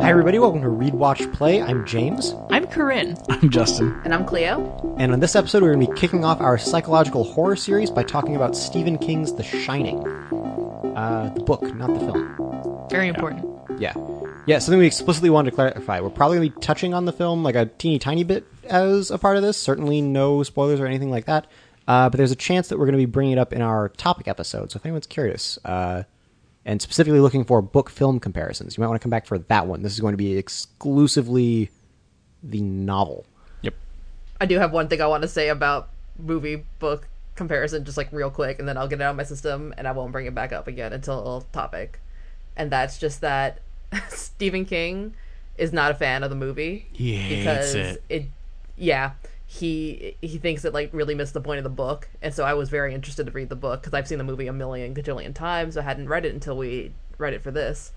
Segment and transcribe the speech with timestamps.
[0.00, 0.38] Hi, everybody.
[0.38, 1.60] Welcome to Read, Watch, Play.
[1.60, 2.36] I'm James.
[2.50, 3.16] I'm Corinne.
[3.28, 4.00] I'm Justin.
[4.04, 4.96] And I'm Cleo.
[4.96, 8.04] And on this episode, we're going to be kicking off our psychological horror series by
[8.04, 10.06] talking about Stephen King's The Shining.
[10.96, 12.86] Uh, the book, not the film.
[12.88, 13.44] Very important.
[13.80, 13.94] Yeah.
[14.46, 15.98] Yeah, something we explicitly wanted to clarify.
[16.00, 19.10] We're probably going to be touching on the film like a teeny tiny bit as
[19.10, 19.56] a part of this.
[19.56, 21.48] Certainly no spoilers or anything like that.
[21.88, 23.88] Uh, but there's a chance that we're going to be bringing it up in our
[23.88, 24.70] topic episode.
[24.70, 26.02] So if anyone's curious, uh,
[26.66, 29.66] and specifically looking for book film comparisons, you might want to come back for that
[29.66, 29.80] one.
[29.80, 31.70] This is going to be exclusively
[32.42, 33.24] the novel.
[33.62, 33.74] Yep.
[34.38, 38.12] I do have one thing I want to say about movie book comparison, just like
[38.12, 40.26] real quick, and then I'll get it out of my system and I won't bring
[40.26, 42.00] it back up again until topic.
[42.54, 43.60] And that's just that
[44.10, 45.14] Stephen King
[45.56, 48.02] is not a fan of the movie He hates because it.
[48.10, 48.24] it
[48.76, 49.12] yeah
[49.50, 52.52] he he thinks it like really missed the point of the book and so i
[52.52, 55.34] was very interested to read the book because i've seen the movie a million gajillion
[55.34, 57.92] times i hadn't read it until we read it for this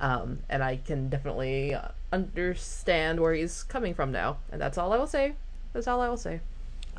[0.00, 4.92] um, and i can definitely uh, understand where he's coming from now and that's all
[4.92, 5.34] i will say
[5.72, 6.40] that's all i will say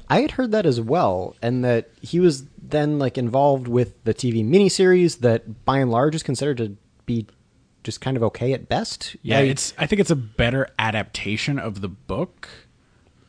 [0.09, 4.13] I had heard that as well, and that he was then like involved with the
[4.13, 7.25] TV miniseries that, by and large, is considered to be
[7.85, 9.15] just kind of okay at best.
[9.21, 9.73] Yeah, I- it's.
[9.77, 12.49] I think it's a better adaptation of the book,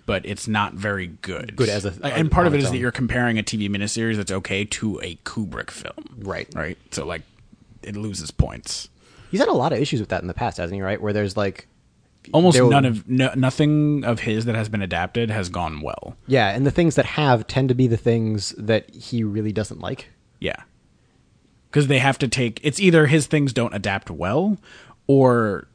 [0.06, 1.56] but it's not very good.
[1.56, 4.33] Good as a- and part of its is that you're comparing a TV miniseries that's
[4.33, 6.16] okay to a Kubrick film.
[6.19, 6.48] Right.
[6.55, 6.77] Right.
[6.91, 7.22] So like,
[7.83, 8.88] it loses points.
[9.30, 10.82] he's had a lot of issues with that in the past, hasn't he?
[10.82, 11.66] Right, where there's like,
[12.32, 16.16] Almost will- none of no, nothing of his that has been adapted has gone well.
[16.27, 19.80] yeah, and the things that have tend to be the things that he really doesn't
[19.80, 20.08] like.
[20.41, 20.56] Yeah.
[21.70, 24.56] Because they have to take it's either his things don't adapt well
[25.06, 25.66] or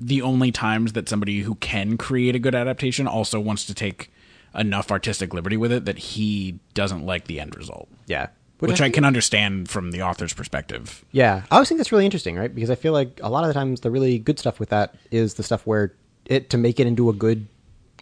[0.00, 4.12] the only times that somebody who can create a good adaptation also wants to take
[4.54, 7.88] enough artistic liberty with it that he doesn't like the end result.
[8.06, 11.04] Yeah, Which, I, think- can understand from the author's perspective.
[11.12, 12.54] Yeah, I always think that's really interesting, right?
[12.54, 14.94] Because I feel like a lot of the times the really good stuff with that
[15.10, 15.94] is the stuff where
[16.26, 17.46] it to make it into a good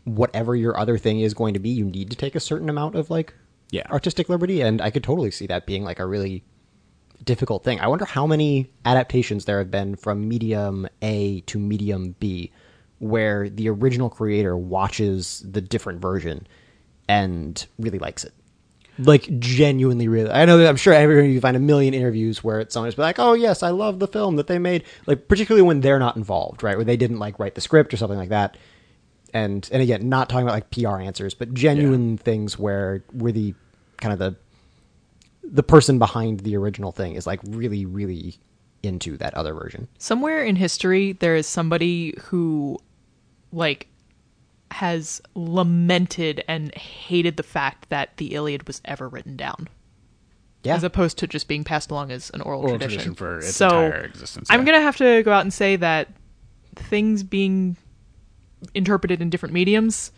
[0.04, 2.94] whatever your other thing is going to be, you need to take a certain amount
[2.94, 3.34] of like
[3.70, 3.86] Yeah.
[3.90, 6.44] artistic liberty, and I could totally see that being like a really
[7.24, 7.80] difficult thing.
[7.80, 12.50] I wonder how many adaptations there have been from medium A to medium B
[12.98, 16.46] where the original creator watches the different version
[17.08, 18.32] and really likes it.
[18.96, 22.60] Like genuinely really i know that i'm sure everyone you find a million interviews where
[22.60, 25.26] it's someone just be like oh yes i love the film that they made like
[25.26, 26.76] particularly when they're not involved right?
[26.76, 28.56] Where they didn't like write the script or something like that.
[29.32, 33.54] And and again not talking about like pr answers but genuine things where where the
[33.96, 34.36] kind of the
[35.50, 38.38] the person behind the original thing is like really really
[38.82, 42.78] into that other version Somewhere in history, there is somebody who,
[43.52, 43.88] like,
[44.70, 49.68] has lamented and hated the fact that the Iliad was ever written down,
[50.64, 52.98] yeah as opposed to just being passed along as an oral, Oral tradition.
[52.98, 56.08] tradition for its so, entire existence, I'm gonna have to go out and say that
[56.76, 57.76] things being
[58.74, 60.10] interpreted in different mediums,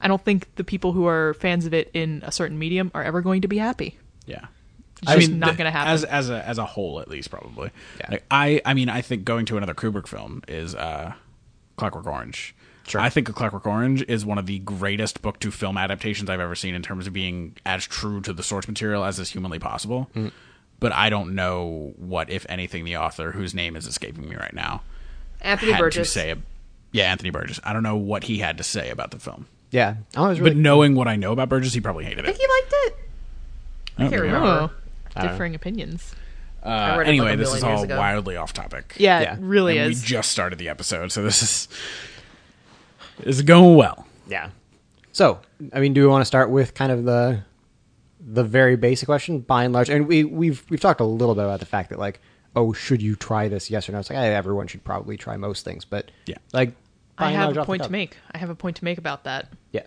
[0.00, 3.02] I don't think the people who are fans of it in a certain medium are
[3.04, 3.98] ever going to be happy.
[4.26, 4.46] Yeah.
[5.02, 5.92] It's just not gonna happen.
[5.92, 7.70] As as a as a whole, at least probably.
[8.00, 8.06] Yeah.
[8.12, 11.12] Like, I I mean, I think going to another Kubrick film is uh,
[11.76, 12.54] Clockwork Orange.
[12.86, 13.00] Sure.
[13.02, 16.40] I think A Clockwork Orange is one of the greatest book to film adaptations I've
[16.40, 19.58] ever seen in terms of being as true to the source material as is humanly
[19.58, 20.08] possible.
[20.16, 20.32] Mm.
[20.80, 24.54] But I don't know what, if anything, the author, whose name is escaping me right
[24.54, 24.80] now,
[25.42, 26.34] anthony had burgess to say.
[26.92, 27.60] Yeah, Anthony Burgess.
[27.62, 29.46] I don't know what he had to say about the film.
[29.70, 32.26] yeah i was really But knowing what I know about Burgess, he probably hated it.
[32.26, 32.36] i it.
[32.36, 32.96] think he liked it
[33.98, 34.26] I don't can't know.
[34.40, 34.74] remember.
[35.18, 36.14] Oh, differing opinions.
[36.62, 37.96] Uh, read it, like, anyway, this is all ago.
[37.98, 38.94] wildly off topic.
[38.98, 39.34] Yeah, Yeah.
[39.34, 40.02] it really and is.
[40.02, 41.68] we just started the episode, so this is
[43.22, 44.06] is going well.
[44.28, 44.50] Yeah.
[45.12, 45.40] So,
[45.72, 47.42] I mean, do we want to start with kind of the
[48.20, 49.88] the very basic question, by and large?
[49.88, 52.20] And we we've we've talked a little bit about the fact that like,
[52.56, 53.70] oh, should you try this?
[53.70, 53.98] Yes or no?
[54.00, 56.36] It's like eh, everyone should probably try most things, but Yeah.
[56.52, 56.72] like,
[57.16, 58.16] I have large, a point to make.
[58.32, 59.48] I have a point to make about that.
[59.72, 59.82] Yeah.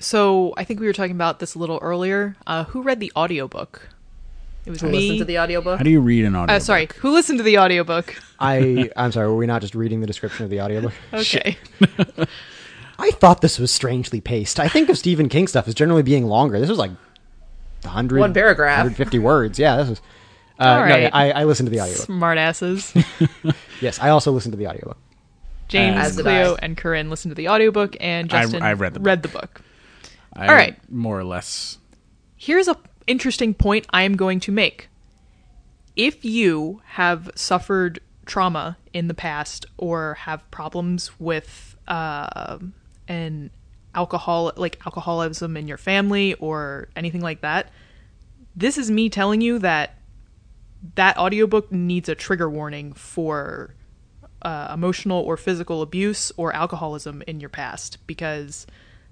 [0.00, 2.36] So I think we were talking about this a little earlier.
[2.46, 3.88] Uh, who read the audiobook?
[4.66, 4.98] It was Who me.
[4.98, 6.56] listened to the audiobook How do you read an audio?
[6.56, 8.14] uh, sorry, who listened to the audiobook?
[8.38, 9.26] I I'm sorry.
[9.28, 10.92] Were we not just reading the description of the audiobook?
[11.14, 11.56] Okay.
[12.98, 14.60] I thought this was strangely paced.
[14.60, 16.60] I think of Stephen King stuff as generally being longer.
[16.60, 16.90] This was like
[17.82, 18.76] 100 One paragraph.
[18.78, 19.58] 150 words.
[19.58, 20.00] Yeah, this was.
[20.58, 21.02] Uh, All no, right.
[21.04, 22.04] yeah, I, I listened to the audiobook.
[22.04, 22.92] Smart asses.
[23.80, 24.98] Yes, I also listened to the audiobook.
[25.68, 28.92] James, As did Cleo, and Corinne listened to the audiobook, and I- Justin I read
[28.92, 29.62] the read the book.
[30.34, 30.90] I, All right.
[30.90, 31.78] more or less.
[32.36, 34.88] Here's a interesting point I am going to make.
[35.96, 42.58] If you have suffered trauma in the past or have problems with uh,
[43.08, 43.50] an
[43.94, 47.70] alcohol like alcoholism in your family or anything like that,
[48.54, 49.96] this is me telling you that
[50.94, 53.74] that audiobook needs a trigger warning for
[54.42, 58.66] uh, emotional or physical abuse or alcoholism in your past because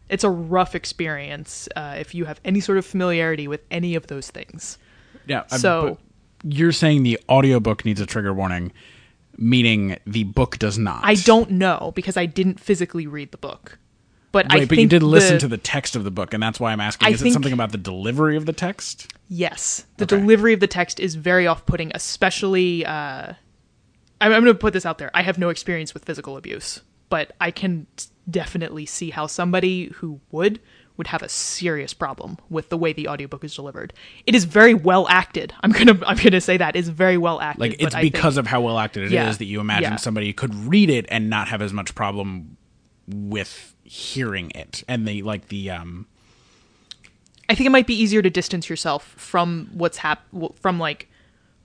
[0.08, 4.06] it's a rough experience uh, if you have any sort of familiarity with any of
[4.08, 4.78] those things.
[5.26, 5.46] Yeah.
[5.46, 5.98] So-
[6.42, 8.72] but you're saying the audiobook needs a trigger warning,
[9.36, 11.00] meaning the book does not.
[11.04, 13.78] I don't know because I didn't physically read the book,
[14.32, 16.32] but I Right, think but you did listen the- to the text of the book,
[16.34, 17.08] and that's why I'm asking.
[17.08, 19.12] I Is it something about the delivery of the text?
[19.28, 20.16] Yes, the Okay.
[20.18, 22.84] delivery of the text is very off-putting, especially.
[22.86, 23.34] Uh,
[24.20, 25.10] I'm, I'm going to put this out there.
[25.14, 27.86] I have no experience with physical abuse, but I can
[28.30, 30.60] definitely see how somebody who would
[30.96, 33.92] would have a serious problem with the way the audiobook is delivered.
[34.26, 35.54] It is very well acted.
[35.62, 37.60] I'm gonna I'm gonna say that is very well acted.
[37.60, 39.30] Like but it's I think- because of how well acted it is Yeah.
[39.32, 39.96] that you imagine Yeah.
[39.96, 42.56] somebody could read it and not have as much problem
[43.06, 46.06] with hearing it, and the like the um
[47.48, 50.26] I think it might be easier to distance yourself from what's hap-
[50.60, 51.08] from like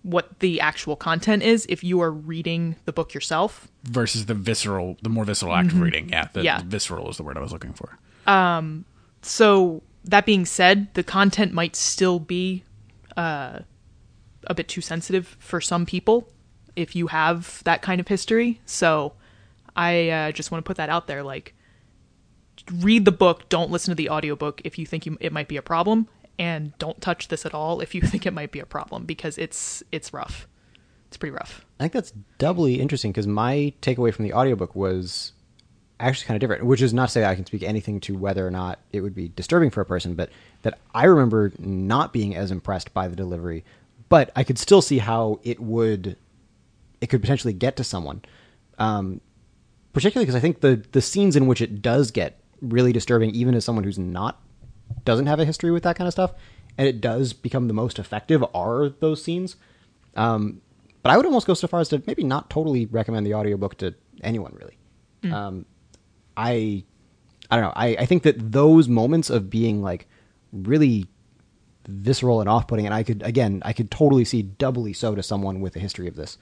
[0.04, 3.68] what the actual content is if you are reading the book yourself.
[3.84, 6.10] versus the visceral, the more visceral act of reading.
[6.10, 6.46] Yeah, the, Mm-hmm.
[6.46, 6.62] Yeah.
[6.66, 7.98] visceral is the word I was looking for.
[8.30, 8.86] um
[9.22, 12.64] So that being said, the content might still be
[13.16, 13.60] uh,
[14.48, 16.28] a bit too sensitive for some people
[16.76, 18.60] if you have that kind of history.
[18.66, 19.14] So
[19.78, 21.24] I uh, just want to put that out there.
[21.24, 21.54] Like,
[22.80, 23.48] read the book.
[23.50, 26.08] Don't listen to the audiobook if you think you, it might be a problem,
[26.40, 29.38] and don't touch this at all if you think it might be a problem because
[29.38, 30.48] it's it's rough.
[31.08, 31.66] It's pretty rough.
[31.80, 35.34] I think that's doubly interesting because my takeaway from the audiobook was
[36.00, 38.46] actually kind of different, which is not to say I can speak anything to whether
[38.46, 40.30] or not it would be disturbing for a person, but
[40.64, 43.64] that I remember not being as impressed by the delivery,
[44.10, 46.18] but I could still see how it would,
[47.00, 48.24] it could potentially get to someone.
[48.80, 49.22] Um,
[49.94, 53.54] particularly because I think the the scenes in which it does get really disturbing, even
[53.56, 54.42] as someone who's not
[55.06, 56.34] doesn't have a history with that kind of stuff,
[56.78, 59.56] and it does become the most effective are those scenes.
[60.16, 60.62] Um,
[61.02, 63.78] but I would almost go so far as to maybe not totally recommend the audiobook
[63.80, 63.94] to
[64.24, 64.78] anyone really.
[65.34, 65.66] Um,
[66.36, 66.84] I
[67.50, 67.74] I don't know.
[67.76, 70.08] I, I think that those moments of being like
[70.52, 71.08] really
[71.88, 75.24] visceral and off putting, and I could again I could totally see doubly so to
[75.24, 76.38] someone with a history of this.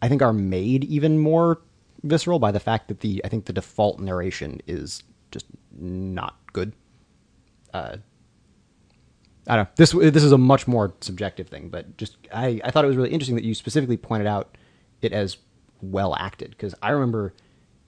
[0.00, 1.60] I think are made even more
[2.02, 5.46] visceral by the fact that the I think the default narration is just
[5.78, 6.72] not good.
[7.72, 7.96] Uh,
[9.46, 9.70] I don't know.
[9.76, 12.96] This this is a much more subjective thing, but just I, I thought it was
[12.96, 14.56] really interesting that you specifically pointed out
[15.00, 15.38] it as
[15.80, 17.32] well acted because I remember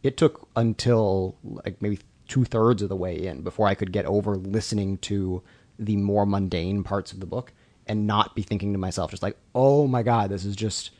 [0.03, 1.99] it took until like maybe
[2.29, 5.43] two thirds of the way in before I could get over listening to
[5.79, 7.53] the more mundane parts of the book
[7.87, 10.93] and not be thinking to myself just like, oh my god, this is just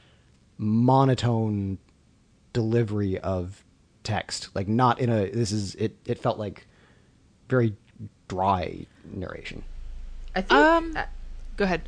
[0.59, 1.79] monotone
[2.53, 3.65] delivery of
[4.03, 4.51] text.
[4.55, 5.97] Like not in a this is it.
[6.05, 6.67] It felt like
[7.49, 7.77] very
[8.31, 9.63] dry narration.
[10.35, 10.53] I think.
[10.53, 11.05] Um, uh,
[11.57, 11.83] Go ahead.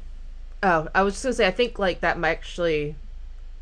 [0.63, 2.97] Oh, I was just gonna say, I think like that might actually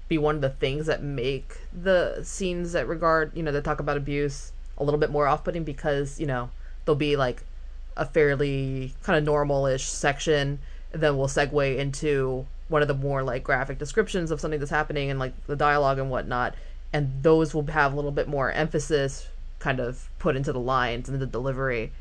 [0.09, 3.81] be one of the things that make the scenes that regard, you know, that talk
[3.81, 6.50] about abuse a little bit more off-putting because you know
[6.85, 7.44] there'll be like
[7.97, 10.59] a fairly kind of normal-ish section,
[10.93, 14.71] and then we'll segue into one of the more like graphic descriptions of something that's
[14.71, 16.55] happening and like the dialogue and whatnot,
[16.93, 19.29] and those will have a little bit more emphasis
[19.59, 21.93] kind of put into the lines and the delivery.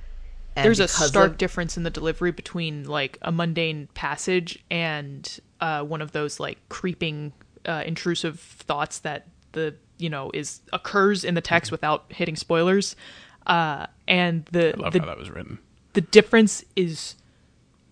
[0.59, 5.39] And There's a stark of- difference in the delivery between like a mundane passage and
[5.61, 7.33] uh, one of those like creeping,
[7.65, 12.95] uh, intrusive thoughts that the you know is occurs in the text without hitting spoilers.
[13.47, 15.59] Uh, and the I love the, how that was written.
[15.93, 17.15] the difference is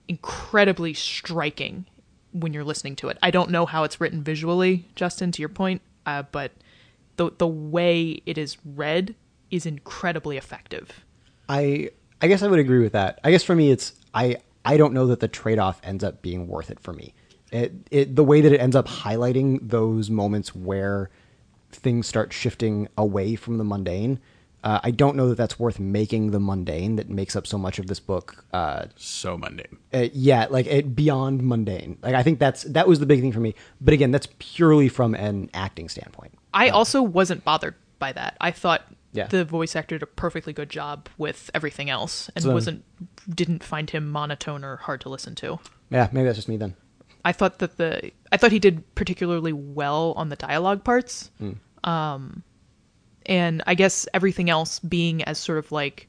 [0.07, 1.85] incredibly striking
[2.31, 3.17] when you're listening to it.
[3.23, 6.51] I don't know how it's written visually, Justin, to your point, uh, but
[7.17, 9.15] the the way it is read
[9.49, 11.03] is incredibly effective.
[11.49, 11.89] I
[12.21, 13.19] I guess I would agree with that.
[13.23, 16.21] I guess for me, it's I I don't know that the trade off ends up
[16.21, 17.13] being worth it for me.
[17.51, 21.09] It it the way that it ends up highlighting those moments where
[21.71, 24.19] things start shifting away from the mundane.
[24.63, 27.77] Uh, I don't know that that's worth making the mundane that makes up so much
[27.79, 28.43] of this book.
[28.51, 29.77] Uh, So mundane.
[29.93, 31.99] uh, yeah, like it beyond mundane.
[32.01, 33.53] Like I think that's that was the big thing for me.
[33.79, 36.33] But again, that's purely from an acting standpoint.
[36.53, 38.35] I also wasn't bothered by that.
[38.41, 38.81] I thought
[39.13, 39.27] Yeah.
[39.27, 42.83] the voice actor did a perfectly good job with everything else, and So- wasn't
[43.33, 45.59] didn't find him monotone or hard to listen to.
[45.89, 46.75] Yeah, maybe that's just me then.
[47.25, 51.31] I thought that the I thought he did particularly well on the dialogue parts.
[51.83, 52.43] Um,
[53.25, 56.07] and I guess everything else being as sort of like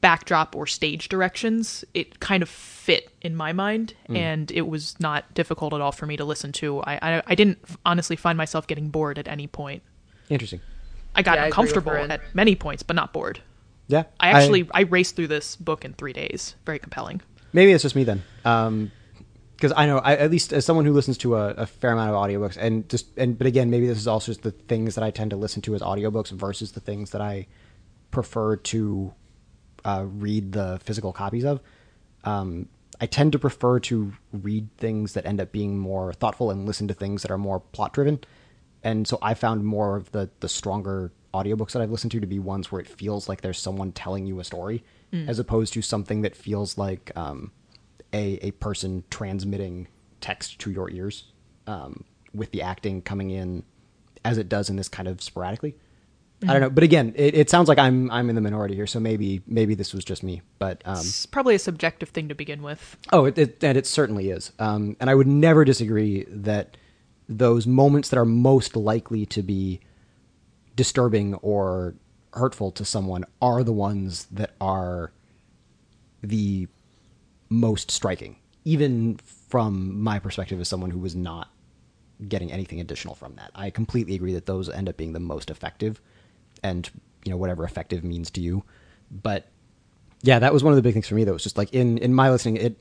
[0.00, 5.32] backdrop or stage directions, it kind of fit in my mind, and it was not
[5.34, 6.80] difficult at all for me to listen to.
[6.80, 9.82] I I, I didn't honestly find myself getting bored at any point.
[10.28, 10.60] Interesting.
[11.14, 12.10] I got Yeah, I agree with uncomfortable Corinne.
[12.10, 13.40] at many points, but not bored.
[13.88, 16.54] Yeah, I actually I, raced through this book in three days.
[16.64, 17.20] Very compelling.
[17.52, 18.22] Maybe it's just me then.
[18.44, 18.90] Um
[19.60, 21.92] 'cause because I know I, at least as someone who listens to a, a fair
[21.92, 24.94] amount of audiobooks and just and but again maybe this is also just the things
[24.96, 27.46] that I tend to listen to as audiobooks versus the things that I
[28.10, 29.12] prefer to
[29.84, 31.60] uh, read the physical copies of.
[32.24, 32.68] Um,
[33.00, 36.86] I tend to prefer to read things that end up being more thoughtful and listen
[36.88, 38.20] to things that are more plot driven.
[38.84, 42.26] And so I found more of the the stronger audiobooks that I've listened to to
[42.26, 44.84] be ones where it feels like there's someone telling you a story
[45.28, 47.52] as opposed to something that feels like um,
[48.14, 49.86] a a person transmitting
[50.22, 51.24] text to your ears
[51.66, 53.62] um, with the acting coming in
[54.24, 55.74] as it does in this kind of sporadically.
[56.44, 58.86] I don't know, but again, it, it sounds like I'm I'm in the minority here,
[58.86, 60.42] so maybe maybe this was just me.
[60.58, 62.96] But um, It's probably a subjective thing to begin with.
[63.12, 64.50] Oh, it, it, and it certainly is.
[64.58, 66.76] Um, and I would never disagree that
[67.28, 69.80] those moments that are most likely to be
[70.76, 71.94] disturbing or
[72.32, 75.12] hurtful to someone are the ones that are
[76.22, 76.66] the
[77.48, 81.50] most striking, even from my perspective as someone who was not
[82.28, 83.50] getting anything additional from that.
[83.54, 86.00] I completely agree that those end up being the most effective,
[86.62, 86.88] and
[87.24, 88.64] you know whatever effective means to you.
[89.10, 89.48] But
[90.22, 91.24] yeah, that was one of the big things for me.
[91.24, 92.78] That was just like in in my listening, it.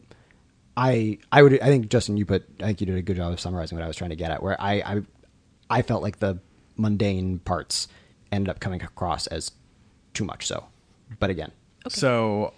[0.78, 3.34] I I would I think Justin, you put I think you did a good job
[3.34, 4.42] of summarizing what I was trying to get at.
[4.42, 5.02] Where I I,
[5.70, 6.40] I felt like the
[6.78, 7.88] mundane parts
[8.32, 9.52] ended up coming across as
[10.14, 10.48] too much.
[10.48, 10.66] So,
[11.20, 11.52] but again,
[11.90, 12.54] So,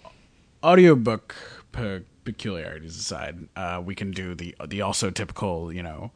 [0.62, 1.34] audiobook
[1.72, 6.12] pe- peculiarities aside, uh, we can do the the also typical, you know,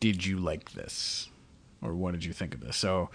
[0.00, 1.28] did you like this?
[1.80, 2.76] Or what did you think of this?
[2.76, 3.10] So,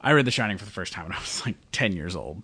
[0.00, 2.42] I read The Shining for the first time when I was like 10 years old.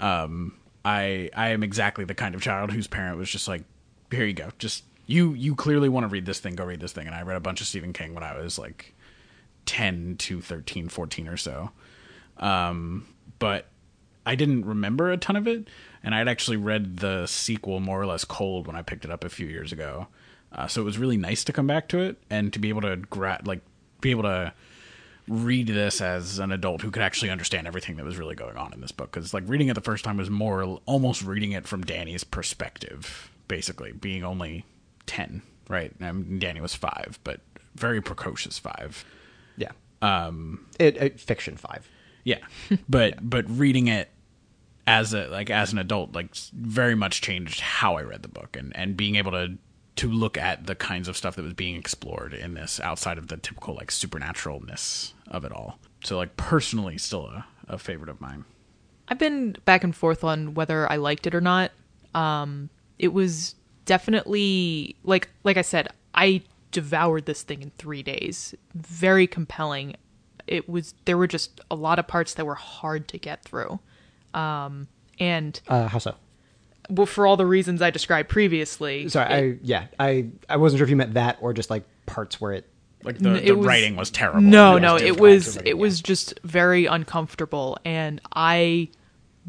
[0.00, 3.62] Um, I I am exactly the kind of child whose parent was just like,
[4.14, 4.50] here you go.
[4.58, 7.06] Just you you clearly want to read this thing, go read this thing.
[7.06, 8.94] And I read a bunch of Stephen King when I was like
[9.66, 11.70] 10 to 13, 14 or so.
[12.38, 13.06] Um,
[13.38, 13.68] but
[14.26, 15.68] I didn't remember a ton of it,
[16.02, 19.24] and I'd actually read the sequel more or less cold when I picked it up
[19.24, 20.08] a few years ago.
[20.50, 22.82] Uh, so it was really nice to come back to it and to be able
[22.82, 23.60] to gra- like
[24.00, 24.52] be able to
[25.26, 28.72] read this as an adult who could actually understand everything that was really going on
[28.72, 29.10] in this book.
[29.10, 33.30] Because like reading it the first time was more almost reading it from Danny's perspective,
[33.48, 34.64] basically being only
[35.06, 35.92] ten, right?
[36.00, 37.40] And Danny was five, but
[37.74, 39.04] very precocious five.
[39.56, 39.72] yeah,
[40.02, 41.88] um, it, it fiction five.
[42.24, 42.38] Yeah,
[42.88, 44.10] but but reading it
[44.86, 48.54] as a like as an adult like very much changed how I read the book
[48.56, 49.56] and and being able to
[49.96, 53.28] to look at the kinds of stuff that was being explored in this outside of
[53.28, 55.78] the typical like supernaturalness of it all.
[56.02, 58.44] So like personally, still a, a favorite of mine.
[59.06, 61.70] I've been back and forth on whether I liked it or not.
[62.14, 68.54] Um, it was definitely like like I said, I devoured this thing in three days.
[68.74, 69.96] Very compelling.
[70.46, 73.78] It was there were just a lot of parts that were hard to get through,
[74.34, 76.14] um, and Uh, how so?
[76.90, 79.08] well, for all the reasons I described previously.
[79.08, 81.84] Sorry, it- I yeah, I I wasn't sure if you meant that or just like
[82.06, 82.68] parts where it.
[83.02, 84.40] Like the, N- the was- writing was terrible.
[84.40, 88.88] No, It no, it was it was just very uncomfortable, and I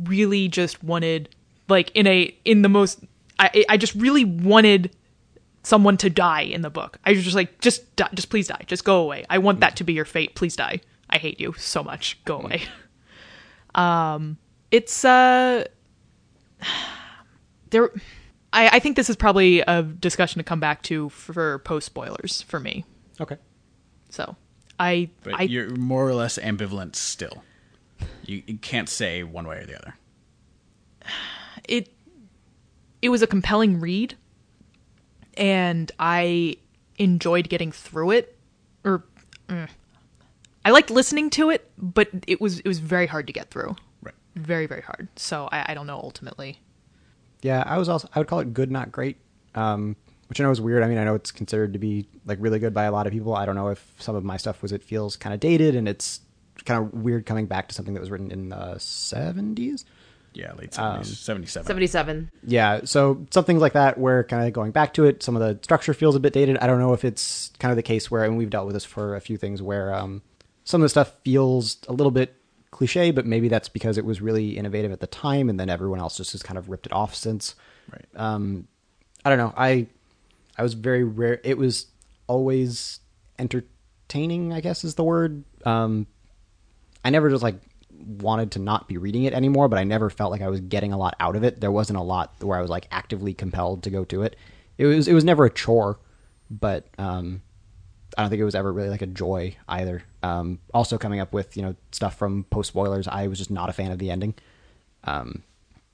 [0.03, 1.29] really just wanted,
[1.69, 2.99] like, in a in the most,
[3.39, 4.95] I I just really wanted
[5.63, 6.99] someone to die in the book.
[7.05, 9.25] I was just like, just die, just please die, just go away.
[9.29, 10.35] I want that to be your fate.
[10.35, 10.81] Please die.
[11.09, 12.23] I hate you so much.
[12.25, 12.63] Go away.
[13.75, 14.37] Um,
[14.71, 15.65] it's uh,
[17.69, 17.91] there.
[18.53, 22.41] I, I think this is probably a discussion to come back to for post spoilers
[22.43, 22.85] for me.
[23.19, 23.37] Okay.
[24.09, 24.35] So
[24.79, 27.43] I But I you're more or less ambivalent still.
[28.25, 29.95] You, you can't say one way or the other.
[31.67, 31.93] it
[33.05, 34.15] it was a compelling read
[35.37, 36.57] and I
[36.97, 38.35] enjoyed getting through it
[38.83, 39.03] or
[39.47, 39.69] mm,
[40.63, 43.75] I liked listening to it, but it was it was very hard to get through.
[44.01, 44.15] Right.
[44.35, 45.07] Very very hard.
[45.15, 46.59] So I, I don't know ultimately.
[47.43, 49.17] Yeah, I was also I would call it good, not great.
[49.53, 49.95] Um,
[50.27, 50.81] which I know is weird.
[50.81, 53.13] I mean, I know it's considered to be like really good by a lot of
[53.13, 53.35] people.
[53.35, 55.87] I don't know if some of my stuff was it feels kind of dated and
[55.87, 56.21] it's
[56.65, 59.85] kind of weird coming back to something that was written in the seventies.
[60.35, 61.65] Yeah, late Um, 70s, 77.
[61.65, 62.31] 77.
[62.45, 65.57] Yeah, so something like that where kind of going back to it, some of the
[65.63, 66.57] structure feels a bit dated.
[66.57, 68.83] I don't know if it's kind of the case where, and we've dealt with this
[68.85, 70.21] for a few things where um,
[70.65, 72.35] some of the stuff feels a little bit
[72.71, 75.99] cliche, but maybe that's because it was really innovative at the time, and then everyone
[76.01, 77.55] else just has kind of ripped it off since.
[77.89, 78.05] Right.
[78.17, 78.67] Um,
[79.23, 79.53] I don't know.
[79.55, 79.87] I
[80.57, 81.39] I was very rare.
[81.45, 81.87] It was
[82.27, 82.99] always
[83.39, 84.51] entertaining.
[84.51, 85.43] I guess is the word.
[85.63, 86.07] Um,
[87.03, 87.55] I never just like
[87.99, 90.93] wanted to not be reading it anymore, but I never felt like I was getting
[90.93, 91.61] a lot out of it.
[91.61, 94.35] There wasn't a lot where I was like actively compelled to go to it.
[94.77, 95.99] It was it was never a chore,
[96.49, 97.41] but um,
[98.17, 100.03] I don't think it was ever really like a joy either.
[100.23, 103.69] Um, also coming up with you know stuff from post spoilers, I was just not
[103.69, 104.35] a fan of the ending.
[105.03, 105.43] Um,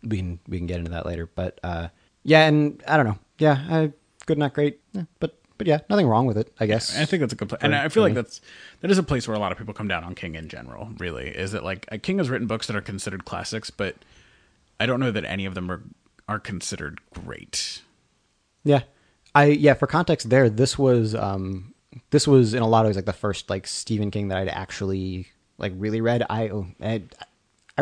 [0.04, 1.90] we can we can get into that later, but uh,
[2.24, 3.20] yeah, and I don't know.
[3.38, 3.92] Yeah, I
[4.26, 4.80] good, not great.
[4.96, 6.52] Eh, but but yeah, nothing wrong with it.
[6.60, 6.98] I guess.
[6.98, 8.42] I think that's a good place, and I feel like that's
[8.80, 10.90] that is a place where a lot of people come down on King in general.
[10.98, 13.96] Really, is that like King has written books that are considered classics, but
[14.80, 15.84] I don't know that any of them are
[16.28, 17.84] are considered great.
[18.64, 18.82] Yeah,
[19.36, 19.76] I yeah.
[19.76, 21.76] For context, there, this was um
[22.10, 24.50] this was in a lot of ways like the first like Stephen King that I'd
[24.50, 25.28] actually
[25.60, 26.26] like really read.
[26.28, 27.04] I oh, I,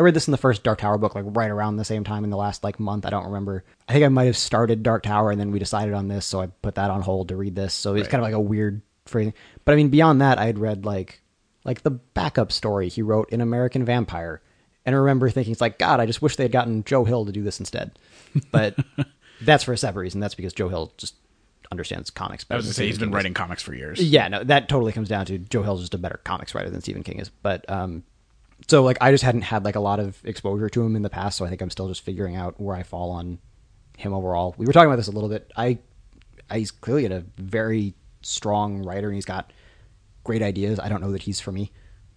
[0.00, 2.24] I read this in the first Dark Tower book, like right around the same time
[2.24, 3.04] in the last like month.
[3.04, 3.64] I don't remember.
[3.86, 6.40] I think I might have started Dark Tower and then we decided on this, so
[6.40, 7.74] I put that on hold to read this.
[7.74, 8.10] So it's Right.
[8.12, 9.34] kind of like a weird phrasing.
[9.66, 11.20] But I mean, beyond that, I had read like
[11.64, 14.40] like the backup story he wrote in American Vampire,
[14.86, 17.26] and I remember thinking, it's like God, I just wish they had gotten Joe Hill
[17.26, 17.98] to do this instead.
[18.50, 18.76] But
[19.42, 20.20] that's for a separate reason.
[20.20, 21.14] That's because Joe Hill just
[21.70, 22.42] understands comics.
[22.44, 22.56] better.
[22.56, 24.02] I was than gonna say he's been writing comics for years.
[24.02, 26.80] Yeah, no, that totally comes down to Joe Hill's just a better comics writer than
[26.80, 27.28] Stephen King is.
[27.28, 28.02] But um,
[28.68, 31.10] so like I just hadn't had like a lot of exposure to him in the
[31.10, 33.38] past, so I think I'm still just figuring out where I fall on
[33.96, 34.54] him overall.
[34.58, 35.50] We were talking about this a little bit.
[35.56, 35.78] I,
[36.48, 39.52] I he's clearly a very strong writer, and he's got
[40.24, 40.78] great ideas.
[40.78, 41.72] I don't know that he's for me.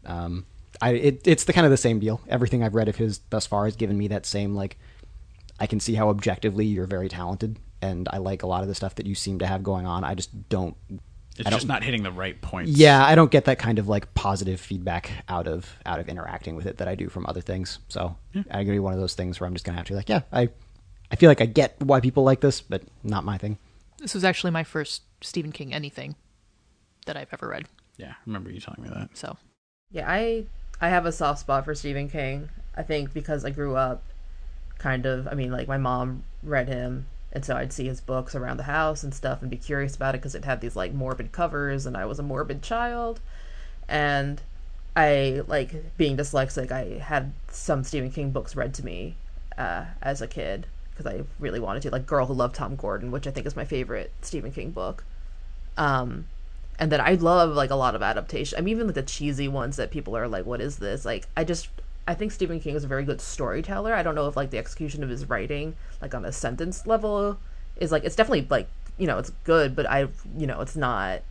[0.06, 0.46] Um,
[0.82, 2.22] I it, it's the kind of the same deal.
[2.28, 4.78] Everything I've read of his thus far has given me that same like.
[5.60, 8.76] I can see how objectively you're very talented, and I like a lot of the
[8.76, 10.04] stuff that you seem to have going on.
[10.04, 10.76] I just don't
[11.38, 12.72] It's just not hitting the right points.
[12.72, 16.56] yeah, I don't get that kind of like positive feedback out of out of interacting
[16.56, 17.80] with it that I do from other things.
[17.90, 19.96] So I'm gonna be one of those things where I'm just gonna have to be
[19.96, 20.50] like, yeah, I
[21.12, 23.58] I feel like I get why people like this, but not my thing.
[24.00, 26.16] This was actually my first Stephen King anything
[27.06, 27.66] that I've ever read.
[27.98, 28.12] yeah.
[28.12, 29.10] I remember you telling me that.
[29.14, 29.38] So
[29.92, 30.46] Yeah, I
[30.82, 32.50] I have a soft spot for Stephen King.
[32.76, 34.04] I think because I grew up
[34.78, 38.36] kind of I mean like my mom read him and so I'd see his books
[38.36, 40.94] around the house and stuff and be curious about it because it had these like
[40.94, 43.20] morbid covers and I was a morbid child
[43.90, 44.42] and
[44.96, 49.16] I like being dyslexic I had some Stephen King books read to me
[49.58, 53.12] uh, as a kid because I really wanted to like Girl Who Loved Tom Gordon
[53.12, 55.04] which I think is my favorite Stephen King book
[55.76, 56.28] um
[56.80, 58.58] and then I love like a lot of adaptation.
[58.58, 61.28] I mean, even like the cheesy ones that people are like, "What is this?" Like,
[61.38, 61.70] I just
[62.08, 63.94] I think Stephen King is a very good storyteller.
[63.94, 67.38] I don't know if like the execution of his writing, like on a sentence level,
[67.78, 71.22] is like it's definitely like you know it's good, but I you know it's not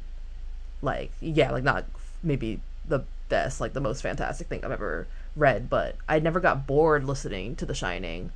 [0.80, 1.84] like yeah like not
[2.22, 5.06] maybe the best like the most fantastic thing I've ever
[5.36, 8.32] read, but I never got bored listening to The Shining.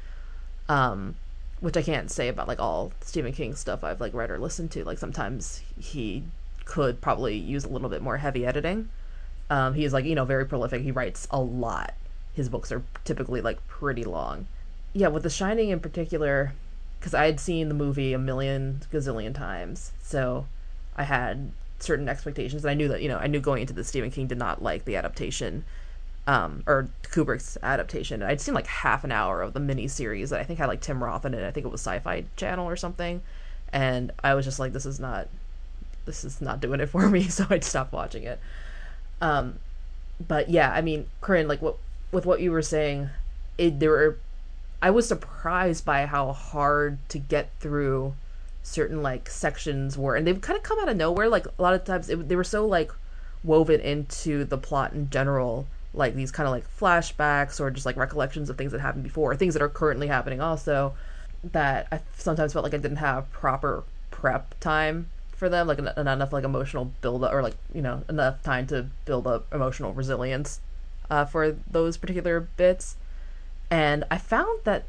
[0.69, 1.15] Um,
[1.61, 4.71] which I can't say about like all Stephen King stuff I've like read or listened
[4.73, 4.85] to.
[4.85, 6.23] Like sometimes he
[6.65, 8.91] could probably use a little bit more heavy editing.
[9.49, 10.83] Um, he is like you know very prolific.
[10.83, 11.95] He writes a lot.
[12.37, 14.47] His books are typically like pretty long.
[14.93, 16.53] Yeah, with The Shining in particular,
[17.01, 20.47] because I had seen the movie a million gazillion times, so
[20.97, 23.89] I had certain expectations, and I knew that you know I knew going into this
[23.89, 25.65] Stephen King did not like the adaptation
[26.27, 28.23] um, or Kubrick's adaptation.
[28.23, 30.81] I'd seen like half an hour of the mini series that I think had like
[30.81, 31.47] Tim Roth in it.
[31.47, 33.23] I think it was Sci-Fi Channel or something,
[33.73, 35.29] and I was just like, this is not,
[36.05, 37.29] this is not doing it for me.
[37.29, 38.41] So I'd stopped watching it.
[39.21, 39.59] Um,
[40.27, 41.77] but yeah, I mean, Corinne, like what
[42.17, 43.11] with what you were saying,
[43.59, 44.19] it there were,
[44.81, 48.15] I was surprised by how hard to get through
[48.63, 51.29] certain like sections were, and they've kind of come out of nowhere.
[51.29, 52.91] Like a lot of times, it, they were so like
[53.45, 57.97] woven into the plot in general like these kind of like flashbacks or just like
[57.97, 60.95] recollections of things that happened before or things that are currently happening also
[61.53, 65.97] that i sometimes felt like i didn't have proper prep time for them like not
[65.97, 69.93] enough like emotional build up or like you know enough time to build up emotional
[69.93, 70.61] resilience
[71.11, 72.97] uh, for those particular bits.
[73.71, 74.85] And i found that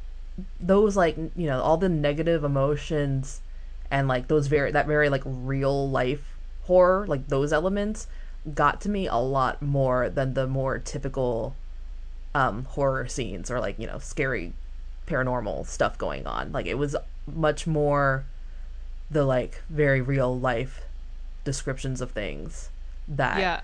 [0.60, 3.42] those like you know all the negative emotions
[3.90, 8.06] and like those very that very like real life horror like those elements
[8.54, 11.56] got to me a lot more than the more typical
[12.36, 14.54] um horror scenes or like you know scary
[15.08, 16.52] paranormal stuff going on.
[16.52, 18.26] Like it was much more
[19.10, 20.84] the like very real life
[21.44, 22.70] descriptions of things
[23.08, 23.62] that yeah,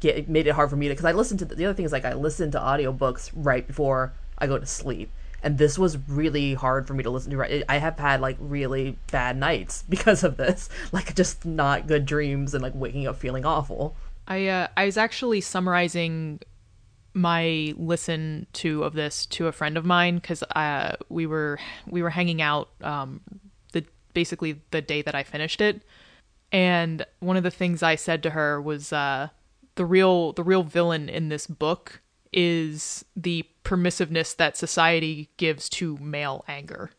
[0.00, 1.74] get, it made it hard for me to because I listened to the, the other
[1.74, 5.10] thing is like I listen to audiobooks right before I go to sleep.
[5.42, 8.36] And this was really hard for me to listen to right I have had like
[8.40, 10.68] really bad nights because of this.
[10.92, 13.96] Like just not good dreams and like waking up feeling awful.
[14.28, 16.40] I uh, I was actually summarizing
[17.16, 22.02] my listen to of this to a friend of mine because uh, we were we
[22.02, 23.20] were hanging out um,
[23.72, 25.82] the basically the day that I finished it,
[26.52, 29.28] and one of the things I said to her was uh,
[29.76, 32.00] the real the real villain in this book
[32.32, 36.90] is the permissiveness that society gives to male anger,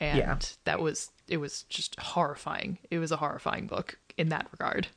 [0.00, 0.38] and Yeah.
[0.64, 2.78] that was it was just horrifying.
[2.90, 4.88] It was a horrifying book in that regard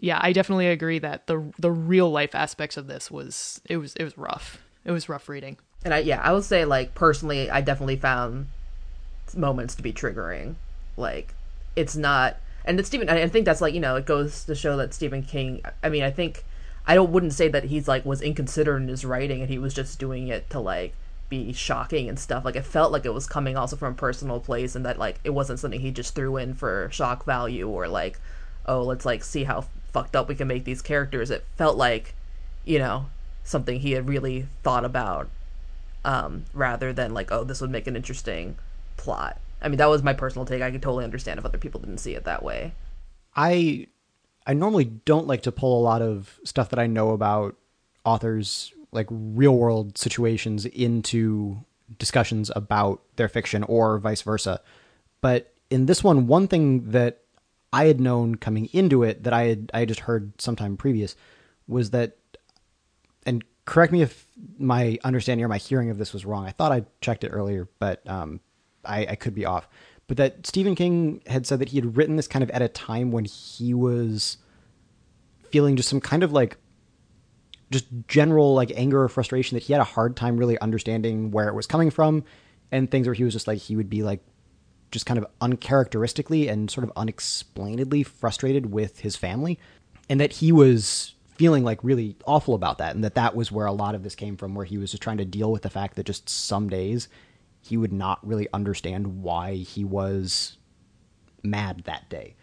[0.00, 3.94] yeah, I definitely agree that the the real life aspects of this was it was
[3.96, 4.62] it was rough.
[4.84, 5.56] It was rough reading.
[5.84, 8.46] and I yeah I will say like personally I definitely found
[9.36, 10.54] moments to be triggering
[10.96, 11.34] like
[11.74, 12.36] it's not
[12.68, 15.22] and it's Stephen I think that's like, you know, it goes to show that Stephen
[15.22, 16.44] King I mean, I think
[16.86, 19.74] I don't wouldn't say that he's like was inconsiderate in his writing and he was
[19.74, 20.94] just doing it to like
[21.30, 22.44] be shocking and stuff.
[22.44, 25.18] Like it felt like it was coming also from a personal place and that like
[25.24, 28.20] it wasn't something he just threw in for shock value or like,
[28.66, 31.30] oh, let's like see how fucked up we can make these characters.
[31.30, 32.14] It felt like,
[32.66, 33.06] you know,
[33.44, 35.28] something he had really thought about,
[36.04, 38.56] um, rather than like, oh, this would make an interesting
[38.96, 39.38] plot.
[39.60, 40.62] I mean, that was my personal take.
[40.62, 42.74] I could totally understand if other people didn't see it that way.
[43.34, 43.88] I
[44.46, 47.56] I normally don't like to pull a lot of stuff that I know about
[48.04, 51.64] authors like real world situations into
[51.98, 54.60] discussions about their fiction or vice versa.
[55.20, 57.20] But in this one, one thing that
[57.72, 61.16] I had known coming into it that I had I had just heard sometime previous
[61.66, 62.16] was that
[63.26, 64.26] and correct me if
[64.58, 66.46] my understanding or my hearing of this was wrong.
[66.46, 68.40] I thought I checked it earlier, but um,
[68.84, 69.68] I, I could be off.
[70.06, 72.68] But that Stephen King had said that he had written this kind of at a
[72.68, 74.38] time when he was
[75.50, 76.56] feeling just some kind of like
[77.70, 81.48] just general like anger or frustration that he had a hard time really understanding where
[81.48, 82.24] it was coming from
[82.72, 84.20] and things where he was just like he would be like
[84.90, 89.58] just kind of uncharacteristically and sort of unexplainedly frustrated with his family
[90.08, 93.66] and that he was feeling like really awful about that and that that was where
[93.66, 95.70] a lot of this came from where he was just trying to deal with the
[95.70, 97.08] fact that just some days
[97.60, 100.56] he would not really understand why he was
[101.42, 102.34] mad that day.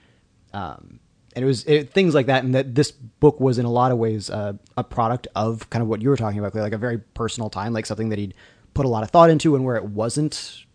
[0.54, 1.00] Um,
[1.36, 3.92] and it was it, things like that and that this book was in a lot
[3.92, 6.78] of ways uh, a product of kind of what you were talking about like a
[6.78, 8.34] very personal time like something that he'd
[8.74, 10.66] put a lot of thought into and where it wasn't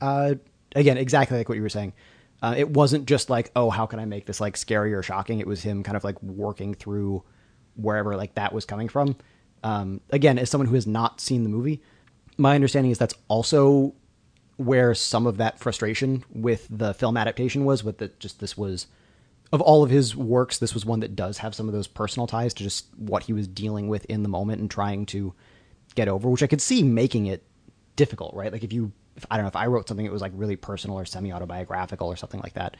[0.00, 0.34] uh,
[0.76, 1.92] again exactly like what you were saying.
[2.42, 5.40] Uh, it wasn't just like oh how can i make this like scary or shocking?
[5.40, 7.22] It was him kind of like working through
[7.76, 9.16] wherever like that was coming from.
[9.62, 11.82] Um, again as someone who has not seen the movie
[12.40, 13.94] my understanding is that's also
[14.56, 18.86] where some of that frustration with the film adaptation was with that just this was
[19.52, 22.26] of all of his works this was one that does have some of those personal
[22.26, 25.34] ties to just what he was dealing with in the moment and trying to
[25.94, 27.44] get over which i could see making it
[27.96, 30.22] difficult right like if you if, i don't know if i wrote something that was
[30.22, 32.76] like really personal or semi-autobiographical or something like that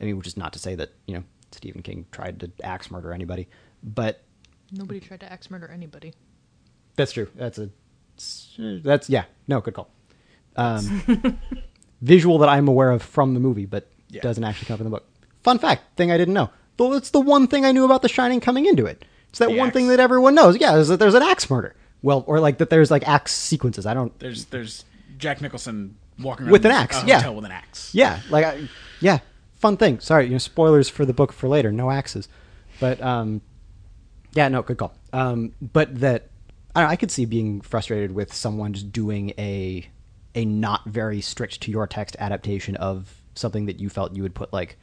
[0.00, 2.90] i mean which is not to say that you know stephen king tried to axe
[2.90, 3.48] murder anybody
[3.82, 4.22] but
[4.70, 6.12] Nobody tried to axe murder anybody.
[6.96, 7.70] that's true that's a
[8.58, 9.24] that's yeah.
[9.46, 9.88] No good call.
[10.56, 11.38] Um,
[12.02, 14.20] visual that i'm aware of from the movie but Yeah.
[14.22, 15.06] doesn't actually come up in the book.
[15.42, 16.50] Fun fact thing i didn't know.
[16.76, 19.04] Though it's the one thing i knew about the shining coming into it.
[19.30, 19.74] It's that The one axe.
[19.74, 20.56] thing that everyone knows.
[20.58, 21.74] Yeah is that there's an axe murder.
[22.02, 23.84] Well or like that there's like axe sequences.
[23.86, 24.84] I don't There's there's
[25.18, 27.28] Jack Nicholson walking around With an axe, yeah.
[27.28, 27.94] with an axe.
[27.94, 28.68] yeah like I,
[29.00, 29.18] yeah.
[29.56, 29.98] Fun thing.
[30.00, 31.70] Sorry you know spoilers for the book for later.
[31.72, 32.28] No axes.
[32.80, 33.40] But um
[34.34, 34.94] yeah no good call.
[35.12, 36.28] Um but that
[36.78, 39.88] I, don't know, I could see being frustrated with someone just doing a
[40.34, 44.34] a not very strict to your text adaptation of something that you felt you would
[44.34, 44.78] put like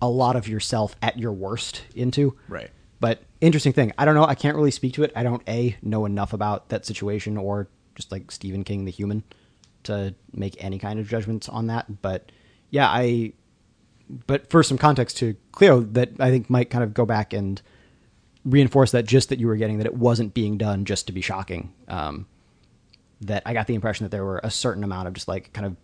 [0.00, 2.36] a lot of yourself at your worst into.
[2.48, 2.70] Right.
[3.00, 5.12] but interesting thing i don't know i can't really speak to it.
[5.16, 9.24] I don't a know enough about that situation or just like stephen king the human
[9.84, 12.02] to make any kind of judgments on that.
[12.02, 12.30] But
[12.70, 13.32] yeah i
[14.26, 17.60] but for some context to cleo that i think might kind of go back and
[18.44, 21.20] reinforce that just that you were getting that it wasn't being done just to be
[21.20, 22.26] shocking um,
[23.20, 25.66] that i got the impression that there were a certain amount of just like kind
[25.66, 25.76] of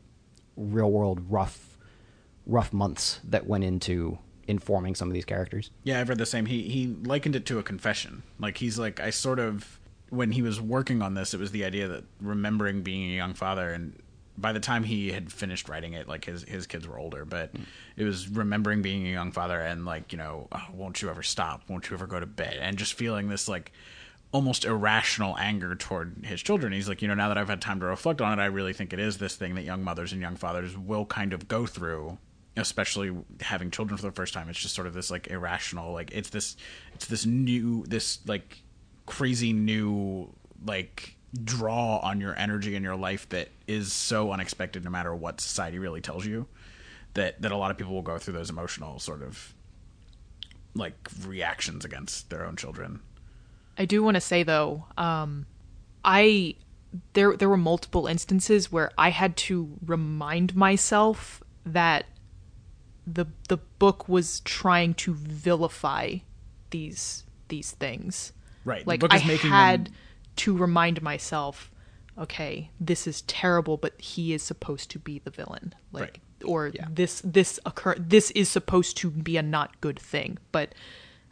[0.56, 1.78] real world rough
[2.46, 4.18] rough months that went into
[4.48, 6.46] informing some of these characters Yeah, I've read the same.
[6.46, 8.22] He he likened it to a confession.
[8.40, 11.64] Like he's like I sort of when he was working on this, it was the
[11.66, 13.94] idea that remembering being a young father and
[14.40, 17.50] by the time he had finished writing it, like his his kids were older, but
[17.96, 21.22] it was remembering being a young father and like, you know, oh, won't you ever
[21.22, 21.62] stop?
[21.68, 22.58] Won't you ever go to bed?
[22.60, 23.72] And just feeling this like
[24.32, 26.72] almost irrational anger toward his children.
[26.72, 28.72] He's like, you know, now that I've had time to reflect on it, I really
[28.74, 31.66] think it is this thing that young mothers and young fathers will kind of go
[31.66, 32.18] through
[32.56, 36.10] especially having children for the first time it's just sort of this like irrational like
[36.12, 36.56] it's this
[36.92, 38.62] it's this new this like
[39.06, 40.28] crazy new
[40.66, 45.40] like draw on your energy and your life that is so unexpected no matter what
[45.40, 46.46] society really tells you
[47.14, 49.54] that that a lot of people will go through those emotional sort of
[50.74, 50.94] like
[51.26, 53.00] reactions against their own children
[53.76, 55.46] I do want to say though, um,
[56.04, 56.56] I
[57.12, 62.06] there there were multiple instances where I had to remind myself that
[63.06, 66.16] the the book was trying to vilify
[66.70, 68.32] these these things.
[68.64, 69.94] Right, the Like book is I making had them-
[70.38, 71.70] to remind myself,
[72.16, 75.74] okay, this is terrible, but he is supposed to be the villain.
[75.92, 76.18] Like Right.
[76.44, 80.38] or this this occur this is supposed to be a not good thing.
[80.52, 80.74] But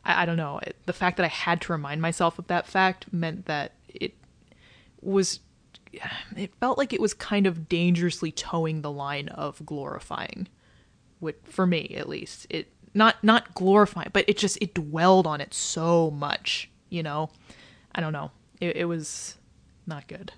[0.05, 0.59] I, I don't know.
[0.63, 4.15] It- The fact that I had to remind myself of that fact meant that it
[5.01, 5.41] was
[6.37, 10.47] it felt like it was kind of dangerously toeing the line of glorifying
[11.21, 15.41] which for me at least it not not glorifying but it just it dwelled on
[15.41, 17.31] it so much you know
[17.95, 19.37] i don't know it, it was
[19.87, 20.33] not good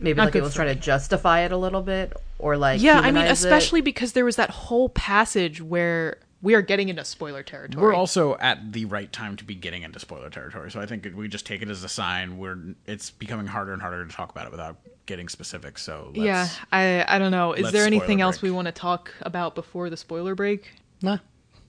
[0.00, 0.74] Maybe Not like good it was trying me.
[0.74, 3.46] to justify it a little bit, or like yeah i mean humanize it.
[3.46, 7.94] especially because there was that whole passage where we are getting into spoiler territory We're
[7.94, 11.28] also at the right time to be getting into spoiler territory, so I think we
[11.28, 12.36] just take it as a sign.
[12.38, 14.76] We're it's becoming harder and harder to talk about it without
[15.06, 15.78] getting specific.
[15.78, 18.50] So let's, yeah i i don't know is there anything else break.
[18.50, 21.18] we want to talk about before the spoiler break Nah.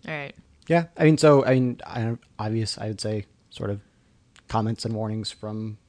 [0.08, 0.34] all right
[0.68, 2.80] Yeah, I mean, so I mean, I, obvious.
[2.80, 3.80] I would say sort of
[4.54, 5.80] comments and warnings from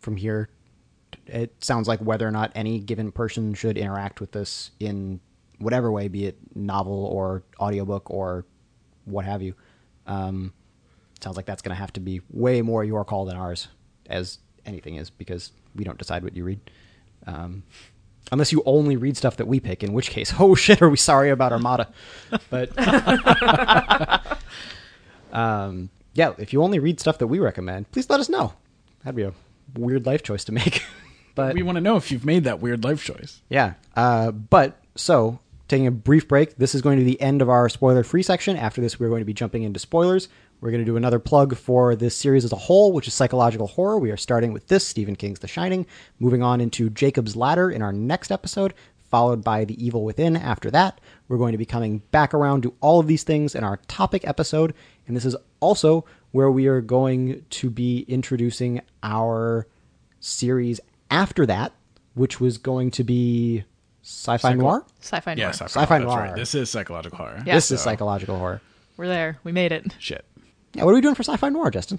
[0.00, 0.48] from here.
[1.28, 5.20] It sounds like whether or not any given person should interact with this in
[5.60, 8.44] whatever way, be it novel or audiobook or
[9.04, 9.54] what have you.
[10.08, 10.52] Um,
[11.22, 13.68] sounds like that's going to have to be way more your call than ours,
[14.08, 16.60] as anything is, because we don't decide what you read.
[17.24, 17.62] Um,
[18.32, 20.96] unless you only read stuff that we pick, in which case, oh shit, are we
[20.96, 21.88] sorry about Armada?
[22.50, 22.72] But
[25.32, 28.52] um, yeah, if you only read stuff that we recommend, please let us know.
[29.04, 29.32] That'd be a
[29.74, 30.84] weird life choice to make.
[31.36, 33.40] but we want to know if you've made that weird life choice.
[33.48, 33.74] yeah.
[33.94, 36.56] Uh, but so taking a brief break.
[36.56, 38.56] This is going to be the end of our spoiler-free section.
[38.56, 40.28] After this, we're going to be jumping into spoilers.
[40.60, 43.68] We're going to do another plug for this series as a whole, which is psychological
[43.68, 43.98] horror.
[43.98, 45.86] We are starting with this Stephen King's The Shining,
[46.18, 48.74] moving on into Jacob's Ladder in our next episode,
[49.08, 51.00] followed by The Evil Within after that.
[51.28, 54.26] We're going to be coming back around to all of these things in our topic
[54.26, 54.74] episode,
[55.06, 59.66] and this is also where we are going to be introducing our
[60.20, 61.72] series after that,
[62.14, 63.64] which was going to be
[64.02, 64.84] sci-fi noir.
[65.00, 65.46] sci-fi noir.
[65.46, 66.18] Yeah, sci-fi, Sci-fi noir.
[66.18, 66.36] right.
[66.36, 67.42] This is psychological horror.
[67.46, 67.54] Yeah.
[67.54, 68.60] This is psychological horror.
[68.96, 70.24] we're there we made it Shit.
[70.74, 71.98] Yeah, what are we doing for sci-fi noir, Justin?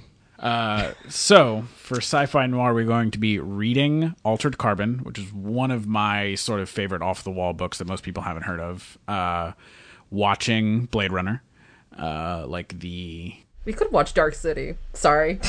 [1.10, 5.88] So, for sci-fi noir, we're going to be reading Altered Carbon, which is one of
[5.88, 8.98] my sort of favorite off-the-wall books that most people haven't heard of.
[9.08, 9.52] Uh,
[10.12, 11.44] watching Blade Runner,
[11.98, 13.36] uh, like the
[13.70, 14.78] We could watch Dark City.
[14.94, 15.40] Sorry.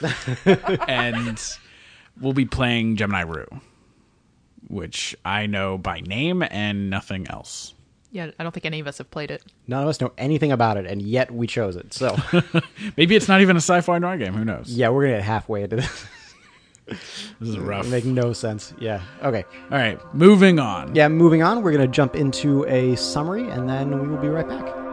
[0.86, 1.42] and
[2.20, 3.48] we'll be playing Gemini Rue,
[4.68, 7.74] which I know by name and nothing else.
[8.12, 10.52] yeah i don't think any of us have played it None of us know anything
[10.52, 11.92] about it, and yet we chose it.
[11.92, 12.16] So
[12.96, 14.34] Maybe it's not even a sci-fi noir game.
[14.34, 14.68] Who knows?
[14.68, 16.06] yeah, we're gonna get halfway into this.
[17.40, 17.80] This is rough.
[17.80, 18.72] It'll make no sense.
[18.78, 19.02] Yeah.
[19.20, 19.42] Okay.
[19.72, 20.94] All right, moving on.
[20.94, 21.08] Yeah.
[21.08, 24.85] Moving on, we're gonna jump into a summary, and then we will be right back.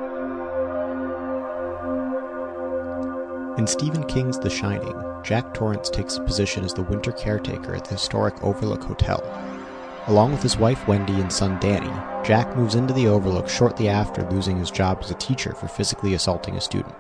[3.56, 7.86] In Stephen King's The Shining, Jack Torrance takes a position as the winter caretaker at
[7.86, 9.22] the historic Overlook Hotel.
[10.08, 11.92] Along with his wife Wendy and son Danny,
[12.26, 16.16] Jack moves into the Overlook shortly after losing his job as a teacher for physically
[16.16, 16.96] assaulting a student.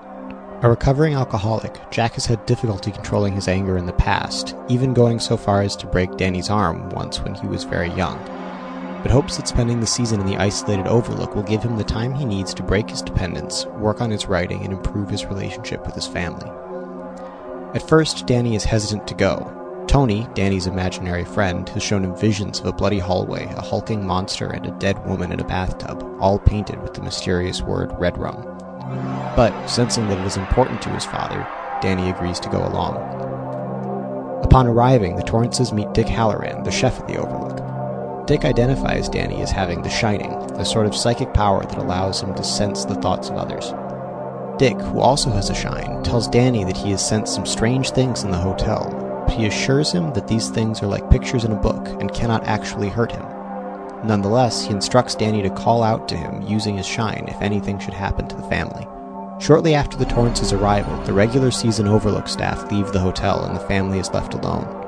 [0.61, 5.19] A recovering alcoholic, Jack has had difficulty controlling his anger in the past, even going
[5.19, 8.19] so far as to break Danny's arm once when he was very young,
[9.03, 12.15] but hopes that spending the season in the isolated Overlook will give him the time
[12.15, 15.93] he needs to break his dependence, work on his writing, and improve his relationship with
[15.93, 16.49] his family.
[17.75, 19.85] At first, Danny is hesitant to go.
[19.87, 24.47] Tony, Danny's imaginary friend, has shown him visions of a bloody hallway, a hulking monster,
[24.47, 28.41] and a dead woman in a bathtub, all painted with the mysterious word red rum.
[29.35, 31.45] But, sensing that it is important to his father,
[31.81, 32.95] Danny agrees to go along.
[34.43, 37.62] Upon arriving, the Torrances meet Dick Hallorann, the chef at the Overlook.
[38.25, 42.33] Dick identifies Danny as having the Shining, a sort of psychic power that allows him
[42.35, 43.73] to sense the thoughts of others.
[44.57, 48.23] Dick, who also has a shine, tells Danny that he has sensed some strange things
[48.23, 48.89] in the hotel,
[49.27, 52.45] but he assures him that these things are like pictures in a book and cannot
[52.45, 53.25] actually hurt him.
[54.05, 57.93] Nonetheless, he instructs Danny to call out to him using his shine if anything should
[57.93, 58.87] happen to the family.
[59.41, 63.67] Shortly after the Torrances' arrival, the regular season Overlook staff leave the hotel and the
[63.67, 64.82] family is left alone.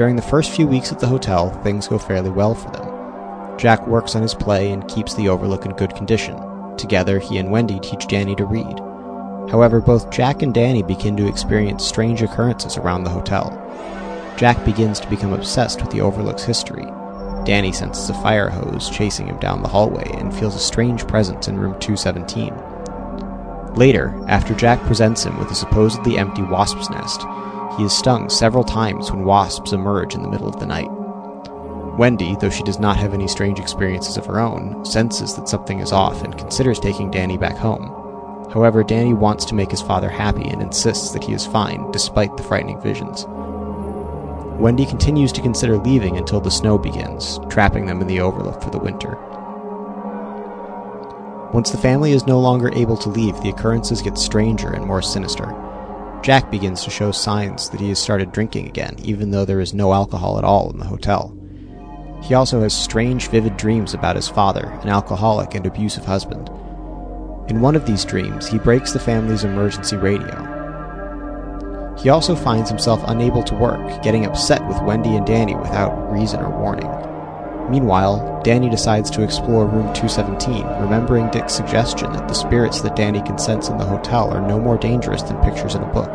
[0.00, 3.58] During the first few weeks at the hotel, things go fairly well for them.
[3.58, 6.40] Jack works on his play and keeps the Overlook in good condition.
[6.78, 8.78] Together, he and Wendy teach Danny to read.
[9.50, 13.50] However, both Jack and Danny begin to experience strange occurrences around the hotel.
[14.38, 16.86] Jack begins to become obsessed with the Overlook's history.
[17.44, 21.46] Danny senses a fire hose chasing him down the hallway and feels a strange presence
[21.46, 22.54] in room 217.
[23.74, 27.20] Later, after Jack presents him with a supposedly empty wasp's nest,
[27.76, 30.90] he is stung several times when wasps emerge in the middle of the night.
[31.98, 35.80] Wendy, though she does not have any strange experiences of her own, senses that something
[35.80, 37.88] is off and considers taking Danny back home.
[38.52, 42.36] However, Danny wants to make his father happy and insists that he is fine, despite
[42.36, 43.26] the frightening visions.
[44.58, 48.70] Wendy continues to consider leaving until the snow begins, trapping them in the overlook for
[48.70, 49.16] the winter.
[51.52, 55.02] Once the family is no longer able to leave, the occurrences get stranger and more
[55.02, 55.54] sinister.
[56.22, 59.72] Jack begins to show signs that he has started drinking again, even though there is
[59.72, 61.34] no alcohol at all in the hotel.
[62.22, 66.50] He also has strange, vivid dreams about his father, an alcoholic and abusive husband.
[67.48, 70.58] In one of these dreams, he breaks the family's emergency radio.
[71.98, 76.40] He also finds himself unable to work, getting upset with Wendy and Danny without reason
[76.40, 77.09] or warning.
[77.70, 83.22] Meanwhile, Danny decides to explore room 217, remembering Dick's suggestion that the spirits that Danny
[83.22, 86.10] can sense in the hotel are no more dangerous than pictures in a book.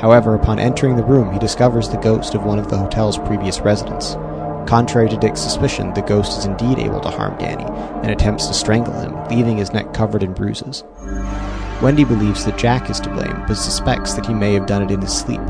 [0.00, 3.58] However, upon entering the room, he discovers the ghost of one of the hotel's previous
[3.58, 4.14] residents.
[4.68, 8.54] Contrary to Dick's suspicion, the ghost is indeed able to harm Danny and attempts to
[8.54, 10.84] strangle him, leaving his neck covered in bruises.
[11.82, 14.92] Wendy believes that Jack is to blame, but suspects that he may have done it
[14.92, 15.40] in his sleep.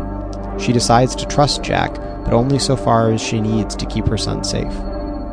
[0.58, 4.16] She decides to trust Jack, but only so far as she needs to keep her
[4.16, 4.72] son safe.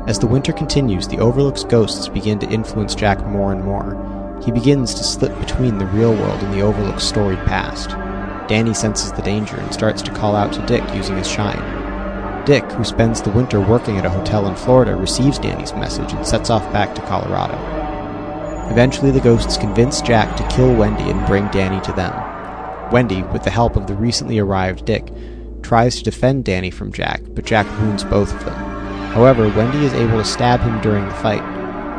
[0.07, 4.39] As the winter continues, the Overlook's ghosts begin to influence Jack more and more.
[4.41, 7.89] He begins to slip between the real world and the Overlook's storied past.
[8.47, 12.45] Danny senses the danger and starts to call out to Dick using his shine.
[12.45, 16.25] Dick, who spends the winter working at a hotel in Florida, receives Danny's message and
[16.25, 17.57] sets off back to Colorado.
[18.71, 22.13] Eventually, the ghosts convince Jack to kill Wendy and bring Danny to them.
[22.93, 25.11] Wendy, with the help of the recently arrived Dick,
[25.63, 28.76] tries to defend Danny from Jack, but Jack wounds both of them.
[29.17, 31.41] However, Wendy is able to stab him during the fight.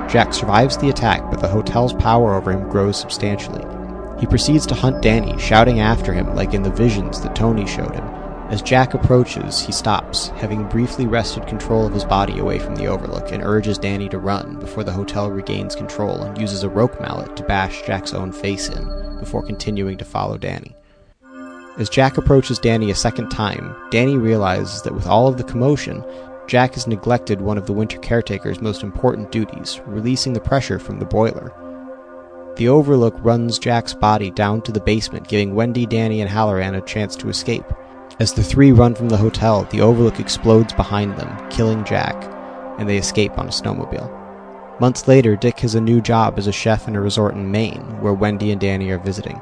[0.08, 3.64] Jack survives the attack, but the hotel's power over him grows substantially.
[4.20, 7.92] He proceeds to hunt Danny, shouting after him like in the visions that Tony showed
[7.92, 8.04] him.
[8.50, 12.86] As Jack approaches, he stops, having briefly wrested control of his body away from the
[12.86, 17.00] Overlook, and urges Danny to run before the hotel regains control and uses a roque
[17.00, 20.72] mallet to bash Jack's own face in before continuing to follow Danny.
[21.78, 26.02] As Jack approaches Danny a second time, Danny realizes that with all of the commotion,
[26.48, 30.98] Jack has neglected one of the winter caretaker's most important duties, releasing the pressure from
[30.98, 31.52] the boiler.
[32.56, 36.80] The Overlook runs Jack's body down to the basement, giving Wendy, Danny, and Hallorann a
[36.80, 37.66] chance to escape.
[38.18, 42.16] As the three run from the hotel, the Overlook explodes behind them, killing Jack,
[42.78, 44.80] and they escape on a snowmobile.
[44.80, 48.00] Months later, Dick has a new job as a chef in a resort in Maine,
[48.00, 49.38] where Wendy and Danny are visiting.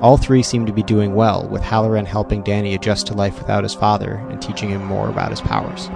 [0.00, 3.64] All three seem to be doing well, with Hallorann helping Danny adjust to life without
[3.64, 5.90] his father and teaching him more about his powers.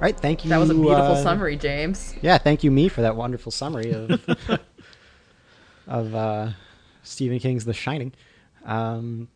[0.00, 0.50] Right, thank you.
[0.50, 2.14] That was a beautiful uh, summary, James.
[2.22, 4.10] Yeah, thank you, me, for that wonderful summary of
[5.86, 6.50] of uh,
[7.02, 8.12] Stephen King's The Shining.
[8.64, 9.28] Um,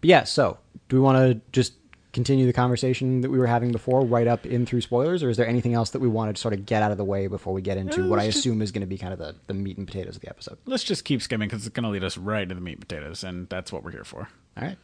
[0.00, 0.58] but yeah, so
[0.88, 1.74] do we want to just
[2.12, 5.36] continue the conversation that we were having before, right up in through spoilers, or is
[5.36, 7.52] there anything else that we wanted to sort of get out of the way before
[7.52, 9.54] we get into what I just- assume is going to be kind of the, the
[9.54, 10.58] meat and potatoes of the episode?
[10.66, 12.80] Let's just keep skimming because it's going to lead us right to the meat and
[12.88, 14.28] potatoes, and that's what we're here for.
[14.56, 14.76] All right.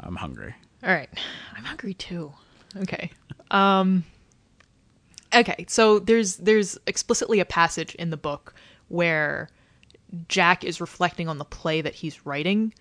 [0.00, 0.54] I'm hungry.
[0.84, 1.08] All right.
[1.56, 2.32] I'm hungry too.
[2.76, 3.10] Okay.
[3.50, 4.04] Um
[5.34, 8.54] Okay, so there's there's explicitly a passage in the book
[8.88, 9.50] where
[10.28, 12.72] Jack is reflecting on the play that he's writing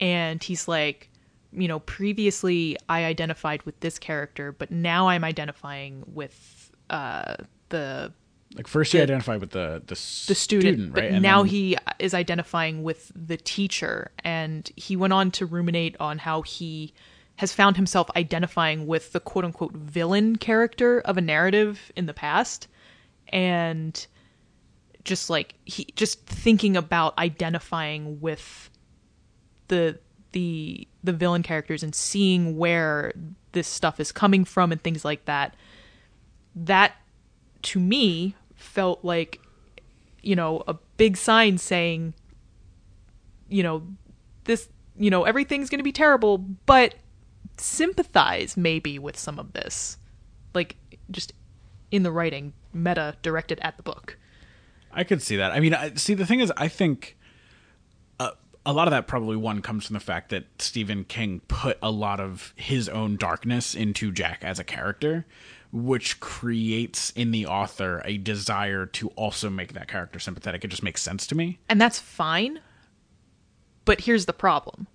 [0.00, 1.08] and he's like,
[1.50, 7.36] you know, previously I identified with this character, but now I'm identifying with uh
[7.70, 8.12] the
[8.54, 9.94] Like first, you The- identify with the the,
[10.28, 11.12] the student, but right?
[11.12, 15.96] And now then- he is identifying with the teacher and he went on to ruminate
[15.98, 16.92] on how he
[17.36, 22.14] has found himself identifying with the quote unquote villain character of a narrative in the
[22.14, 22.68] past
[23.28, 24.06] and
[25.04, 28.70] just like he just thinking about identifying with
[29.68, 29.98] the
[30.32, 33.12] the the villain characters and seeing where
[33.52, 35.54] this stuff is coming from and things like that.
[36.56, 36.94] That
[37.62, 39.40] to me felt like
[40.22, 42.14] you know a big sign saying
[43.48, 43.82] you know
[44.44, 46.94] this you know everything's going to be terrible but
[47.56, 49.98] sympathize maybe with some of this
[50.54, 50.76] like
[51.10, 51.32] just
[51.90, 54.16] in the writing meta directed at the book
[54.96, 55.50] I could see that.
[55.50, 57.16] I mean, I, see, the thing is, I think
[58.20, 58.30] uh,
[58.64, 61.90] a lot of that probably one comes from the fact that Stephen King put a
[61.90, 65.26] lot of his own darkness into Jack as a character,
[65.72, 70.64] which creates in the author a desire to also make that character sympathetic.
[70.64, 71.58] It just makes sense to me.
[71.68, 72.60] and that's fine
[73.84, 74.86] but here's the problem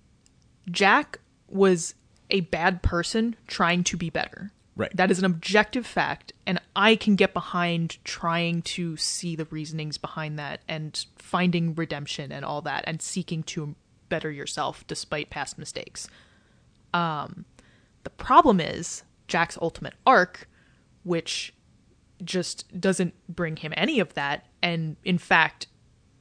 [0.70, 1.94] jack was
[2.30, 4.52] a bad person trying to be better.
[4.76, 4.96] Right.
[4.96, 9.98] that is an objective fact and i can get behind trying to see the reasonings
[9.98, 13.74] behind that and finding redemption and all that and seeking to
[14.08, 16.08] better yourself despite past mistakes.
[16.94, 17.44] Um
[18.04, 20.48] the problem is jack's ultimate arc
[21.02, 21.52] which
[22.22, 25.66] just doesn't bring him any of that and in fact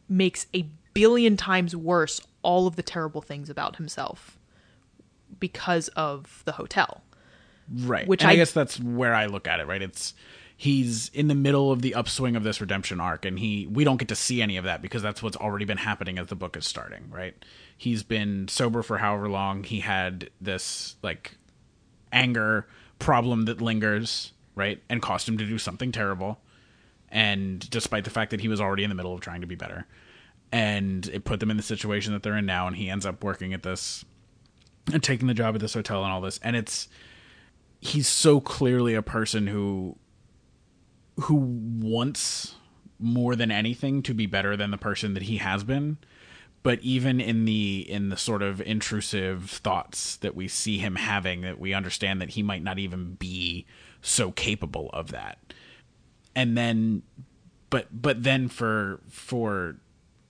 [0.07, 4.39] makes a billion times worse all of the terrible things about himself
[5.40, 7.04] because of the hotel
[7.72, 8.08] Right.
[8.08, 9.82] Which and I, I- guess that's where I look at it, right?
[9.82, 10.16] It's
[10.58, 13.96] he's in the middle of the upswing of this redemption arc and he we don't
[13.96, 16.58] get to see any of that because that's what's already been happening as the book
[16.58, 17.46] is starting right
[17.78, 21.38] he's been sober for however long he had this like
[22.12, 22.68] anger
[23.00, 26.42] problem that lingers right and caused him to do something terrible
[27.08, 29.56] and despite the fact that he was already in the middle of trying to be
[29.56, 29.86] better
[30.52, 33.24] and it put them in the situation that they're in now and he ends up
[33.24, 34.04] working at this
[34.92, 36.88] and taking the job at this hotel and all this and it's
[37.80, 39.96] he's so clearly a person who
[41.22, 42.56] who wants
[43.00, 45.98] more than anything to be better than the person that he has been.
[46.62, 51.42] But even in the in the sort of intrusive thoughts that we see him having
[51.42, 53.66] that we understand that he might not even be
[54.02, 55.38] so capable of that.
[56.36, 57.04] And then
[57.70, 59.78] but but then for for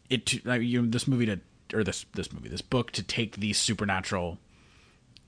[0.10, 1.40] it to like, you know, this movie to
[1.74, 4.38] or this this movie this book to take the supernatural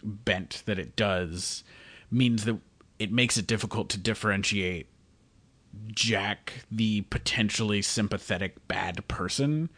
[0.04, 1.64] bent that it does
[2.10, 2.58] means that
[3.00, 4.88] it makes it difficult to differentiate
[5.88, 9.70] Jack the potentially sympathetic bad person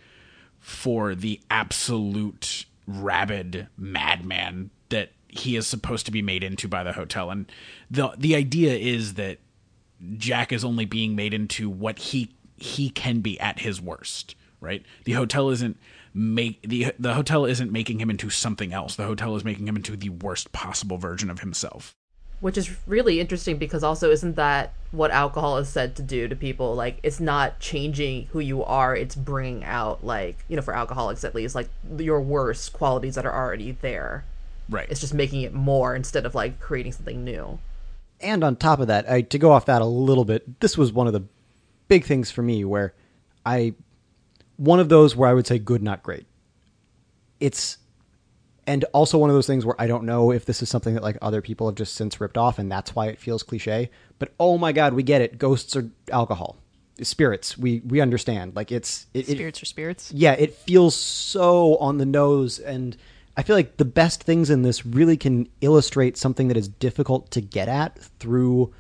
[0.59, 6.93] for the absolute rabid madman that he is supposed to be made into by the
[6.93, 7.51] hotel and
[7.89, 9.39] the the idea is that
[10.18, 14.84] Jack is only being made into what he he can be at his worst, right?
[15.05, 15.78] The hotel isn't
[16.14, 18.95] make the the hotel isn't making him into something else.
[18.95, 21.95] The hotel is making him into the worst possible version of himself.
[22.39, 26.36] Which is really interesting because also isn't that what alcohol is said to do to
[26.36, 26.76] people?
[26.76, 31.24] Like it's not changing who you are, it's bringing out like, you know, for alcoholics
[31.24, 34.26] at least, like your worst qualities that are already there.
[34.70, 34.88] Right.
[34.89, 37.59] It's just making it more instead of like creating something new.
[38.20, 40.91] And on top of that, I, to go off that a little bit, this was
[40.91, 41.24] one of the
[41.88, 42.93] big things for me where
[43.45, 43.74] I,
[44.58, 46.26] one of those where I would say good, not great.
[47.39, 47.78] It's,
[48.66, 51.04] and also one of those things where I don't know if this is something that
[51.04, 53.89] like other people have just since ripped off and that's why it feels cliche.
[54.20, 55.38] But oh my god, we get it.
[55.38, 56.58] Ghosts are alcohol,
[57.01, 57.58] spirits.
[57.58, 58.56] We we understand.
[58.56, 60.12] Like it's it, it- Spirits are spirits.
[60.14, 62.95] yeah, it feels so on the nose and
[63.36, 67.32] I feel like the best things in this really can illustrate something that is difficult
[67.32, 68.72] to get at through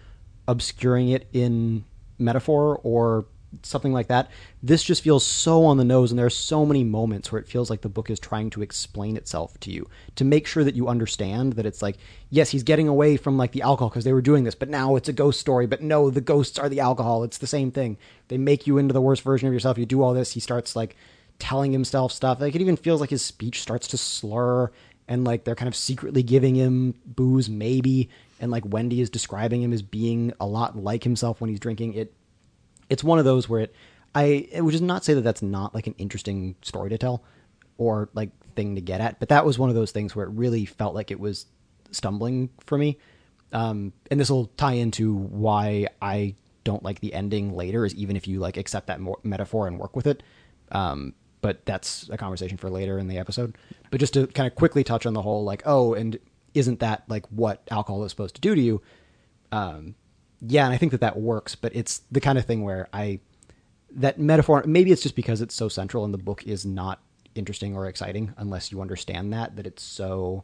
[0.47, 1.83] obscuring it in
[2.19, 3.25] metaphor or
[3.61, 4.29] something like that.
[4.61, 7.47] This just feels so on the nose and there are so many moments where it
[7.47, 10.75] feels like the book is trying to explain itself to you to make sure that
[10.75, 11.97] you understand that it's like
[12.29, 14.95] yes, he's getting away from like the alcohol because they were doing this, but now
[14.95, 17.23] it's a ghost story, but no, the ghosts are the alcohol.
[17.23, 17.97] It's the same thing.
[18.27, 19.77] They make you into the worst version of yourself.
[19.77, 20.95] You do all this, he starts like
[21.37, 22.41] telling himself stuff.
[22.41, 24.71] Like it even feels like his speech starts to slur
[25.07, 29.61] and like they're kind of secretly giving him booze maybe and like Wendy is describing
[29.61, 32.13] him as being a lot like himself when he's drinking it
[32.93, 33.75] it's one of those where it
[34.13, 37.23] I it would just not say that that's not like an interesting story to tell
[37.79, 40.29] or like thing to get at but that was one of those things where it
[40.29, 41.47] really felt like it was
[41.89, 42.99] stumbling for me.
[43.51, 48.15] Um and this will tie into why I don't like the ending later is even
[48.15, 50.21] if you like accept that metaphor and work with it.
[50.71, 53.57] Um but that's a conversation for later in the episode.
[53.89, 56.19] But just to kind of quickly touch on the whole like oh and
[56.53, 58.83] isn't that like what alcohol is supposed to do to you?
[59.51, 59.95] Um,
[60.45, 63.19] yeah, and I think that that works, but it's the kind of thing where I
[63.91, 64.63] that metaphor.
[64.65, 67.01] Maybe it's just because it's so central and the book is not
[67.35, 70.43] interesting or exciting unless you understand that that it's so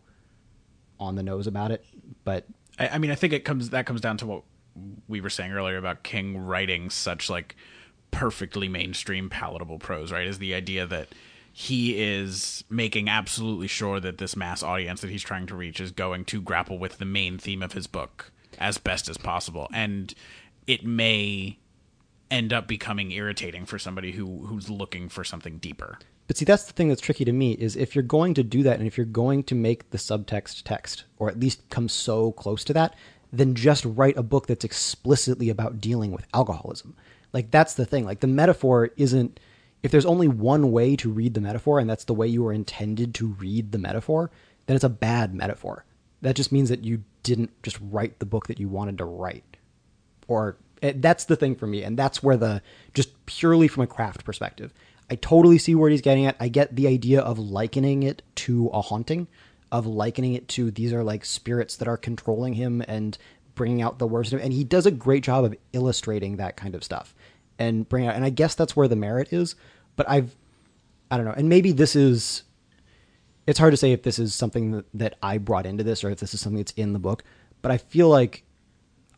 [1.00, 1.86] on the nose about it.
[2.24, 2.46] But
[2.78, 4.44] I, I mean, I think it comes that comes down to what
[5.08, 7.56] we were saying earlier about King writing such like
[8.12, 10.12] perfectly mainstream, palatable prose.
[10.12, 11.10] Right, is the idea that
[11.52, 15.92] he is making absolutely sure that this mass audience that he's trying to reach is
[15.92, 20.14] going to grapple with the main theme of his book as best as possible, and
[20.68, 21.58] it may
[22.30, 25.98] end up becoming irritating for somebody who who's looking for something deeper.
[26.28, 28.62] But see, that's the thing that's tricky to me is if you're going to do
[28.62, 32.34] that and if you're going to make the subtext text, or at least come so
[32.34, 32.94] close to that,
[33.34, 36.96] then just write a book that's explicitly about dealing with alcoholism.
[37.34, 38.06] Like, that's the thing.
[38.06, 39.40] Like, the metaphor isn't,
[39.82, 42.54] if there's only one way to read the metaphor and that's the way you were
[42.54, 44.30] intended to read the metaphor,
[44.68, 45.84] then it's a bad metaphor.
[46.22, 49.58] That just means that you didn't just write the book that you wanted to write.
[50.28, 52.62] Or eh, that's the thing for me and that's where the
[52.94, 54.74] just purely from a craft perspective
[55.10, 56.36] i totally see where he's getting at.
[56.40, 59.28] I get the idea of likening it to a haunting
[59.72, 63.18] of likening it to these are like spirits that are controlling him and
[63.56, 66.56] bringing out the worst of him and he does a great job of illustrating that
[66.56, 67.14] kind of stuff
[67.58, 69.56] and bring out and i guess that's where the merit is
[69.96, 70.36] but i've
[71.12, 72.44] i don't know and maybe this is
[73.50, 76.12] it's hard to say if this is something that, that I brought into this or
[76.12, 77.24] if this is something that's in the book,
[77.64, 78.44] but I feel like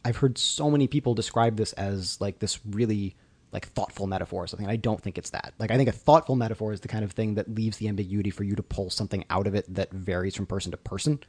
[0.06, 3.18] I've heard so many people describe this as like this really
[3.52, 4.70] like thoughtful metaphor or something.
[4.70, 5.54] I don't think it's that.
[5.60, 8.30] Like I think a thoughtful metaphor is the kind of thing that leaves the ambiguity
[8.30, 11.20] for you to pull something out of it that varies from person to person.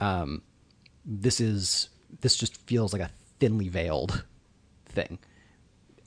[0.00, 0.42] Um,
[1.04, 1.88] this is
[2.20, 3.10] this just feels like a
[3.40, 4.24] thinly veiled
[4.86, 5.18] thing.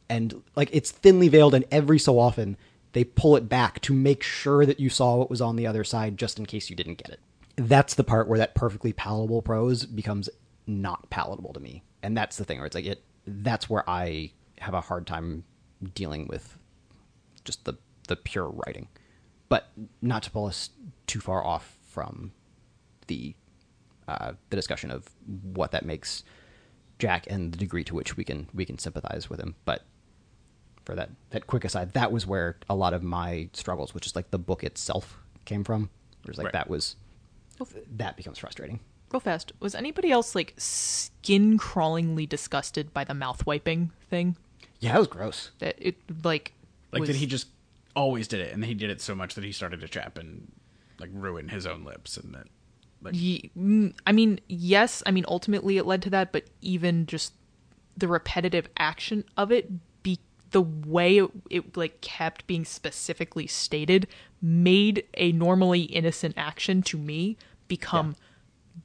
[0.09, 2.55] And like it's thinly veiled and every so often
[2.94, 5.84] they pull it back to make sure that you saw what was on the other
[5.84, 7.20] side just in case you didn't get it.
[7.56, 10.30] That's the part where that perfectly palatable prose becomes
[10.66, 11.84] not palatable to me.
[12.02, 15.44] And that's the thing where it's like it that's where I have a hard time
[15.96, 16.58] dealing with
[17.44, 17.76] just the
[18.08, 18.88] the pure writing.
[19.50, 19.70] But
[20.02, 20.70] not to pull us
[21.08, 22.32] too far off from
[23.08, 23.36] the
[24.08, 25.10] uh, the discussion of
[25.44, 26.24] what that makes
[27.00, 29.56] Jack and the degree to which we can we can sympathize with him.
[29.66, 29.84] But
[30.86, 34.15] for that that quick aside, that was where a lot of my struggles, which is
[34.15, 35.89] like the book itself, came from.
[36.23, 36.53] It was like Right.
[36.53, 36.95] that was
[37.97, 38.79] that becomes frustrating.
[39.11, 39.51] Real fast.
[39.59, 44.36] Was anybody else like skin crawlingly disgusted by the mouth wiping thing?
[44.79, 45.51] Yeah, that was gross.
[45.59, 46.53] That it like
[46.91, 47.47] Like was, that he just
[47.95, 50.51] always did it, and he did it so much that he started to chap and
[50.99, 52.47] like ruin his own lips, and that
[53.01, 55.03] like Ye- mm, I mean, yes.
[55.05, 57.34] I mean, ultimately it led to that, but even just
[57.95, 59.79] the repetitive action of it, be
[60.54, 64.08] the way it, it like kept being specifically stated,
[64.41, 67.38] made a normally innocent action to me
[67.68, 68.16] become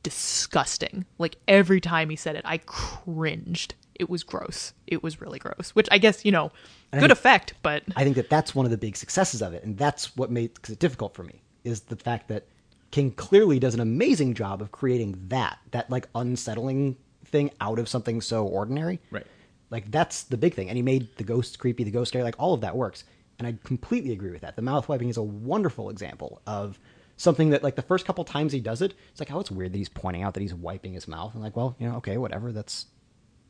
[0.03, 1.05] disgusting.
[1.19, 3.75] Like every time he said it, I cringed.
[3.95, 4.73] It was gross.
[4.87, 5.71] It was really gross.
[5.71, 6.51] Which I guess you know,
[6.93, 9.65] good think- effect, but I think that that's one of the big successes of it,
[9.65, 12.47] and that's what makes it difficult for me is the fact that
[12.91, 17.89] King clearly does an amazing job of creating that that like unsettling thing out of
[17.89, 19.01] something so ordinary.
[19.11, 19.27] Right.
[19.71, 22.39] Like that's the big thing, and he made the ghost creepy, the ghost scary, like
[22.39, 23.05] all of that works,
[23.39, 24.57] and I completely agree with that.
[24.57, 26.79] The mouth wiping is a wonderful example of
[27.17, 29.73] something that like the first couple times he does it, it's like, oh, it's weird
[29.73, 32.17] that he's pointing out that he's wiping his mouth, and like, well, you know, okay,
[32.17, 32.87] whatever, that's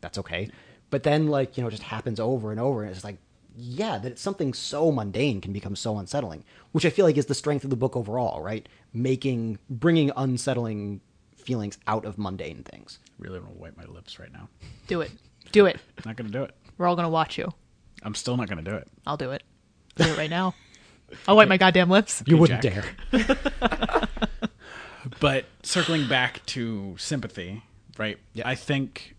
[0.01, 0.51] that's okay.
[0.91, 3.19] But then, like, you know, it just happens over and over, and it's like,
[3.57, 7.35] yeah, that something so mundane can become so unsettling, which I feel like is the
[7.35, 8.67] strength of the book overall, right?
[8.93, 11.01] Making, bringing unsettling
[11.37, 12.99] feelings out of mundane things.
[13.19, 14.49] really want to wipe my lips right now.
[14.87, 15.11] do it,
[15.53, 15.79] do it.
[16.05, 16.55] Not gonna do it.
[16.77, 17.53] We're all gonna watch you.
[18.03, 18.89] I'm still not gonna do it.
[19.07, 19.43] I'll do it.
[19.99, 20.55] I'll do it right now.
[21.27, 22.23] I'll wipe my goddamn lips.
[22.27, 22.85] You Okay, wouldn't Jack.
[23.11, 24.09] dare.
[25.21, 27.63] But circling back to sympathy,
[27.97, 28.19] right?
[28.35, 28.47] Yeah.
[28.47, 29.17] I think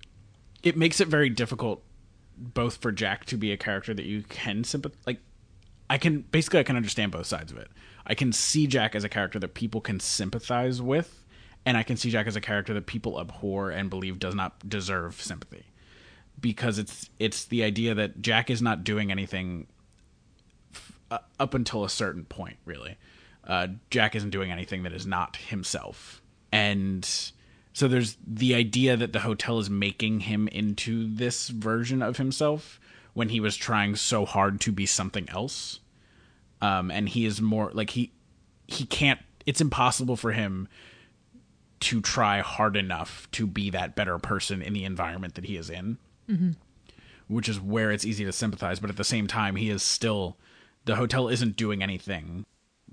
[0.62, 1.84] it makes it very difficult
[2.38, 5.20] both for Jack to be a character that you can sympathize like
[5.90, 7.70] I can basically I can understand both sides of it.
[8.06, 11.24] I can see Jack as a character that people can sympathize with,
[11.66, 14.68] and I can see Jack as a character that people abhor and believe does not
[14.70, 15.66] deserve sympathy.
[16.40, 19.68] Because it's it's the idea that Jack is not doing anything
[20.74, 22.98] f- uh, up until a certain point, really.
[23.46, 26.22] Uh, Jack isn't doing anything that is not himself,
[26.52, 27.08] and
[27.74, 32.80] so there's the idea that the hotel is making him into this version of himself
[33.14, 35.80] when he was trying so hard to be something else.
[36.62, 38.12] Um, and he is more like he
[38.68, 39.20] he can't.
[39.46, 40.68] It's impossible for him
[41.80, 45.70] to try hard enough to be that better person in the environment that he is
[45.70, 45.98] in
[47.28, 48.80] which is where it's easy to sympathize.
[48.80, 50.38] But at the same time, he is still
[50.86, 52.46] the hotel isn't doing anything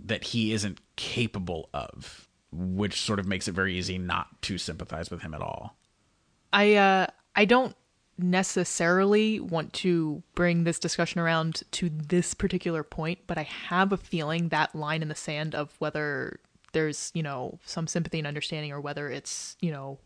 [0.04, 5.10] that he isn't capable of, which sort of makes it very easy not to sympathize
[5.10, 5.76] with him at all.
[6.52, 7.74] I uh I don't
[8.18, 13.98] necessarily want to bring this discussion around to this particular point, but I have a
[13.98, 16.40] feeling that line in the sand of whether
[16.72, 19.98] there's, you know, some sympathy and understanding or whether it's, you know,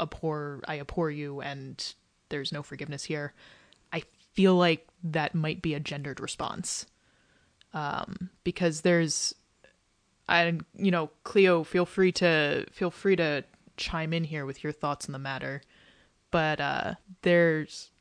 [0.00, 1.94] abhor I abhor you and
[2.34, 3.32] there's no forgiveness here.
[3.92, 6.86] I feel like that might be a gendered response.
[7.72, 9.34] Um because there's
[10.28, 13.44] I you know, Cleo, feel free to feel free to
[13.76, 15.62] chime in here with your thoughts on the matter.
[16.32, 17.92] But uh there's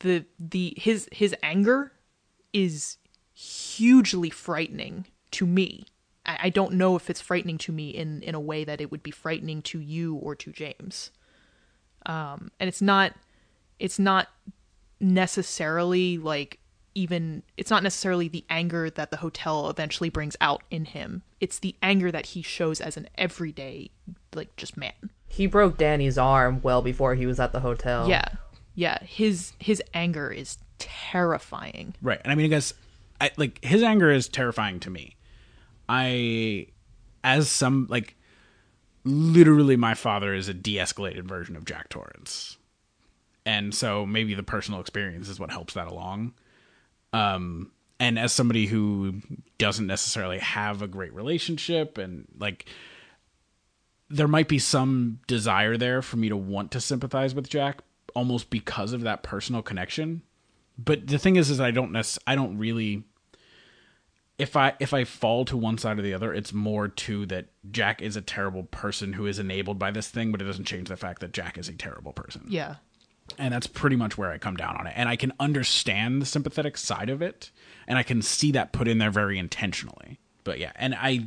[0.00, 1.92] the the his his anger
[2.52, 2.98] is
[3.34, 5.86] hugely frightening to me.
[6.24, 8.92] I, I don't know if it's frightening to me in in a way that it
[8.92, 11.10] would be frightening to you or to James.
[12.06, 13.14] Um and it's not
[13.78, 14.28] it's not
[15.00, 16.58] necessarily like
[16.94, 21.22] even it's not necessarily the anger that the hotel eventually brings out in him.
[21.40, 23.90] It's the anger that he shows as an everyday
[24.34, 24.92] like just man.
[25.28, 28.08] He broke Danny's arm well before he was at the hotel.
[28.08, 28.28] Yeah.
[28.76, 31.94] Yeah, his his anger is terrifying.
[32.02, 32.20] Right.
[32.22, 32.74] And I mean, I guess,
[33.20, 35.16] I, like, his anger is terrifying to me.
[35.88, 36.66] I,
[37.22, 38.16] as some, like,
[39.04, 42.58] literally, my father is a de escalated version of Jack Torrance.
[43.46, 46.34] And so maybe the personal experience is what helps that along.
[47.12, 47.70] Um,
[48.00, 49.20] and as somebody who
[49.58, 52.66] doesn't necessarily have a great relationship and, like,
[54.10, 57.82] there might be some desire there for me to want to sympathize with Jack
[58.14, 60.22] almost because of that personal connection
[60.78, 63.02] but the thing is is i don't nec- i don't really
[64.38, 67.46] if i if i fall to one side or the other it's more to that
[67.72, 70.88] jack is a terrible person who is enabled by this thing but it doesn't change
[70.88, 72.76] the fact that jack is a terrible person Yeah.
[73.38, 74.92] And that's pretty much where I come down on it.
[74.96, 77.50] And I can understand the sympathetic side of it,
[77.86, 80.18] and I can see that put in there very intentionally.
[80.44, 81.26] But yeah, and I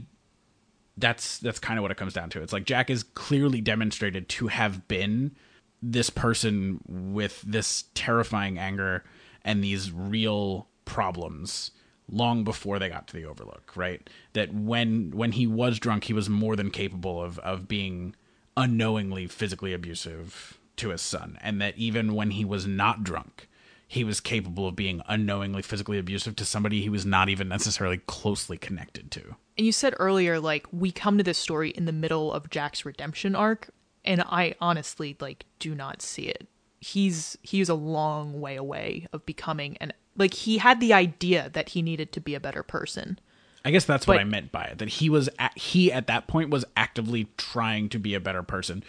[0.96, 2.42] that's that's kind of what it comes down to.
[2.42, 5.36] It's like Jack is clearly demonstrated to have been
[5.82, 9.04] this person with this terrifying anger
[9.44, 11.72] and these real problems
[12.10, 16.14] long before they got to the overlook right that when when he was drunk he
[16.14, 18.16] was more than capable of of being
[18.56, 23.48] unknowingly physically abusive to his son and that even when he was not drunk
[23.88, 27.98] he was capable of being unknowingly physically abusive to somebody he was not even necessarily
[28.08, 31.92] closely connected to And you said earlier, like, we come to this story in the
[31.92, 33.70] middle of Jack's redemption arc,
[34.06, 36.48] and I honestly, like, do not see it.
[36.80, 41.70] He's he's a long way away of becoming an like he had the idea that
[41.70, 43.20] he needed to be a better person.
[43.66, 44.78] I guess that's what I meant by it.
[44.78, 48.44] That he was at, he at that point was actively trying to be a better
[48.44, 48.84] person,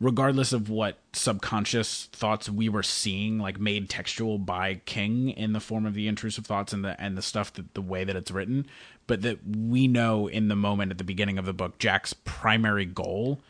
[0.00, 5.60] regardless of what subconscious thoughts we were seeing, like made textual by King in the
[5.60, 8.30] form of the intrusive thoughts and the and the stuff that the way that it's
[8.30, 8.66] written.
[9.06, 12.84] But that we know in the moment at the beginning of the book, Jack's primary
[12.84, 13.40] goal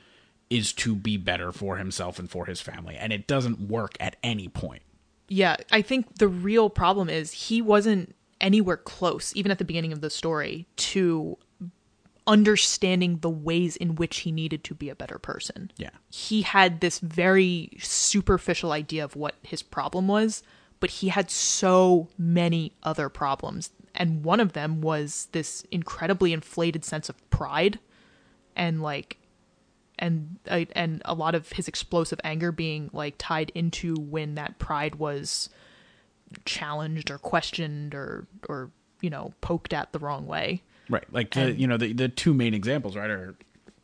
[0.51, 4.17] is to be better for himself and for his family, and it doesn't work at
[4.23, 4.83] any point.
[5.29, 9.93] Yeah, I think the real problem is he wasn't anywhere close, even at the beginning
[9.93, 11.37] of the story, to
[12.29, 15.73] understanding the ways in which he needed to be a better person.
[15.79, 15.91] Yeah.
[16.11, 20.43] He had this very superficial idea of what his problem was,
[20.79, 23.71] but he had so many other problems.
[23.95, 27.81] And one of them was this incredibly inflated sense of pride
[28.55, 29.17] and like
[29.99, 34.59] and uh, and a lot of his explosive anger being like tied into when that
[34.59, 35.49] pride was
[36.45, 38.71] challenged or questioned or or
[39.01, 41.05] you know poked at the wrong way Right.
[41.13, 43.35] Like the you know the the two main examples, right, are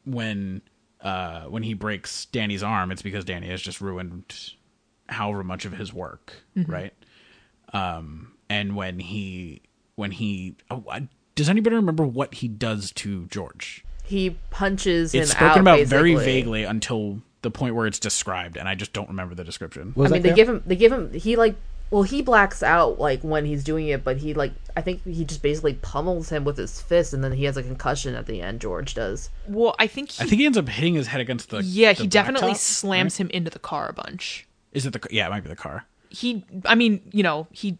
[0.05, 0.63] when
[1.01, 4.53] uh when he breaks Danny's arm, it's because Danny has just ruined
[5.09, 6.33] however much of his work,
[6.67, 6.95] right?
[7.73, 9.63] Um and when he
[9.97, 13.85] when he oh, I- does anybody remember what he does to George?
[14.05, 18.57] He punches him It's spoken out, about very vaguely until the point where it's described
[18.57, 19.93] and I just don't remember the description.
[19.97, 20.37] Was I mean, they clear?
[20.37, 20.63] give him.
[20.67, 21.13] They give him.
[21.13, 21.57] He like.
[21.91, 24.53] Well, he blacks out like when he's doing it, but he like.
[24.77, 27.63] I think he just basically pummels him with his fist, and then he has a
[27.63, 28.61] concussion at the end.
[28.61, 29.31] George does.
[29.47, 31.93] well i think he, I think he ends up hitting his head against the yeah
[31.93, 33.27] the he definitely blacktop, slams right?
[33.27, 35.85] him into the car a bunch Is it the yeah, it might be the car.
[36.09, 37.79] he i mean you know he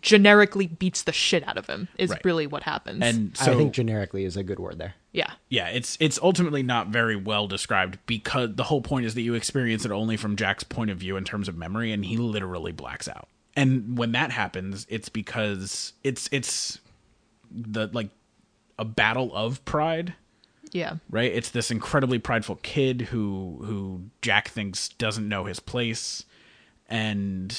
[0.00, 2.24] generically beats the shit out of him is Right.
[2.24, 4.94] really what happens And so I think generically is a good word there.
[5.12, 9.22] yeah yeah it's it's ultimately not very well described because the whole point is that
[9.22, 12.16] you experience it only from jack's point of view in terms of memory and he
[12.16, 13.28] literally blacks out
[13.58, 16.78] and when that happens it's because it's it's
[17.50, 18.10] the like
[18.78, 20.14] a battle of pride.
[20.70, 20.96] Yeah.
[21.10, 21.32] Right?
[21.32, 26.24] It's this incredibly prideful kid who who jack thinks doesn't know his place.
[26.88, 27.56] And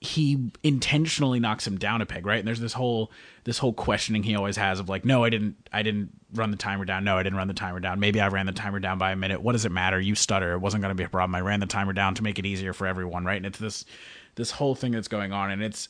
[0.00, 2.38] he intentionally knocks him down a peg right?
[2.38, 3.10] And there's this whole
[3.44, 6.56] this whole questioning he always has of like no i didn't i didn't run the
[6.56, 7.04] timer down.
[7.04, 7.98] No i didn't run the timer down.
[7.98, 9.42] Maybe i ran the timer down by a minute.
[9.42, 10.00] What does it matter?
[10.00, 10.52] You stutter.
[10.52, 11.34] It wasn't going to be a problem.
[11.34, 13.36] I ran the timer down to make it easier for everyone right?
[13.36, 13.84] And it's this
[14.38, 15.50] this whole thing that's going on.
[15.50, 15.88] And it's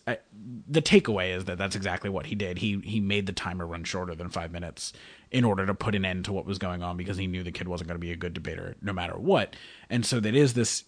[0.68, 2.58] the takeaway is that that's exactly what he did.
[2.58, 4.94] He he made the timer run shorter than five minutes
[5.30, 7.52] in order to put an end to what was going on because he knew the
[7.52, 9.54] kid wasn't going to be a good debater no matter what.
[9.90, 10.84] And so that is this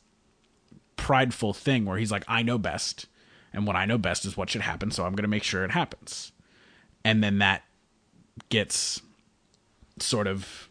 [1.00, 3.06] prideful thing where he's like i know best
[3.54, 5.64] and what i know best is what should happen so i'm going to make sure
[5.64, 6.30] it happens.
[7.02, 7.62] And then that
[8.50, 9.00] gets
[9.98, 10.68] sort of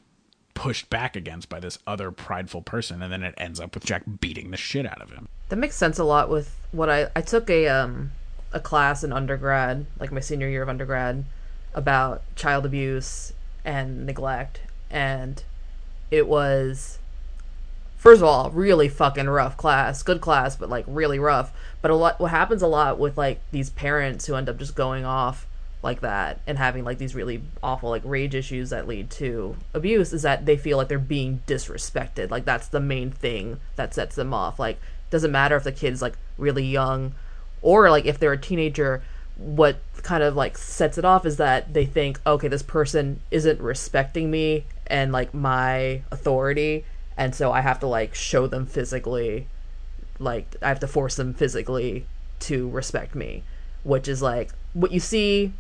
[0.54, 4.04] pushed back against by this other prideful person and then it ends up with jack
[4.20, 5.28] beating the shit out of him.
[5.50, 8.12] That makes sense a lot with what I I took a um
[8.54, 11.26] a class in undergrad, like my senior year of undergrad,
[11.74, 13.34] about child abuse
[13.66, 14.62] and neglect,
[14.92, 15.44] and
[16.12, 16.99] it was
[18.00, 21.54] first of all really fucking rough class, good class, but like really rough.
[21.84, 24.74] But a lot what happens a lot with like these parents who end up just
[24.74, 25.46] going off
[25.82, 30.12] like that and having like these really awful like rage issues that lead to abuse
[30.12, 34.16] is that they feel like they're being disrespected like that's the main thing that sets
[34.16, 34.78] them off like
[35.10, 37.14] doesn't matter if the kid's like really young
[37.62, 39.02] or like if they're a teenager
[39.38, 43.62] what kind of like sets it off is that they think okay this person isn't
[43.62, 46.84] respecting me and like my authority
[47.20, 49.46] and so i have to like show them physically
[50.20, 52.06] like I have to force them physically
[52.42, 53.44] to respect me,
[53.84, 55.54] which is like what you see,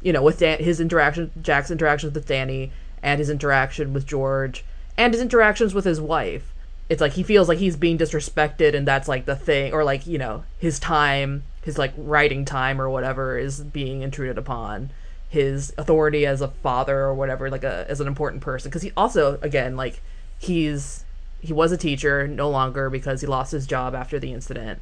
[0.00, 4.64] you know, with Dan- his interaction, Jack's interactions with Danny, and his interaction with George,
[4.96, 6.52] and his interactions with his wife.
[6.88, 10.06] It's like he feels like he's being disrespected, and that's like the thing, or like
[10.06, 14.90] you know, his time, his like writing time or whatever is being intruded upon.
[15.28, 18.92] His authority as a father or whatever, like a as an important person, because he
[18.96, 20.00] also again like
[20.38, 21.03] he's
[21.44, 24.80] he was a teacher no longer because he lost his job after the incident.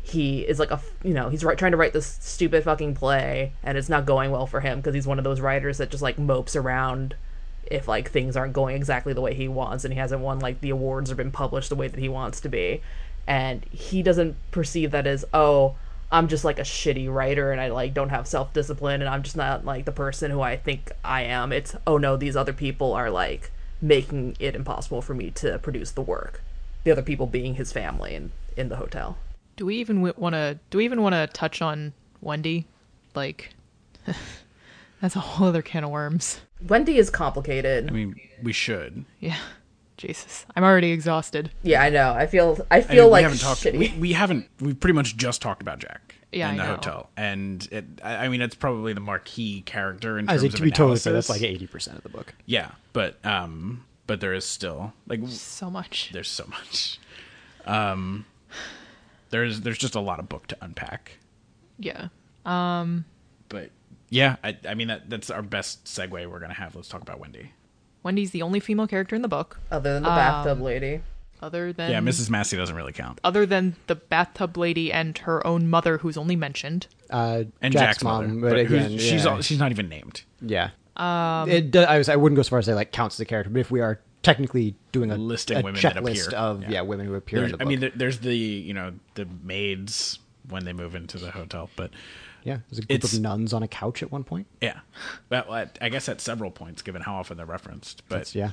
[0.00, 3.76] He is like a you know he's trying to write this stupid fucking play and
[3.76, 6.16] it's not going well for him because he's one of those writers that just like
[6.16, 7.16] mopes around
[7.66, 10.60] if like things aren't going exactly the way he wants and he hasn't won like
[10.60, 12.80] the awards or been published the way that he wants to be.
[13.26, 15.74] And he doesn't perceive that as oh
[16.12, 19.36] i'm just like a shitty writer and i like don't have self-discipline and i'm just
[19.36, 21.52] not like the person who i think i am.
[21.52, 23.50] It's oh no these other people are like
[23.80, 26.42] making it impossible for me to produce the work
[26.84, 29.16] the other people being his family in in the hotel
[29.56, 30.58] Do we even want to?
[30.70, 32.66] Do we even want to touch on Wendy?
[33.14, 33.50] Like,
[35.00, 36.40] that's a whole other can of worms.
[36.66, 39.04] wendy is complicated I mean, we should.
[39.20, 39.36] Yeah,
[39.96, 41.50] Jesus, I'm already exhausted.
[41.62, 43.60] yeah i know i feel i I feel mean, like we haven't talked.
[43.62, 44.48] shitty We, we haven't.
[44.60, 47.84] We've pretty much just talked about Jack Yeah, in the hotel, and it.
[48.02, 50.62] I I mean, it's probably the marquee character in I terms was like, of to
[50.64, 52.34] be totally fair, that's like eighty percent of the book.
[52.44, 56.10] Yeah, but um, but there is still like So much.
[56.12, 56.98] there's so much.
[57.64, 58.26] Um,
[59.30, 61.12] there's there's just a lot of book to unpack,
[61.78, 62.08] Yeah.
[62.44, 63.70] but
[64.10, 66.74] yeah, I I mean that that's our best segue we're gonna have.
[66.76, 67.52] Let's talk about Wendy.
[68.02, 71.00] Wendy's the only female character in the book, other than the Um, bathtub lady
[71.42, 72.30] other than yeah, Mrs.
[72.30, 76.36] Massey doesn't really count, other than the bathtub lady and her own mother, who's only
[76.36, 76.86] mentioned.
[77.10, 80.22] Uh, and Jack's, Jack's, mom, mother, but, who's- again, she's all, she's not even named.
[80.40, 80.70] yeah.
[80.96, 83.14] Um, it, do- I was I wouldn't go so far as to say like counts
[83.16, 86.26] as a character, but if we are technically doing a Listing a women that checklist
[86.26, 86.70] appear, of yeah.
[86.70, 86.80] yeah.
[86.80, 90.18] women who appear There's, in the I mean, there, there's the you know the maids
[90.48, 91.90] when they move into the hotel, but
[92.42, 94.48] yeah, there's a group it's- of nuns on a couch at one point.
[94.60, 94.80] yeah,
[95.30, 98.02] well, I- I guess at several points, given how often they're referenced.
[98.08, 98.50] But That's, yeah,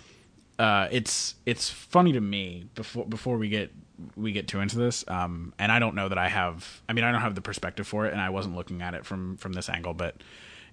[0.57, 3.71] uh, it's it's funny to me before before we get
[4.15, 7.03] we get too into this um, and i don't know that i have i mean
[7.03, 9.53] i don't have the perspective for it and i wasn't looking at it from from
[9.53, 10.15] this angle but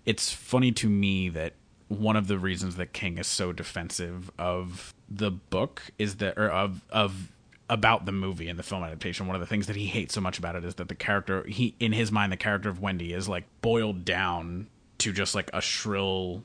[0.05, 1.55] it's funny to me that
[1.89, 6.49] one of the reasons that king is so defensive of the book is that or
[6.49, 7.33] of of
[7.69, 10.21] about the movie and the film adaptation one of the things that he hates so
[10.21, 13.13] much about it is that the character he in his mind the character of wendy
[13.13, 14.67] is like boiled down
[14.99, 16.43] to just like a shrill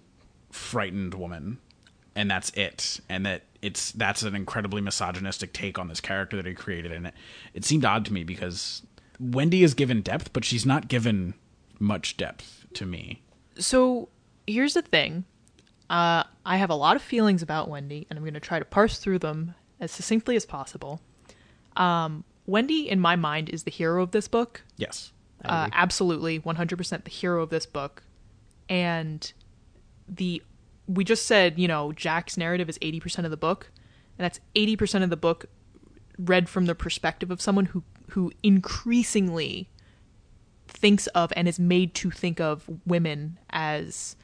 [0.52, 1.60] frightened woman
[2.18, 6.46] and that's it and that it's that's an incredibly misogynistic take on this character that
[6.46, 7.14] he created and it,
[7.54, 8.82] it seemed odd to me because
[9.20, 11.34] wendy is given depth but she's not given
[11.80, 13.22] much depth to me
[13.60, 14.10] So
[14.46, 15.26] here's the thing.
[15.90, 18.66] Uh, I have a lot of feelings about Wendy, and I'm going to try to
[18.66, 21.02] parse through them as succinctly as possible.
[21.76, 24.64] Um, Wendy, in my mind, is the hero of this book.
[24.78, 25.12] yes
[25.46, 28.04] Uh, absolutely, 100% the hero of this book.
[28.70, 29.32] And
[30.08, 30.42] the
[30.88, 33.72] we just said, you know, Jack's narrative is 80% of the book,
[34.18, 35.46] and that's 80% of the book
[36.18, 39.70] read from the perspective of someone who who increasingly
[40.68, 44.16] thinks of and is made to think of women as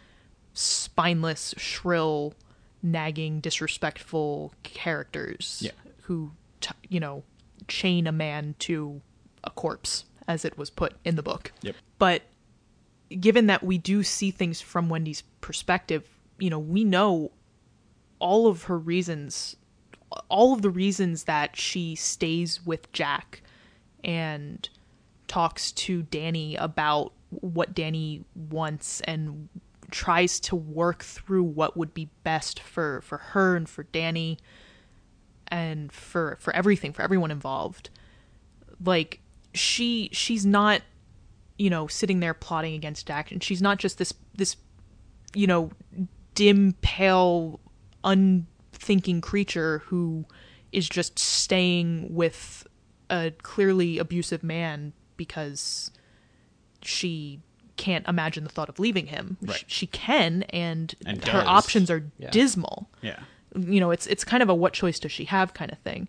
[0.53, 2.34] spineless, shrill,
[2.82, 5.72] nagging, disrespectful characters Yeah.
[6.03, 7.24] who, t- you know,
[7.68, 9.01] chain a man to
[9.43, 11.51] a corpse, as it was put in the book.
[11.61, 11.76] Yep.
[11.99, 12.22] But
[13.20, 16.07] given that we do see things from Wendy's perspective,
[16.44, 17.32] you know, we know
[18.20, 19.56] all of her reasons,
[20.28, 23.41] all of the reasons that she stays with Jack
[24.04, 24.68] and
[25.30, 29.48] talks to Danny about what Danny wants and
[29.89, 34.38] tries to work through what would be best for for her and for Danny
[35.48, 37.89] and for for everything for everyone involved.
[38.84, 39.22] Like
[39.54, 40.82] she she's not
[41.58, 44.58] you know sitting there plotting against Jack and she's not just this this
[45.34, 45.72] you know
[46.36, 47.60] dim pale
[48.04, 50.26] unthinking creature who
[50.72, 52.66] is just staying with
[53.10, 55.92] a clearly abusive man because
[56.82, 57.40] she
[57.78, 59.38] can't imagine the thought of leaving him.
[59.42, 59.58] Right.
[59.58, 61.48] Sh- She can, and, And her does.
[61.48, 62.30] options are Yeah.
[62.32, 62.90] dismal.
[63.02, 63.20] yeah
[63.56, 66.08] You know, it's it's kind of a what choice does she have kind of thing.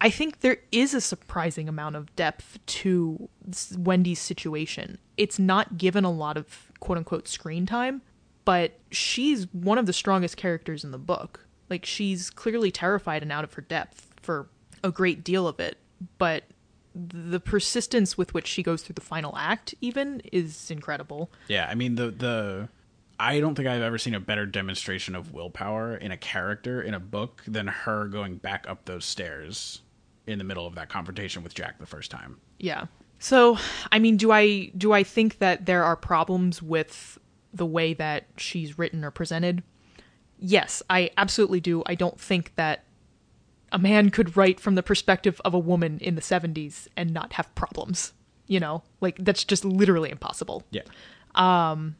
[0.00, 3.28] I think there is a surprising amount of depth to
[3.76, 4.96] Wendy's situation.
[5.18, 8.00] It's not given a lot of quote unquote screen time,
[8.44, 11.46] but she's one of the strongest characters in the book.
[11.68, 14.48] Like she's clearly terrified and out of her depth for
[14.82, 15.78] a great deal of it,
[16.18, 16.44] but
[16.94, 21.30] the persistence with which she goes through the final act even is incredible.
[21.46, 22.68] yeah i mean the the
[23.20, 26.92] i don't think i've ever seen a better demonstration of willpower in a character in
[26.92, 29.82] a book than her going back up those stairs
[30.26, 32.86] in the middle of that confrontation with jack the first time Yeah.
[33.20, 33.58] So,
[33.92, 37.18] I mean, do I do I think that there are problems with
[37.52, 39.62] the way that she's written or presented?
[40.38, 41.82] Yes, I absolutely do.
[41.86, 42.84] I don't think that
[43.72, 47.34] a man could write from the perspective of a woman in the 70s and not
[47.34, 48.12] have problems.
[48.46, 50.64] You know, like that's just literally impossible.
[50.70, 50.82] yeah
[51.34, 51.96] Um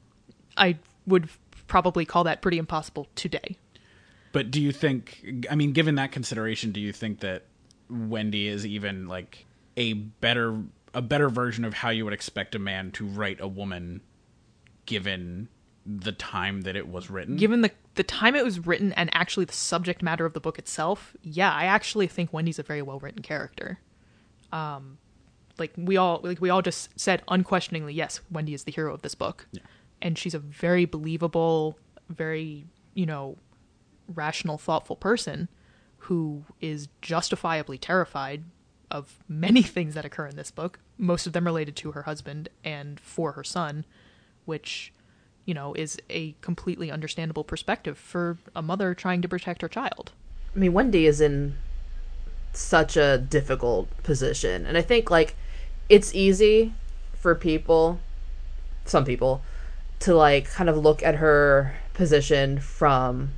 [0.57, 1.29] I would
[1.69, 3.57] probably call that pretty impossible today.
[4.33, 5.47] But do you think?
[5.51, 7.45] I mean, given that consideration, do you think that
[7.89, 9.47] Wendy is even like
[9.77, 10.61] a better
[10.93, 14.01] a better version of how you would expect a man to write a woman
[14.91, 15.49] given
[15.87, 17.37] the time that it was written.
[17.37, 20.59] Given the the time it was written and actually the subject matter of the book
[20.59, 23.79] itself, yeah, I actually think Wendy's a very well written character.
[24.53, 24.99] Um,
[25.59, 29.03] like we all like we all just said unquestioningly, yes, Wendy is the hero of
[29.03, 29.63] this book, Yeah.
[30.03, 31.79] and she's a very believable,
[32.09, 33.37] very you know,
[34.09, 35.49] rational, thoughtful person
[36.05, 38.43] who is justifiably terrified
[38.91, 42.49] of many things that occur in this book, most of them related to her husband
[42.65, 43.85] and for her son,
[44.45, 44.93] which,
[45.45, 50.13] you know, is a completely understandable perspective for a mother trying to protect her child.
[50.55, 51.57] I mean, Wendy is in
[52.53, 54.67] such a difficult position.
[54.67, 55.37] And I think, like,
[55.89, 56.75] it's easy
[57.15, 58.01] for people,
[58.85, 59.43] some people,
[60.01, 63.31] to, like, kind of look at her position from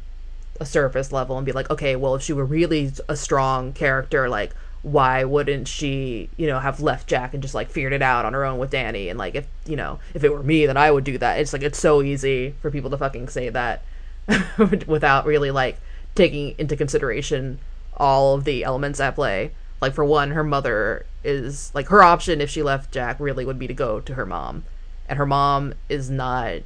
[0.60, 4.28] a surface level and be like, okay, well, if she were really a strong character,
[4.28, 8.24] like, why wouldn't she, you know, have left Jack and just, like, figured it out
[8.24, 9.08] on her own with Danny?
[9.08, 11.38] And, like, if, you know, if it were me, then I would do that.
[11.38, 13.82] It's like, it's so easy for people to fucking say that
[14.86, 15.78] without really, like,
[16.14, 17.58] taking into consideration
[17.96, 19.52] all of the elements at play.
[19.80, 23.58] Like for one, her mother is like her option if she left Jack really would
[23.58, 24.64] be to go to her mom.
[25.08, 26.60] And her mom is not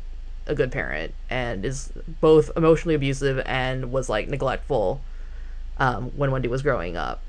[0.47, 5.01] a good parent and is both emotionally abusive and was like neglectful
[5.79, 7.23] um, when Wendy was growing up.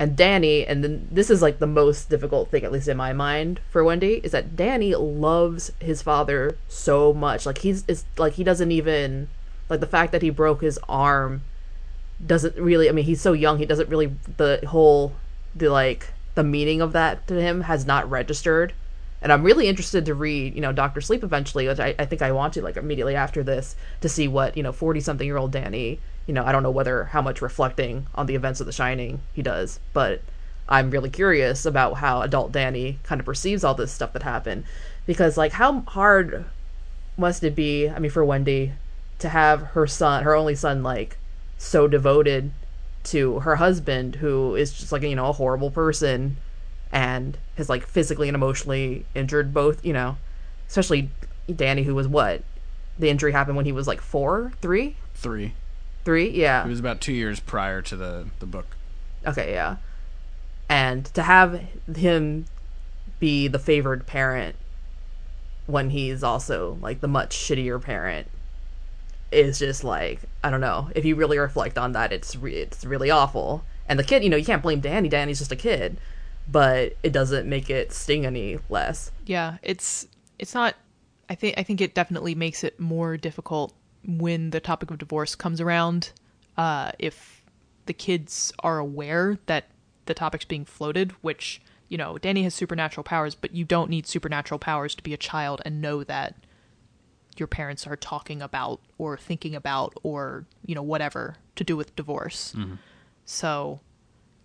[0.00, 3.12] And Danny, and then this is like the most difficult thing, at least in my
[3.12, 7.44] mind, for Wendy, is that Danny loves his father so much.
[7.46, 9.28] Like he's it's like he doesn't even
[9.68, 11.42] like the fact that he broke his arm
[12.24, 15.12] doesn't really i mean he's so young he doesn't really the whole
[15.54, 18.72] the like the meaning of that to him has not registered
[19.22, 22.22] and i'm really interested to read you know dr sleep eventually which I, I think
[22.22, 25.36] i want to like immediately after this to see what you know 40 something year
[25.36, 28.66] old danny you know i don't know whether how much reflecting on the events of
[28.66, 30.20] the shining he does but
[30.68, 34.62] i'm really curious about how adult danny kind of perceives all this stuff that happened
[35.06, 36.44] because like how hard
[37.16, 38.72] must it be i mean for wendy
[39.18, 41.16] to have her son her only son like
[41.56, 42.52] so devoted
[43.02, 46.36] to her husband who is just like you know a horrible person
[46.92, 50.16] and has like physically and emotionally injured both you know
[50.68, 51.10] especially
[51.56, 52.42] danny who was what
[52.98, 55.52] the injury happened when he was like four three Three.
[56.04, 58.66] Three yeah It was about two years prior to the the book.
[59.26, 59.76] okay yeah
[60.68, 61.60] and to have
[61.96, 62.46] him
[63.20, 64.56] be the favored parent
[65.66, 68.26] when he's also like the much shittier parent
[69.30, 70.88] is just like I don't know.
[70.94, 73.62] If you really reflect on that, it's re- it's really awful.
[73.86, 75.08] And the kid, you know, you can't blame Danny.
[75.10, 75.98] Danny's just a kid,
[76.50, 79.10] but it doesn't make it sting any less.
[79.26, 80.06] Yeah, it's
[80.38, 80.76] it's not
[81.28, 83.74] I think I think it definitely makes it more difficult
[84.06, 86.12] when the topic of divorce comes around
[86.56, 87.42] uh if
[87.86, 89.64] the kids are aware that
[90.04, 94.06] the topic's being floated, which, you know, Danny has supernatural powers, but you don't need
[94.06, 96.34] supernatural powers to be a child and know that
[97.36, 101.94] your parents are talking about or thinking about or, you know, whatever to do with
[101.96, 102.54] divorce.
[103.24, 103.80] So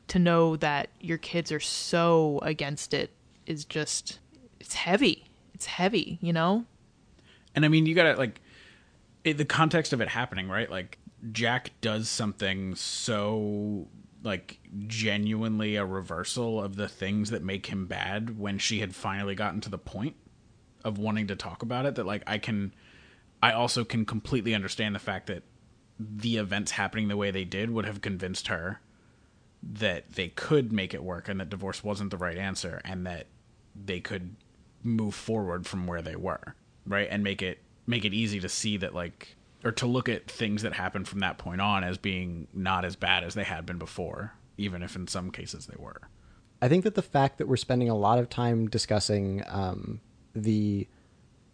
[0.08, 3.12] to know that your kids are so against it
[3.46, 4.20] is just
[4.60, 5.26] it's heavy.
[5.54, 6.66] It's heavy, you know?
[7.56, 8.40] And I mean, you gotta like
[9.24, 10.70] it, the context of it happening, right?
[10.70, 10.98] Like
[11.32, 13.88] Jack does something so
[14.24, 19.36] like genuinely a reversal of the things that make him bad when she had finally
[19.36, 20.16] gotten to the point
[20.84, 22.74] of wanting to talk about it that like I can
[23.42, 25.44] I also can completely understand the fact that
[26.00, 28.80] the events happening the way they did would have convinced her
[29.62, 33.28] that they could make it work and that divorce wasn't the right answer and that
[33.76, 34.36] they could
[34.84, 36.56] move forward from where they were
[36.86, 40.30] right and make it make it easy to see that like or to look at
[40.30, 43.66] things that happened from that point on as being not as bad as they had
[43.66, 46.02] been before even if in some cases they were.
[46.62, 50.00] I think that the fact that we're spending a lot of time discussing um,
[50.34, 50.88] the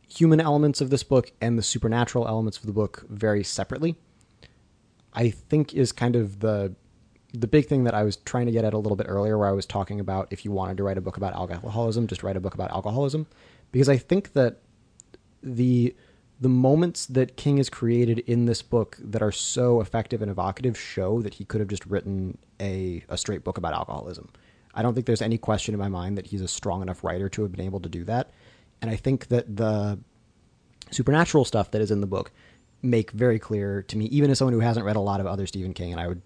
[0.08, 3.96] human elements of this book and the supernatural elements of the book very separately,
[5.14, 6.76] I think is kind of the
[7.32, 9.48] the big thing that I was trying to get at a little bit earlier, where
[9.48, 12.36] I was talking about if you wanted to write a book about alcoholism, just write
[12.36, 13.28] a book about alcoholism,
[13.72, 14.62] because I think that
[15.44, 15.96] the
[16.40, 20.80] the moments that King has created in this book that are so effective and evocative
[20.80, 24.30] show that he could have just written a, a straight book about alcoholism.
[24.74, 27.28] I don't think there's any question in my mind that he's a strong enough writer
[27.30, 28.32] to have been able to do that.
[28.82, 30.00] And I think that the
[30.92, 32.32] supernatural stuff that is in the book
[32.82, 35.46] make very clear to me, even as someone who hasn't read a lot of other
[35.46, 36.22] Stephen King, and I would,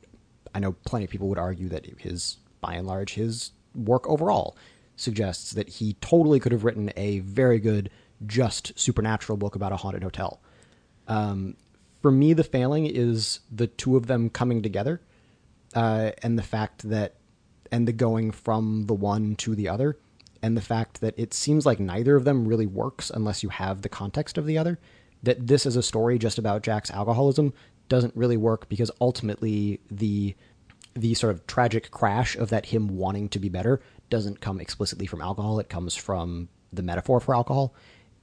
[0.53, 4.55] I know plenty of people would argue that his, by and large, his work overall
[4.95, 7.89] suggests that he totally could have written a very good,
[8.25, 10.41] just supernatural book about a haunted hotel.
[11.07, 11.55] Um,
[12.01, 15.01] for me, the failing is the two of them coming together,
[15.73, 17.15] uh, and the fact that,
[17.71, 19.97] and the going from the one to the other,
[20.41, 23.81] and the fact that it seems like neither of them really works unless you have
[23.81, 24.79] the context of the other.
[25.23, 27.53] That this is a story just about Jack's alcoholism
[27.87, 30.35] doesn't really work because ultimately the
[30.95, 35.07] the sort of tragic crash of that him wanting to be better doesn't come explicitly
[35.07, 35.59] from alcohol.
[35.59, 37.73] It comes from the metaphor for alcohol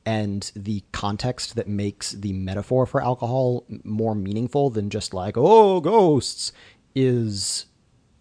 [0.06, 5.80] and the context that makes the metaphor for alcohol more meaningful than just like oh
[5.80, 6.52] ghosts
[6.94, 7.66] is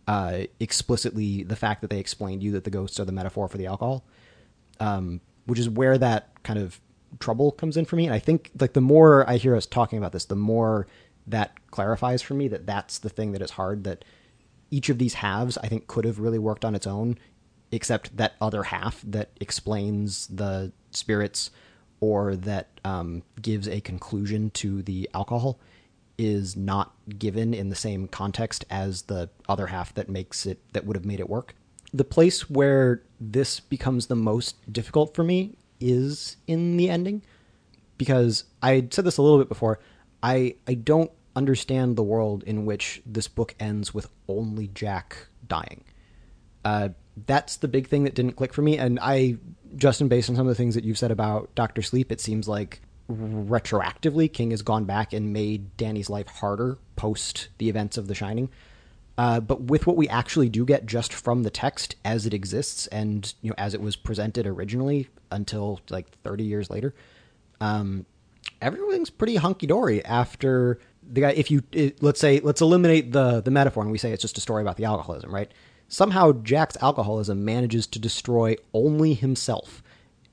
[0.10, 3.60] uh, explicitly the fact that they explained you that the ghosts are the metaphor for
[3.60, 4.04] the alcohol,
[4.80, 6.82] um, which is where that kind of
[7.20, 8.06] trouble comes in for me.
[8.06, 10.88] And I think like the more I hear us talking about this, the more
[11.28, 13.84] that clarifies for me that that's the thing that is hard.
[13.84, 14.04] That
[14.72, 17.20] each of these halves I think could have really worked on its own,
[17.72, 21.52] except that other half that explains the spirits
[22.02, 25.60] or that um, gives a conclusion to the alcohol
[26.18, 30.86] is not given in the same context as the other half that makes it that
[30.86, 31.56] would have made it work.
[31.94, 37.22] The place where this becomes the most difficult for me is in the ending
[37.98, 39.80] because I said this a little bit before.
[40.22, 45.84] I I don't understand the world in which this book ends with only Jack dying.
[46.66, 46.90] Uh,
[47.26, 48.78] that's the big thing that didn't click for me.
[48.78, 49.38] And I,
[49.76, 52.48] Justin, based on some of the things that you've said about Doctor Sleep, it seems
[52.48, 58.08] like retroactively King has gone back and made Danny's life harder post the events of
[58.08, 58.50] The Shining.
[59.18, 62.88] Uh, but with what we actually do get just from the text as it exists
[62.88, 66.94] and you know as it was presented originally until like 30 years later,
[67.60, 68.06] um,
[68.62, 71.32] everything's pretty hunky dory after the guy.
[71.32, 74.38] If you it, let's say let's eliminate the the metaphor and we say it's just
[74.38, 75.52] a story about the alcoholism, right?
[75.90, 79.84] Somehow Jack's alcoholism manages to destroy only himself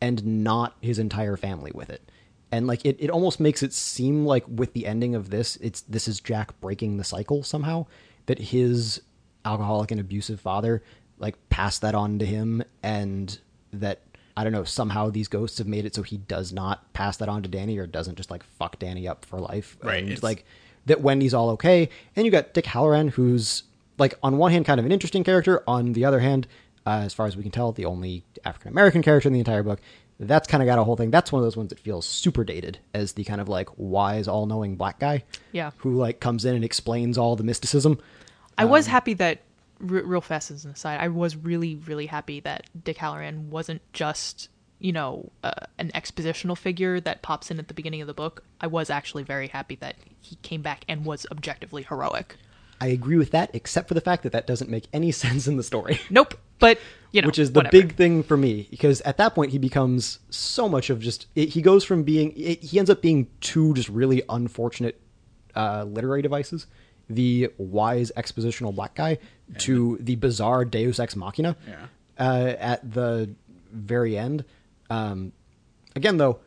[0.00, 2.10] and not his entire family with it.
[2.52, 5.80] And like it, it almost makes it seem like with the ending of this it's
[5.82, 7.86] this is jack breaking the cycle somehow
[8.26, 9.02] that his
[9.44, 10.82] alcoholic and abusive father
[11.18, 13.40] like passed that on to him and
[13.72, 14.00] that
[14.36, 17.28] i don't know somehow these ghosts have made it so he does not pass that
[17.28, 19.76] on to danny or doesn't just like fuck danny up for life.
[19.82, 20.44] Right, and like
[20.86, 23.64] that wendy's all okay and you got dick hallorann who's
[23.98, 26.46] like on one hand kind of an interesting character on the other hand
[26.86, 29.62] uh, as far as we can tell the only african american character in the entire
[29.62, 29.80] book
[30.18, 32.42] that's kind of got a whole thing that's one of those ones that feels super
[32.44, 35.22] dated as the kind of like wise all-knowing black guy
[35.52, 35.72] Yeah.
[35.78, 37.98] who like comes in and explains all the mysticism
[38.58, 39.40] I Um, was happy that,
[39.82, 43.82] r- real fast as an aside, I was really, really happy that Dick Hallorann wasn't
[43.92, 48.14] just, you know, uh, an expositional figure that pops in at the beginning of the
[48.14, 48.42] book.
[48.58, 52.36] I was actually very happy that he came back and was objectively heroic.
[52.80, 55.56] I agree with that except for the fact that that doesn't make any sense in
[55.56, 56.78] the story Nope, but,
[57.12, 57.72] you know, which is the whatever.
[57.72, 61.50] big thing for me because at that point he becomes so much of just it,
[61.50, 65.00] he goes from being it, he ends up being two just really unfortunate
[65.54, 66.66] uh, literary devices
[67.08, 69.16] the wise expositional black guy
[69.58, 71.86] to the bizarre deus ex machina Yeah.
[72.18, 73.30] uh, at the
[73.72, 74.44] very end
[74.90, 75.32] um,
[75.94, 76.40] again though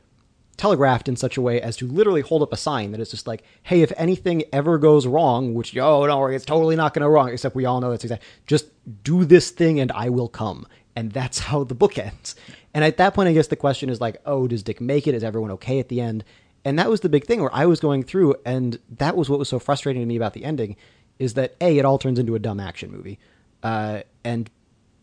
[0.60, 3.26] telegraphed in such a way as to literally hold up a sign that is just
[3.26, 7.10] like, hey, if anything ever goes wrong, which oh worry, it's totally not going to
[7.10, 8.24] wrong, except we all know that's exact.
[8.46, 8.68] Just
[9.04, 12.36] do this thing and I will come, and that's how the book ends.
[12.74, 15.16] And at that point, I guess the question is like, oh, does Dick make it?
[15.16, 16.24] Is everyone okay at the end?
[16.66, 19.40] And that was the big thing where I was going through, and that was what
[19.40, 20.76] was so frustrating to me about the ending,
[21.18, 23.18] is that a it all turns into a dumb action movie,
[23.64, 24.50] uh, and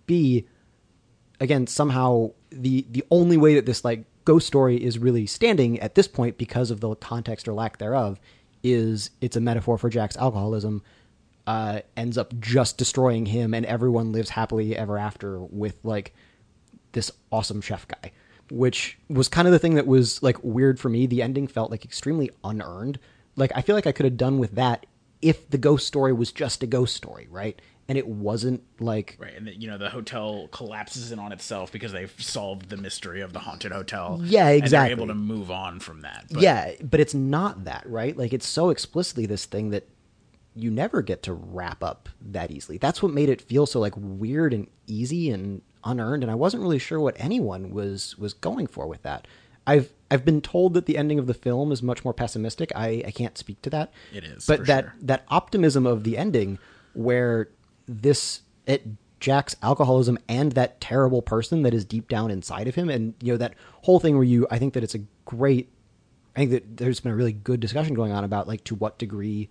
[0.07, 0.47] b
[1.41, 5.95] again somehow the the only way that this like ghost story is really standing at
[5.95, 8.21] this point because of the context or lack thereof
[8.63, 10.83] is it's a metaphor for Jack's alcoholism
[11.47, 16.13] uh ends up just destroying him and everyone lives happily ever after with like
[16.93, 18.13] this awesome chef guy
[18.51, 21.07] which was kind of the thing that was like weird for me.
[21.07, 22.99] The ending felt like extremely unearned.
[23.35, 24.87] Like i feel like i could have done with that
[25.21, 29.35] if the ghost story was just a ghost story right and it wasn't like Right,
[29.37, 33.21] and the, you know the hotel collapses in on itself because they've solved the mystery
[33.21, 34.21] of the haunted hotel.
[34.25, 34.95] Yeah, And exactly.
[34.95, 36.27] they're able to move on from that.
[36.31, 38.17] But yeah, but it's not that, right?
[38.17, 39.89] Like it's so explicitly this thing that
[40.55, 42.79] you never get to wrap up that easily.
[42.79, 46.63] That's what made it feel so like weird and easy and unearned and I wasn't
[46.65, 49.27] really sure what anyone was was going for with that.
[49.69, 52.71] I've I've been told that the ending of the film is much more pessimistic.
[52.75, 53.93] I, I can't speak to that.
[54.13, 54.95] It is, But that sure.
[55.03, 56.59] that optimism of the ending
[56.95, 57.51] where
[57.87, 58.87] this it
[59.19, 63.33] Jack's alcoholism and that terrible person that is deep down inside of him and you
[63.33, 65.71] know that whole thing where you I think that it's a great
[66.35, 68.99] I think that there's been a really good discussion going on about like to what
[68.99, 69.49] degree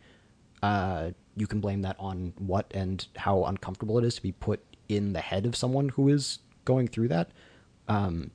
[0.61, 4.61] uh, you can blame that on what and how uncomfortable it is to be put
[4.87, 7.29] in the head of someone who is going through that.
[7.87, 8.31] Um,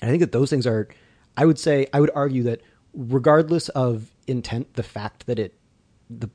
[0.00, 0.88] and I think that those things are,
[1.36, 2.60] I would say, I would argue that
[2.92, 5.54] regardless of intent, the fact that it,
[6.08, 6.30] the,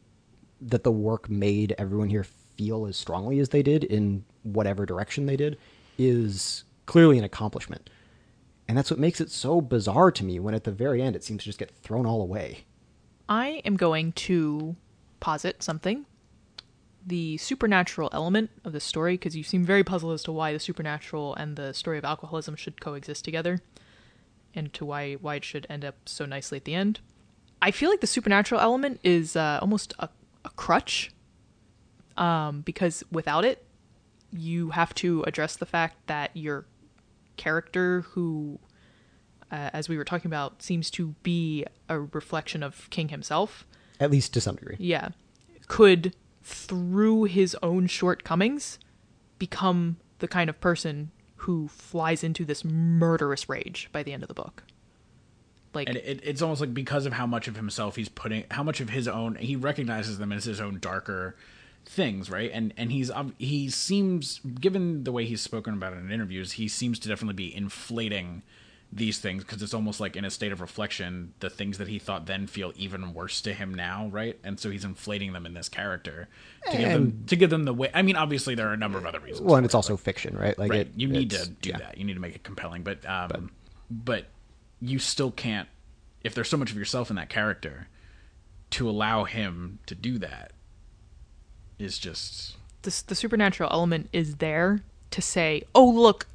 [0.62, 2.26] that the work made everyone here
[2.60, 5.58] feel as strongly as they did in whatever direction they did
[5.98, 7.90] is clearly an accomplishment.
[8.68, 11.24] And that's what makes it so bizarre to me when at the very end it
[11.24, 12.66] seems to just get thrown all away.
[13.30, 14.76] I am going to
[15.22, 16.06] posit something.
[17.08, 20.60] The supernatural element of the story, because you seem very puzzled as to why the
[20.60, 23.62] supernatural and the story of alcoholism should coexist together,
[24.54, 27.00] and to why why it should end up so nicely at the end.
[27.62, 30.10] I feel like the supernatural element is uh, almost a,
[30.44, 31.12] a crutch,
[32.20, 33.66] um, because without it,
[34.32, 36.66] you have to address the fact that your
[37.38, 38.60] character, who,
[39.52, 43.66] uh, as we were talking about, seems to be a reflection of King himself,
[44.00, 44.76] At least to some degree.
[44.78, 45.10] yeah,
[45.68, 46.14] could
[46.44, 48.80] through his own shortcomings
[49.38, 54.28] become the kind of person who flies into this murderous rage by the end of
[54.28, 54.64] the book.
[55.74, 58.64] Like and it, it's almost like because of how much of himself he's putting how
[58.64, 61.36] much of his own he recognizes them as his own darker
[61.86, 66.12] things right and and he's he seems given the way he's spoken about it in
[66.12, 68.44] interviews he seems to definitely be inflating
[68.92, 72.00] these things because it's almost like in a state of reflection the things that he
[72.00, 75.54] thought then feel even worse to him now right and so he's inflating them in
[75.54, 76.28] this character
[76.72, 78.98] to give them to give them the way i mean obviously there are a number
[78.98, 80.58] of other reasons Well, and it's it, also fiction, right?
[80.58, 81.78] Like right it, you need to do yeah.
[81.78, 83.52] that you need to make it compelling but um
[83.92, 84.28] but,
[84.80, 85.68] you still can't
[86.24, 87.88] if there's so much of yourself in that character
[88.72, 90.52] to allow him to do that
[91.80, 96.28] is just the, the supernatural element is there to say, "Oh, look,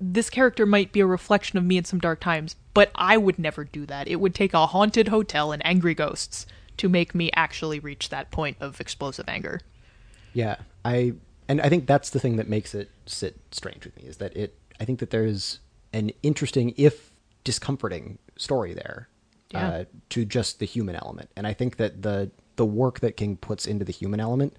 [0.00, 3.38] this character might be a reflection of me in some dark times, but I would
[3.38, 4.08] never do that.
[4.08, 6.46] It would take a haunted hotel and angry ghosts
[6.78, 9.60] to make me actually reach that point of explosive anger."
[10.32, 11.14] Yeah, I
[11.48, 14.36] and I think that's the thing that makes it sit strange with me is that
[14.36, 14.54] it.
[14.78, 15.60] I think that there's
[15.94, 17.10] an interesting, if
[17.44, 19.08] discomforting, story there
[19.50, 19.68] Yeah.
[19.68, 23.36] uh, to just the human element, and I think that the the work that King
[23.36, 24.54] puts into the human element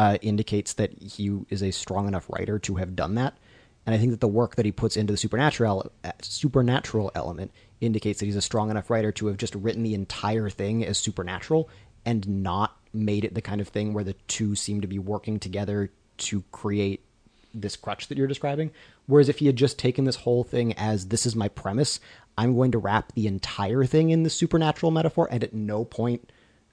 [0.00, 3.36] uh, indicates that he is a strong enough writer to have done that.
[3.84, 7.50] And I think that the work that he puts into the supernatural uh, supernatural element
[7.82, 10.96] indicates that he's a strong enough writer to have just written the entire thing as
[10.96, 11.68] supernatural
[12.06, 15.38] and not made it the kind of thing where the two seem to be working
[15.38, 17.04] together to create
[17.52, 18.70] this crutch that you're describing.
[19.04, 22.00] Whereas if he had just taken this whole thing as this is my premise,
[22.38, 26.32] I'm going to wrap the entire thing in the supernatural metaphor, and at no point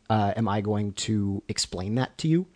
[0.10, 2.48] uh, am I going to explain that to you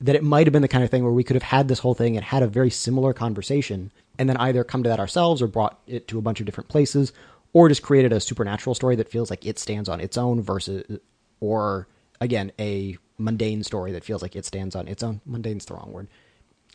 [0.00, 1.78] that it might have been the kind of thing where we could have had this
[1.78, 5.40] whole thing and had a very similar conversation and then either come to that ourselves
[5.40, 7.12] or brought it to a bunch of different places
[7.52, 10.98] or just created a supernatural story that feels like it stands on its own versus
[11.40, 11.88] or
[12.20, 15.20] again a mundane story that feels like it stands on its own.
[15.24, 16.08] Mundane's the wrong word.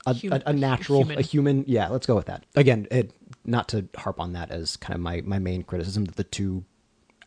[0.07, 1.19] A, Human- a, a natural human.
[1.19, 2.43] a human yeah let's go with that.
[2.55, 3.11] Again it,
[3.45, 6.63] not to harp on that as kind of my my main criticism that the two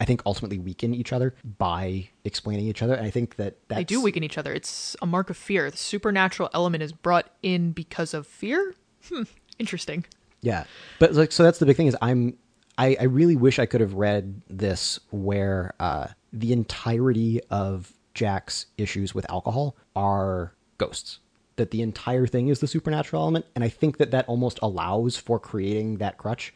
[0.00, 3.78] i think ultimately weaken each other by explaining each other and i think that that's,
[3.78, 4.52] They do weaken each other.
[4.52, 5.70] It's a mark of fear.
[5.70, 8.74] The supernatural element is brought in because of fear.
[9.08, 9.22] Hmm,
[9.58, 10.04] interesting.
[10.40, 10.64] Yeah,
[10.98, 12.36] but like, so that's the big thing is I'm
[12.76, 18.66] I, I really wish I could have read this where uh, the entirety of Jack's
[18.76, 21.20] issues with alcohol are ghosts.
[21.56, 25.16] That the entire thing is the supernatural element, and I think that that almost allows
[25.16, 26.52] for creating that crutch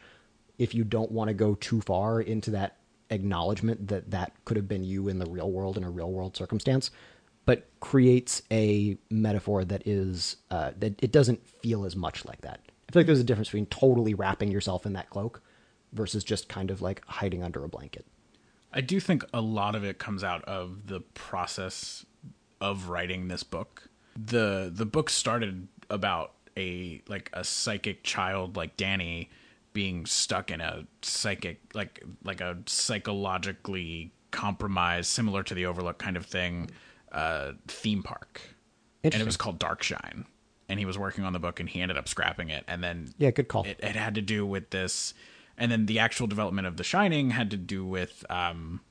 [0.57, 2.75] if you don't want to go too far into that
[3.09, 6.37] acknowledgement that that could have been you in the real world in a real world
[6.37, 6.91] circumstance
[7.49, 12.59] but creates a metaphor that is uh, that it doesn't feel as much like that.
[12.87, 15.41] I feel like there's a difference between totally wrapping yourself in that cloak
[15.91, 18.05] versus just kind of like hiding under a blanket.
[18.71, 22.05] I do think a lot of it comes out of the process
[22.61, 23.89] of writing this book.
[24.15, 29.31] The the book started about a like a psychic child like Danny
[29.73, 36.17] being stuck in a psychic like like a psychologically compromised similar to the overlook kind
[36.17, 36.69] of thing
[37.11, 38.41] uh theme park.
[39.03, 40.25] And it was called Darkshine.
[40.67, 43.13] And he was working on the book and he ended up scrapping it and then
[43.17, 43.63] Yeah, good call.
[43.65, 45.13] it, it had to do with this
[45.57, 48.81] and then the actual development of the shining had to do with um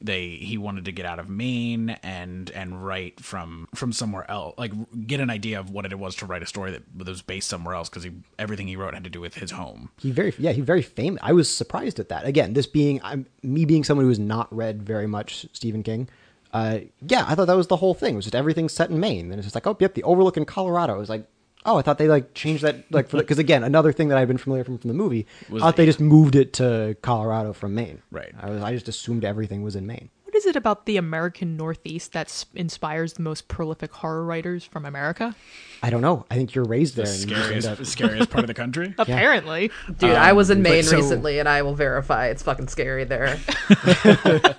[0.00, 4.54] they he wanted to get out of maine and and write from from somewhere else
[4.58, 4.72] like
[5.06, 7.74] get an idea of what it was to write a story that was based somewhere
[7.74, 10.52] else because he everything he wrote had to do with his home He very yeah
[10.52, 11.20] he very famous.
[11.22, 12.26] I was surprised at that.
[12.26, 16.08] Again, this being I'm me being someone who has not read very much Stephen King.
[16.52, 18.14] Uh, yeah, I thought that was the whole thing.
[18.14, 19.30] It was just everything set in Maine.
[19.30, 20.94] And it's just like, oh, yep, the Overlook in Colorado.
[20.94, 21.26] I was like,
[21.66, 24.28] oh, I thought they like changed that like for because again, another thing that I've
[24.28, 25.26] been familiar from from the movie.
[25.50, 28.02] Was I thought they the- just moved it to Colorado from Maine.
[28.10, 28.32] Right.
[28.40, 30.10] I was I just assumed everything was in Maine.
[30.24, 34.62] What is it about the American Northeast that s- inspires the most prolific horror writers
[34.62, 35.34] from America?
[35.82, 36.26] I don't know.
[36.30, 37.06] I think you're raised there.
[37.06, 39.70] the and you just end scariest up- scariest part of the country Apparently.
[39.98, 43.04] Dude, I um, was in Maine so- recently, and I will verify it's fucking scary
[43.04, 43.38] there.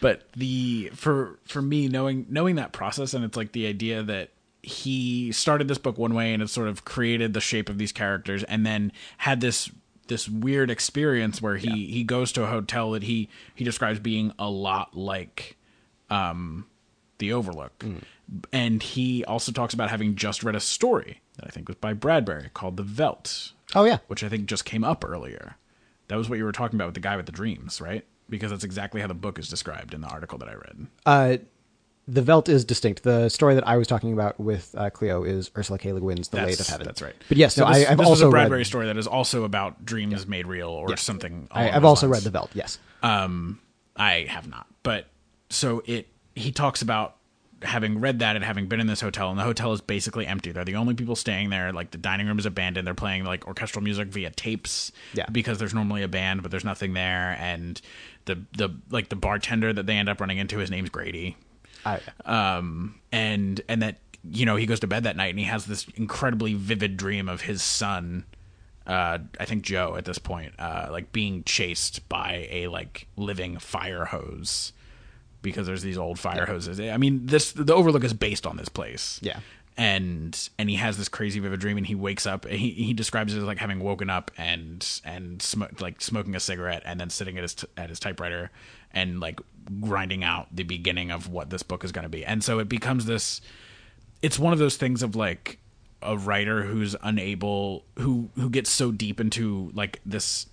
[0.00, 4.30] but the for for me knowing knowing that process and it's like the idea that
[4.62, 7.92] he started this book one way and it sort of created the shape of these
[7.92, 9.70] characters and then had this
[10.08, 14.32] this weird experience where he he goes to a hotel that he he describes being
[14.38, 15.56] a lot like
[16.10, 16.66] um
[17.18, 17.84] the overlook.
[18.52, 21.92] And he also talks about having just read a story that i think was by
[21.92, 23.52] bradbury called the veldt.
[23.74, 25.56] Oh yeah, which i think just came up earlier.
[26.08, 28.04] That was what you were talking about with the guy with the dreams right?
[28.28, 30.86] Because that's exactly how the book is described in the article that i read.
[31.06, 31.36] Uh,
[32.10, 33.04] the Veldt is distinct.
[33.04, 35.92] The story that I was talking about with uh, Cleo is Ursula K.
[35.92, 36.86] Le Guin's The That's, of Heaven.
[36.86, 37.14] That's right.
[37.28, 38.66] But yes, so no, this, I, I've this also a Bradbury read.
[38.66, 41.46] story that is also about dreams made real or something.
[41.52, 42.24] I, I've also lines.
[42.24, 42.50] read The Veldt.
[42.54, 42.78] Yes.
[43.02, 43.60] Um,
[43.96, 45.06] I have not, but
[45.50, 46.08] so it.
[46.34, 47.16] He talks about
[47.62, 50.50] having read that and having been in this hotel, and the hotel is basically empty.
[50.50, 51.72] They're the only people staying there.
[51.72, 52.86] Like the dining room is abandoned.
[52.86, 54.90] They're playing like orchestral music via tapes.
[55.14, 55.26] Yeah.
[55.30, 57.80] Because there's normally a band, but there's nothing there, and
[58.24, 61.36] the the like the bartender that they end up running into, his name's Grady
[61.84, 63.98] I, um, and and that
[64.28, 67.28] you know he goes to bed that night and he has this incredibly vivid dream
[67.28, 68.24] of his son
[68.86, 73.58] uh i think joe at this point uh like being chased by a like living
[73.58, 74.72] fire hose
[75.42, 76.78] because there's these old fire hoses.
[76.80, 79.18] I mean this the overlook is based on this place.
[79.22, 79.40] Yeah.
[79.78, 82.92] and and he has this crazy vivid dream and he wakes up and he, he
[82.92, 87.00] describes it as like having woken up and and sm- like smoking a cigarette and
[87.00, 88.50] then sitting at his t- at his typewriter
[88.92, 89.40] and like
[89.80, 92.24] grinding out the beginning of what this book is going to be.
[92.24, 93.40] And so it becomes this
[94.22, 95.58] it's one of those things of like
[96.02, 100.46] a writer who's unable who who gets so deep into like this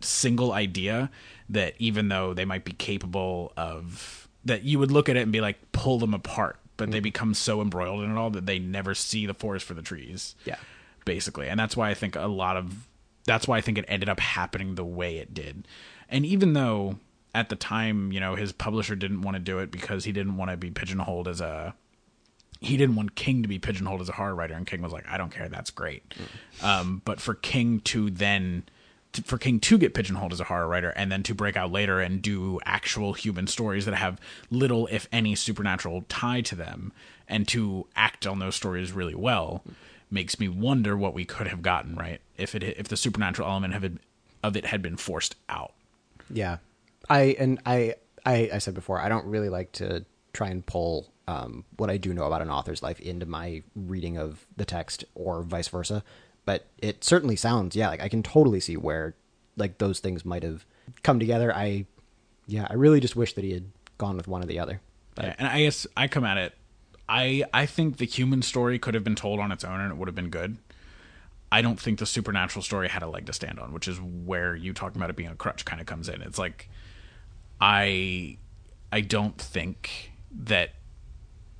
[0.00, 1.10] single idea
[1.48, 5.32] that even though they might be capable of that you would look at it and
[5.32, 7.04] be like pull them apart but they mm-hmm.
[7.04, 10.34] become so embroiled in it all that they never see the forest for the trees
[10.44, 10.56] Yeah.
[11.04, 11.48] basically.
[11.48, 12.88] And that's why i think a lot of
[13.26, 15.68] that's why i think it ended up happening the way it did.
[16.08, 16.98] And even though
[17.34, 20.36] at the time you know his publisher didn't want to do it because he didn't
[20.36, 21.74] want to be pigeonholed as a
[22.60, 25.08] he didn't want King to be pigeonholed as a horror writer, and King was like,
[25.08, 26.02] "I don't care, that's great."
[26.62, 28.64] Um, but for King to then,
[29.12, 31.72] to, for King to get pigeonholed as a horror writer, and then to break out
[31.72, 34.20] later and do actual human stories that have
[34.50, 36.92] little, if any, supernatural tie to them,
[37.26, 39.64] and to act on those stories really well,
[40.10, 43.72] makes me wonder what we could have gotten right if it if the supernatural element
[43.72, 43.90] have
[44.42, 45.72] of it had been forced out.
[46.28, 46.58] Yeah,
[47.10, 51.12] I and I, I I said before I don't really like to try and pull
[51.26, 55.04] um, what I do know about an author's life into my reading of the text
[55.14, 56.02] or vice versa.
[56.46, 59.14] But it certainly sounds yeah like I can totally see where
[59.56, 60.64] like those things might have
[61.02, 61.54] come together.
[61.54, 61.86] I
[62.46, 64.80] yeah I really just wish that he had gone with one or the other.
[65.16, 66.54] But Yeah, and I guess I come at it.
[67.08, 69.96] I I think the human story could have been told on its own and it
[69.96, 70.58] would have been good.
[71.52, 74.54] I don't think the supernatural story had a leg to stand on, which is where
[74.54, 76.22] you talking about it being a crutch kind of comes in.
[76.22, 76.68] It's like
[77.60, 78.38] I
[78.92, 80.12] I don't think
[80.44, 80.70] that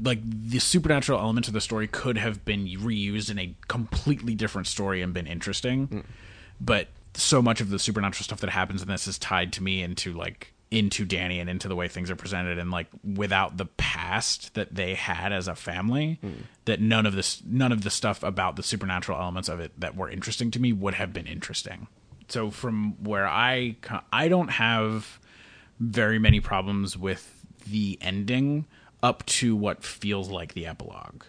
[0.02, 4.66] like the supernatural elements of the story could have been reused in a completely different
[4.66, 5.88] story and been interesting.
[5.88, 6.04] Mm.
[6.60, 9.82] But so much of the supernatural stuff that happens in this is tied to me
[9.82, 13.66] into like into Danny and into the way things are presented and like without the
[13.66, 16.32] past that they had as a family mm.
[16.66, 19.96] that none of this none of the stuff about the supernatural elements of it that
[19.96, 21.88] were interesting to me would have been interesting.
[22.28, 23.76] So from where I
[24.12, 25.18] I don't have
[25.80, 28.66] very many problems with the ending
[29.02, 31.22] up to what feels like the epilog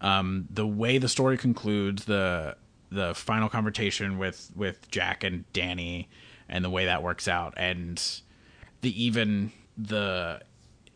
[0.00, 2.56] Um, the way the story concludes, the
[2.90, 6.08] the final confrontation with with Jack and Danny,
[6.48, 8.02] and the way that works out, and
[8.82, 10.42] the even the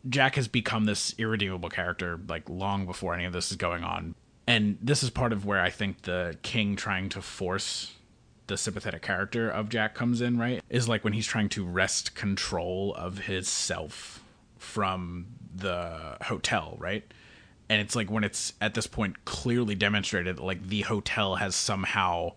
[0.07, 4.13] Jack has become this irredeemable character like long before any of this is going on,
[4.45, 7.93] and this is part of where I think the king trying to force
[8.49, 10.61] the sympathetic character of Jack comes in, right?
[10.69, 14.21] Is like when he's trying to wrest control of his self
[14.57, 17.05] from the hotel, right?
[17.69, 21.55] And it's like when it's at this point clearly demonstrated that like the hotel has
[21.55, 22.33] somehow,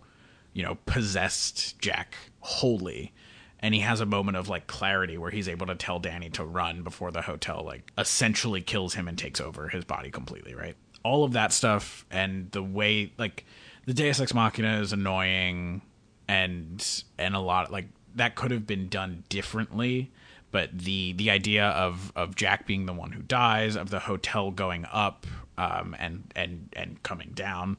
[0.53, 3.13] you know, possessed Jack wholly.
[3.61, 6.45] And he has a moment of like clarity where he's able to tell Danny to
[6.45, 10.77] run before the hotel like essentially kills him and takes over his body completely, right?
[11.05, 13.47] All of that stuff and the way like
[13.87, 15.83] the Deus Ex Machina is annoying
[16.29, 20.11] and and a lot like that could have been done differently
[20.51, 24.51] but the the idea of of Jack being the one who dies of the hotel
[24.51, 25.27] going up
[25.59, 27.77] um and and and coming down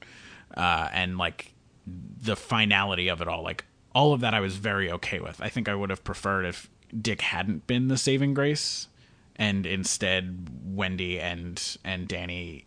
[0.56, 1.54] uh and like
[1.86, 3.66] the finality of it all like
[3.96, 5.42] all of that I was very okay with.
[5.42, 8.88] I think I would have preferred if Dick hadn't been the saving grace
[9.36, 12.66] and instead Wendy and and Danny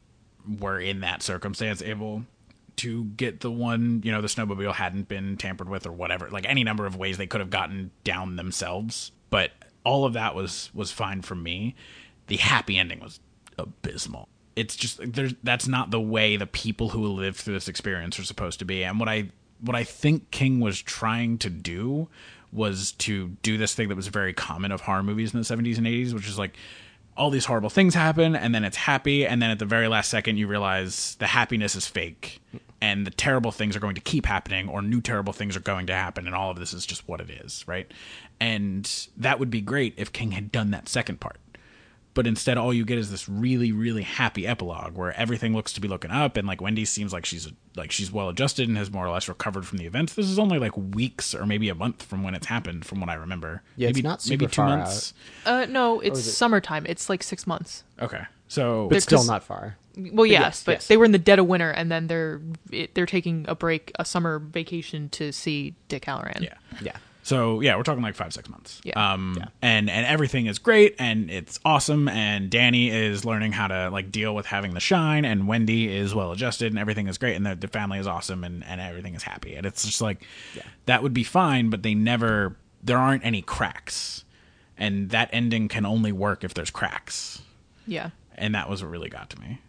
[0.61, 2.25] were in that circumstance able
[2.77, 6.29] to get the one, you know, the snowmobile hadn't been tampered with or whatever.
[6.29, 9.13] Like any number of ways they could have gotten down themselves.
[9.31, 9.53] But
[9.85, 11.75] all of that was was fine for me.
[12.27, 13.21] The happy ending was
[13.59, 14.29] abysmal.
[14.57, 18.25] it's just there's that's not the way the people who lived through this experience are
[18.25, 18.83] supposed to be.
[18.83, 19.31] And what I
[19.61, 22.09] what I think King was trying to do
[22.53, 25.79] was to do this thing that was very common of horror movies in the 70s
[25.79, 26.57] and 80s, which is like
[27.17, 30.11] all these horrible things happen and then it's happy and then at the very last
[30.11, 32.43] second you realize the happiness is fake
[32.81, 35.87] and the terrible things are going to keep happening or new terrible things are going
[35.87, 37.91] to happen and all of this is just what it is, right?
[38.41, 41.39] And that would be great if King had done that second part
[42.15, 45.83] but instead all you get is this really really happy epilogue where everything looks to
[45.83, 47.47] be looking up and like wendy seems like she's
[47.77, 50.39] like she's well adjusted and has more or less recovered from the events this is
[50.39, 53.63] only like weeks or maybe a month from when it's happened from what i remember
[53.77, 55.13] Yeah, it's maybe, not super maybe two far months
[55.45, 56.87] Uh, no, it's it- summertime.
[56.87, 57.85] It's like six months.
[58.01, 59.77] okay so but still not far.
[60.13, 60.87] Well, yes, yes, but yes.
[60.89, 62.41] they were in the dead of winter, and then they're
[62.71, 66.43] it, they're taking a break, a summer vacation to see Dick Hallorann.
[66.43, 66.97] yeah Yeah.
[67.23, 69.15] so yeah we're talking like five six months Yeah.
[69.15, 69.47] um Yeah.
[69.63, 74.13] and and everything is great and it's awesome and danny is learning how to like
[74.13, 77.45] deal with having the shine and wendy is well adjusted and everything is great and
[77.45, 80.23] the, the family is awesome and and everything is happy and it's just like
[80.55, 80.63] yeah.
[80.85, 82.55] that would be fine but they never
[82.85, 84.25] there aren't any cracks
[84.79, 87.41] and that ending can only work if there's cracks
[87.89, 88.11] yeah.
[88.37, 89.61] And that was what really got to me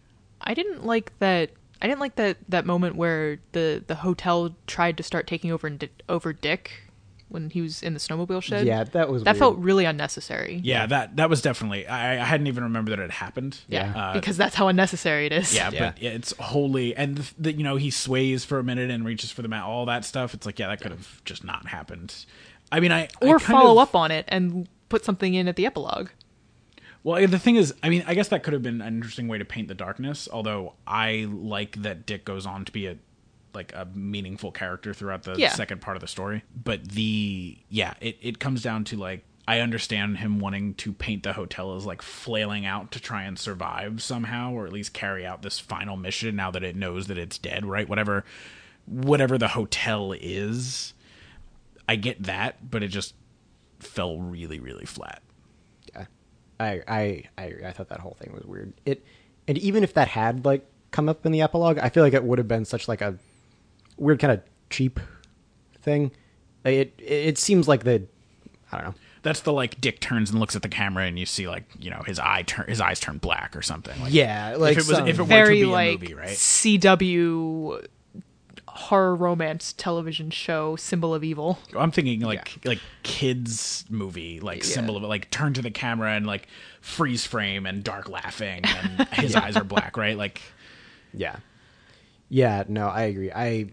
[0.41, 1.49] I didn't like that.
[1.81, 5.65] I didn't like that that moment where the the hotel tried to start taking over
[5.68, 6.84] and di- over Dick
[7.30, 8.65] when he was in the snowmobile shed.
[8.65, 9.39] Yeah, that was that weird.
[9.39, 10.61] felt really unnecessary.
[10.64, 14.14] yeah that that was definitely i, I hadn't even remembered that it happened Yeah, Uh,
[14.14, 15.53] because that's how unnecessary it is.
[15.53, 15.91] Yeah, Yeah.
[15.91, 19.31] but it's wholly and the, the, you know he sways for a minute and reaches
[19.31, 20.34] for the mat, all that stuff.
[20.34, 22.15] It's like yeah, that could have just not happened.
[22.72, 25.48] I mean, I or I kind follow of- up on it and put something in
[25.49, 26.10] at the epilogue.
[27.07, 29.38] Well, the thing is, I mean, I guess that could have been an interesting way
[29.38, 30.27] to paint the darkness.
[30.29, 32.97] Although I like that Dick goes on to be a
[33.53, 35.53] like a meaningful character throughout the Yeah.
[35.53, 36.43] second part of the story.
[36.61, 41.23] But the yeah, it it comes down to like I understand him wanting to paint
[41.23, 45.25] the hotel as like flailing out to try and survive somehow, or at least carry
[45.25, 47.88] out this final mission now that it knows that it's dead, right?
[47.88, 48.25] Whatever,
[48.85, 50.93] whatever the hotel is,
[51.88, 53.15] I get that, but it just
[53.79, 55.21] fell really, really flat.
[56.59, 56.65] Yeah.
[56.65, 57.65] I I I agree.
[57.65, 58.73] I thought that whole thing was weird.
[58.85, 59.05] It
[59.47, 62.23] and even if that had like come up in the epilogue, I feel like it
[62.23, 63.17] would have been such like a
[63.97, 64.99] weird kind of cheap
[65.81, 66.11] thing.
[66.63, 68.03] It it seems like the
[68.71, 68.93] I don't know.
[69.23, 71.89] That's the like Dick turns and looks at the camera and you see like you
[71.89, 73.99] know his eye turn his eyes turn black or something.
[74.01, 76.13] Like, Yeah, like if it was if it were Very to be like a movie,
[76.13, 76.29] right?
[76.29, 77.85] CW
[78.77, 81.57] horror romance television show, Symbol of Evil.
[81.75, 86.27] I'm thinking like like kids movie like symbol of like turn to the camera and
[86.27, 86.47] like
[86.79, 90.15] freeze frame and dark laughing and his eyes are black, right?
[90.15, 90.41] Like
[91.13, 91.37] Yeah.
[92.29, 93.31] Yeah, no, I agree.
[93.31, 93.69] I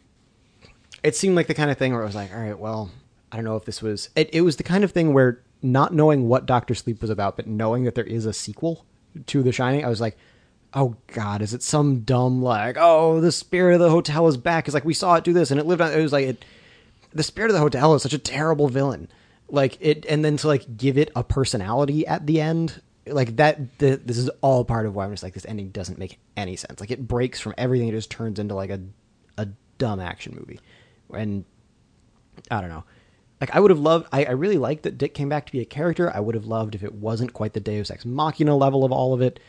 [1.03, 2.91] it seemed like the kind of thing where it was like, all right, well,
[3.31, 5.93] I don't know if this was it, it was the kind of thing where not
[5.93, 8.87] knowing what Doctor Sleep was about, but knowing that there is a sequel
[9.27, 10.17] to The Shining, I was like,
[10.75, 14.67] oh god, is it some dumb like, oh, the spirit of the hotel is back?
[14.67, 16.45] It's like we saw it do this and it lived on it was like it
[17.13, 19.09] the spirit of the hotel is such a terrible villain.
[19.49, 23.79] Like it and then to like give it a personality at the end like that
[23.79, 26.57] the, this is all part of why I'm just like this ending doesn't make any
[26.57, 26.81] sense.
[26.81, 27.89] Like it breaks from everything.
[27.89, 28.81] It just turns into like a
[29.37, 29.49] a
[29.79, 30.61] dumb action movie,
[31.13, 31.45] and
[32.51, 32.85] I don't know.
[33.41, 34.09] Like I would have loved.
[34.13, 36.11] I, I really liked that Dick came back to be a character.
[36.15, 39.13] I would have loved if it wasn't quite the Deus Ex Machina level of all
[39.13, 39.41] of it.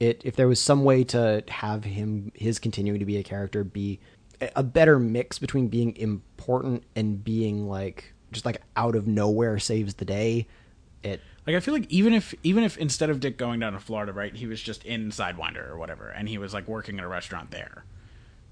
[0.00, 3.64] It if there was some way to have him his continuing to be a character
[3.64, 4.00] be
[4.40, 9.94] a- better mix between being important and being like just like out of nowhere saves
[9.94, 10.46] the day.
[11.02, 13.80] It like I feel like even if even if instead of Dick going down to
[13.80, 17.04] Florida, right, he was just in Sidewinder or whatever, and he was like working at
[17.04, 17.84] a restaurant there.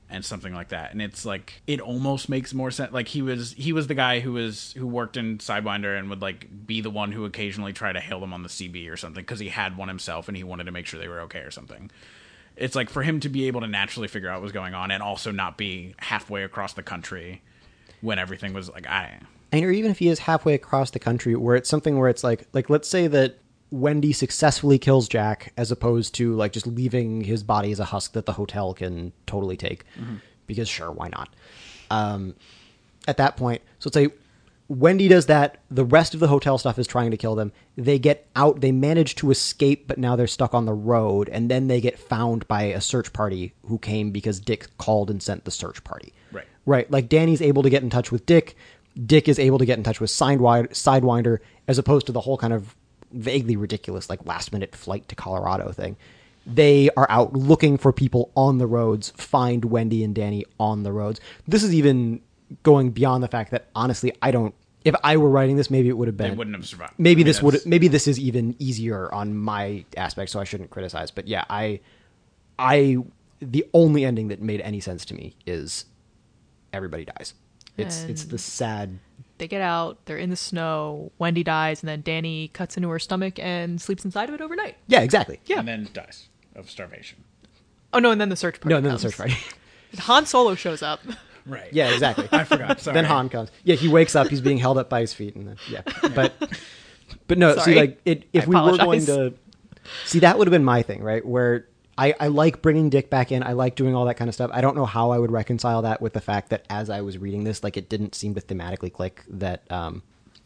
[0.08, 2.92] And something like that, and it's like it almost makes more sense.
[2.92, 6.22] Like he was, he was the guy who was who worked in Sidewinder and would
[6.22, 9.24] like be the one who occasionally try to hail them on the CB or something
[9.24, 11.50] because he had one himself and he wanted to make sure they were okay or
[11.50, 11.90] something.
[12.54, 14.92] It's like for him to be able to naturally figure out what was going on
[14.92, 17.42] and also not be halfway across the country
[18.00, 19.18] when everything was like I
[19.52, 22.24] and or even if he is halfway across the country where it's something where it's
[22.24, 23.38] like like let's say that
[23.70, 28.12] wendy successfully kills jack as opposed to like just leaving his body as a husk
[28.12, 29.84] that the hotel can totally take
[30.46, 31.34] because sure why not
[31.90, 32.34] um
[33.08, 34.08] at that point so let's say
[34.68, 37.98] wendy does that the rest of the hotel stuff is trying to kill them they
[37.98, 41.68] get out they manage to escape but now they're stuck on the road and then
[41.68, 45.50] they get found by a search party who came because dick called and sent the
[45.50, 46.44] search party Right.
[46.66, 46.90] Right.
[46.90, 48.56] Like Danny's able to get in touch with Dick.
[49.06, 51.38] Dick is able to get in touch with Sidewinder, Sidewinder
[51.68, 52.74] as opposed to the whole kind of
[53.12, 55.96] vaguely ridiculous, like last minute flight to Colorado thing.
[56.46, 60.92] They are out looking for people on the roads, find Wendy and Danny on the
[60.92, 61.20] roads.
[61.48, 62.20] This is even
[62.62, 64.54] going beyond the fact that honestly, I don't.
[64.84, 66.30] If I were writing this, maybe it would have been.
[66.30, 66.92] they wouldn't have survived.
[66.98, 67.54] Maybe I mean, this would.
[67.54, 71.10] that's- Maybe this is even easier on my aspect, so I shouldn't criticize.
[71.10, 71.80] But yeah, I
[72.58, 72.98] I
[73.40, 75.86] the only ending that made any sense to me is
[76.72, 77.34] everybody dies.
[77.76, 79.00] It's it's the sad.
[79.38, 82.98] They get out, they're in the snow, Wendy dies, and then Danny cuts into her
[82.98, 84.76] stomach and sleeps inside of it overnight.
[84.86, 85.40] Yeah, exactly.
[85.44, 85.58] Yeah.
[85.58, 87.24] And then dies of starvation.
[87.92, 88.70] Oh no, and then the search party.
[88.70, 89.36] No, and then the search party.
[90.00, 91.00] Han Solo shows up.
[91.48, 91.72] Right.
[91.72, 92.28] yeah, exactly.
[92.32, 92.80] I forgot.
[92.80, 92.94] Sorry.
[92.94, 93.52] then Han comes.
[93.62, 94.26] Yeah, he wakes up.
[94.26, 95.82] He's being held up by his feet, and then yeah.
[96.12, 96.34] But
[97.28, 97.54] but no.
[97.54, 97.64] Sorry.
[97.72, 99.32] See, like it, if I we were going to
[100.06, 101.24] see, that would have been my thing, right?
[101.24, 101.68] Where
[101.98, 103.42] I I like bringing Dick back in.
[103.42, 104.50] I like doing all that kind of stuff.
[104.52, 107.18] I don't know how I would reconcile that with the fact that as I was
[107.18, 109.70] reading this, like it didn't seem to thematically click that.
[109.70, 110.02] um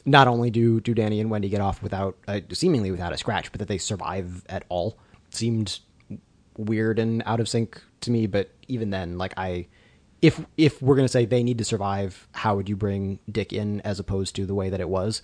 [0.06, 3.52] not only do do Danny and Wendy get off without uh, seemingly without a scratch,
[3.52, 4.98] but that they survive at all
[5.31, 5.81] seemed
[6.56, 8.27] weird and out of sync to me.
[8.27, 9.66] But even then, like I,
[10.22, 13.81] if if we're gonna say they need to survive, how would you bring Dick in
[13.82, 15.22] as opposed to the way that it was?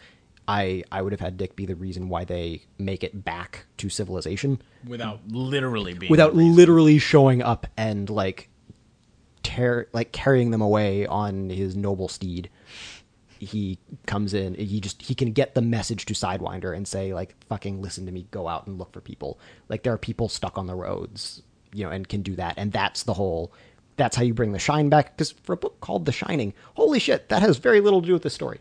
[0.48, 3.88] I I would have had Dick be the reason why they make it back to
[3.88, 4.60] civilization.
[4.86, 6.10] Without literally being.
[6.10, 8.48] without literally showing up and like
[9.42, 12.50] tear like carrying them away on his noble steed.
[13.38, 17.34] He comes in he just he can get the message to sidewinder and say like
[17.48, 19.38] fucking listen to me go out and look for people.
[19.68, 21.42] Like there are people stuck on the roads
[21.76, 23.52] you know and can do that and that's the whole
[23.96, 26.98] that's how you bring the shine back because for a book called the shining holy
[26.98, 28.60] shit that has very little to do with the story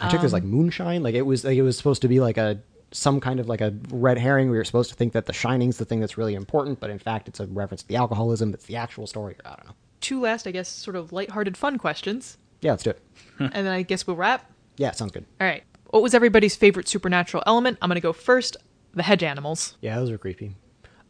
[0.00, 0.04] Yep.
[0.04, 1.02] I took this like moonshine.
[1.02, 2.60] Like it was like it was supposed to be like a
[2.92, 4.50] some kind of like a red herring.
[4.50, 6.98] We were supposed to think that the shining's the thing that's really important, but in
[6.98, 9.36] fact it's a reference to the alcoholism that's the actual story.
[9.44, 9.74] I don't know.
[10.00, 13.00] Two last, I guess, sort of lighthearted fun questions, Yeah, let's do it.
[13.38, 14.50] and then I guess we'll wrap.
[14.76, 15.24] Yeah, sounds good.
[15.40, 15.62] All right.
[15.90, 17.78] What was everybody's favorite supernatural element?
[17.80, 18.56] I'm gonna go first.
[18.94, 19.76] The hedge animals.
[19.80, 20.56] Yeah, those are creepy.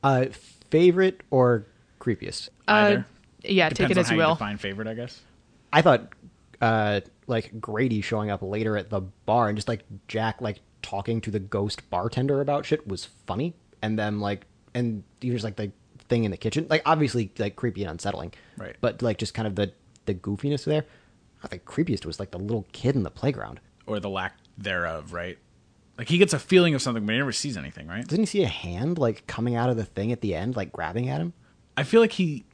[0.02, 0.26] Uh
[0.70, 1.66] favorite or
[2.00, 2.48] creepiest?
[2.68, 2.98] Either.
[2.98, 3.02] Uh,
[3.46, 4.34] yeah, Depends take it on as how you will.
[4.34, 5.20] define favorite, I guess.
[5.72, 6.08] I thought
[6.64, 11.20] uh like Grady showing up later at the bar and just like Jack like talking
[11.20, 13.54] to the ghost bartender about shit was funny.
[13.82, 15.72] And then like and even just like the
[16.08, 16.66] thing in the kitchen.
[16.70, 18.32] Like obviously like creepy and unsettling.
[18.56, 18.76] Right.
[18.80, 19.72] But like just kind of the
[20.06, 20.86] the goofiness there.
[21.42, 23.60] I think creepiest was like the little kid in the playground.
[23.86, 25.36] Or the lack thereof, right?
[25.98, 28.06] Like he gets a feeling of something, but he never sees anything, right?
[28.06, 30.72] Doesn't he see a hand like coming out of the thing at the end, like
[30.72, 31.34] grabbing at him?
[31.76, 32.44] I feel like he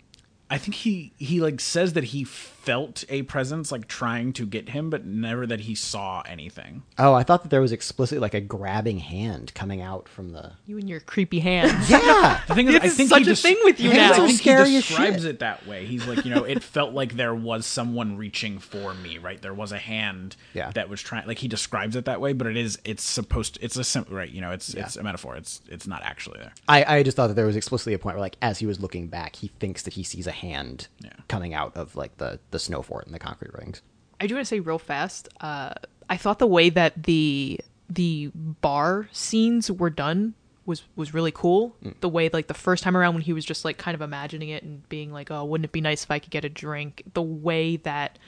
[0.51, 2.25] I think he he like says that he
[2.63, 6.83] felt a presence like trying to get him, but never that he saw anything.
[6.99, 10.53] Oh, I thought that there was explicitly like a grabbing hand coming out from the
[10.67, 11.89] You and your creepy hands.
[11.91, 12.41] Yeah.
[12.47, 14.39] The thing is, It's I think such he a des- thing with you I think
[14.39, 15.87] scary he describes it that way.
[15.87, 19.41] He's like, you know, it felt like there was someone reaching for me, right?
[19.41, 20.71] There was a hand Yeah.
[20.73, 21.27] that was trying.
[21.27, 23.55] Like he describes it that way, but it is it's supposed.
[23.55, 24.31] To, it's a sim- right.
[24.31, 24.85] You know, it's Yeah.
[24.85, 25.37] it's a metaphor.
[25.37, 26.53] It's it's not actually there.
[26.69, 28.81] I, I just thought that there was explicitly a point where, like, as he was
[28.81, 31.11] looking back, he thinks that he sees a hand Yeah.
[31.29, 33.83] coming out of like the the snow fort and the concrete rings.
[34.21, 35.29] I do want to say real fast.
[35.41, 35.73] Uh,
[36.09, 40.35] I thought the way that the the bar scenes were done
[40.67, 41.77] was was really cool.
[41.83, 41.95] Mm.
[42.01, 44.51] The way like the first time around when he was just like kind of imagining
[44.51, 47.03] it and being like, "Oh, wouldn't it be nice if I could get a drink?"
[47.15, 48.19] The way that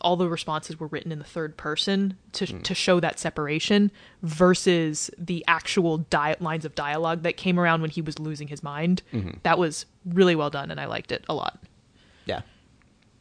[0.00, 2.62] all the responses were written in the third person to mm.
[2.62, 3.90] to show that separation
[4.22, 8.62] versus the actual di- lines of dialogue that came around when he was losing his
[8.62, 9.02] mind.
[9.12, 9.38] Mm-hmm.
[9.42, 11.62] That was really well done, and I liked it a lot.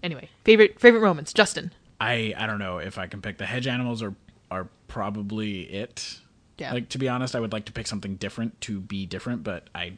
[0.06, 0.18] Yeah.
[0.18, 1.72] Anyway, favorite favorite moments, Justin.
[2.00, 4.14] I I don't know if I can pick the hedge animals are
[4.52, 6.20] are probably it.
[6.58, 6.74] Yeah.
[6.74, 9.68] Like to be honest, I would like to pick something different to be different, but
[9.74, 9.98] I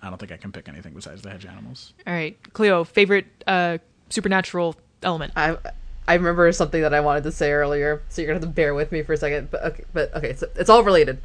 [0.00, 1.92] I don't think I can pick anything besides the hedge animals.
[2.06, 3.78] All right, Cleo, favorite uh,
[4.10, 5.32] supernatural element.
[5.36, 5.56] I
[6.06, 8.74] I remember something that I wanted to say earlier, so you're gonna have to bear
[8.74, 9.50] with me for a second.
[9.50, 11.18] But okay, but okay, so it's all related.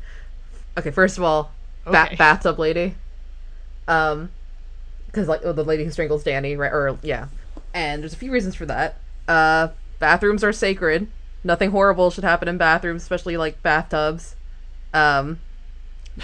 [0.77, 1.51] Okay, first of all,
[1.85, 2.15] ba- Okay.
[2.15, 2.95] bathtub lady,
[3.87, 4.31] um,
[5.05, 6.73] because like oh, the lady who strangles Danny, right?
[6.73, 7.27] Or yeah,
[7.73, 8.97] and there's a few reasons for that.
[9.27, 9.69] Uh,
[9.99, 11.07] bathrooms are sacred.
[11.43, 14.35] Nothing horrible should happen in bathrooms, especially like bathtubs.
[14.93, 15.39] Um,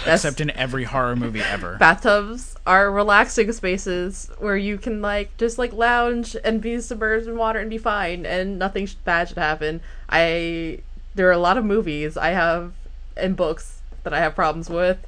[0.06, 1.76] Except in every horror movie ever.
[1.76, 7.36] bathtubs are relaxing spaces where you can like just like lounge and be submerged in
[7.36, 10.78] water and be fine and nothing sh- bad should happen i
[11.16, 12.72] there are a lot of movies i have
[13.16, 14.98] and books that i have problems with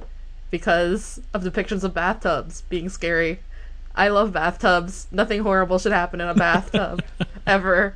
[0.51, 3.39] because of depictions of bathtubs being scary
[3.95, 7.03] i love bathtubs nothing horrible should happen in a bathtub
[7.47, 7.95] ever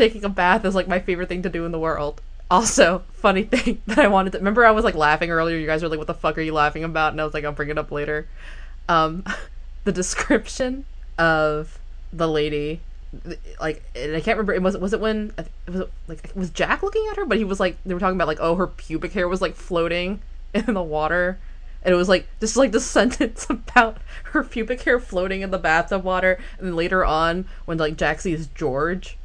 [0.00, 2.20] taking a bath is like my favorite thing to do in the world.
[2.50, 5.82] Also, funny thing that I wanted to remember I was like laughing earlier, you guys
[5.82, 7.12] were like, What the fuck are you laughing about?
[7.12, 8.26] And I was like, I'll bring it up later.
[8.88, 9.24] Um
[9.84, 10.84] the description
[11.18, 11.78] of
[12.12, 12.80] the lady
[13.60, 16.50] like and I can't remember it was was it when it was it, like was
[16.50, 18.66] Jack looking at her, but he was like they were talking about like, oh her
[18.66, 20.20] pubic hair was like floating
[20.54, 21.38] in the water.
[21.82, 23.98] And it was like this is like the sentence about
[24.32, 28.20] her pubic hair floating in the bathtub water, and then later on when like Jack
[28.20, 29.16] sees George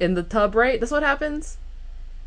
[0.00, 0.80] in the tub, right?
[0.80, 1.58] That's what happens.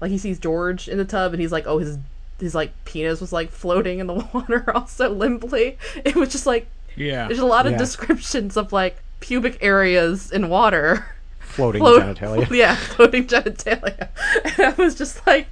[0.02, 1.98] Like he sees George in the tub, and he's like, "Oh, his
[2.40, 6.68] his like penis was like floating in the water, also limply." It was just like
[6.96, 7.28] Yeah.
[7.28, 7.78] There's a lot of Yeah.
[7.80, 11.08] descriptions of like pubic areas in water.
[11.40, 12.50] Floating Float- genitalia.
[12.52, 14.10] Yeah, floating genitalia.
[14.44, 15.48] And I was just like,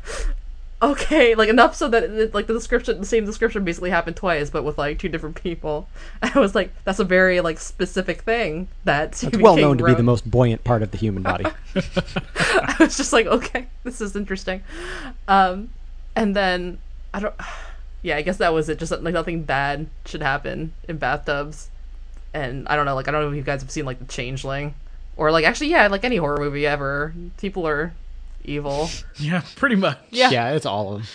[0.83, 4.49] okay, like enough so that it, like the description, the same description basically happened twice,
[4.49, 5.87] but with like two different people.
[6.21, 9.77] I was like, that's a very like specific thing that It's Stephen well King known
[9.79, 11.45] to be the most buoyant part of the human body.
[11.75, 14.61] I was just like, okay, this is interesting.
[15.27, 15.69] Um,
[16.15, 16.77] and then
[17.13, 17.35] I don't.
[18.05, 18.79] Yeah, I guess that was it.
[18.79, 21.69] Just like nothing bad should happen in bathtubs.
[22.33, 24.03] And I don't know, like I don't know if you guys have seen like The
[24.03, 24.75] Changeling,
[25.15, 27.13] or like actually, yeah, like any horror movie ever.
[27.37, 27.93] People are
[28.45, 28.89] evil.
[29.17, 29.97] Yeah, pretty much.
[30.09, 30.29] Yeah.
[30.29, 31.07] yeah, it's all of them.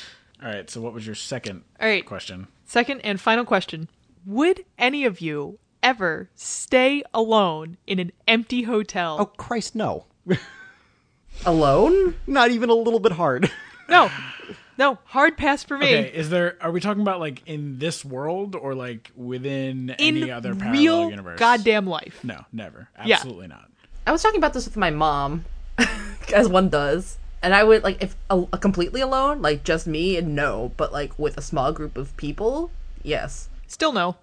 [0.42, 0.70] All right.
[0.70, 2.04] So, what was your second All right.
[2.04, 2.48] question?
[2.64, 3.88] Second and final question.
[4.26, 9.16] Would any of you ever stay alone in an empty hotel?
[9.20, 10.06] Oh Christ, no!
[11.46, 12.14] Alone?
[12.26, 13.50] Not even a little bit hard.
[13.90, 14.10] No.
[14.76, 15.86] No, hard pass for me.
[15.86, 16.58] Okay, is there?
[16.60, 20.78] Are we talking about like in this world or like within in any other parallel
[20.78, 21.38] real universe?
[21.38, 22.22] goddamn life.
[22.22, 22.90] No, never.
[23.06, 23.14] Yeah.
[23.14, 23.70] Absolutely not.
[24.06, 25.46] I was talking about this with my mom,
[26.34, 27.18] as one does.
[27.42, 30.72] And I would like if a, a completely alone, like just me, and no.
[30.76, 32.70] But like with a small group of people,
[33.02, 33.48] yes.
[33.66, 34.16] Still no.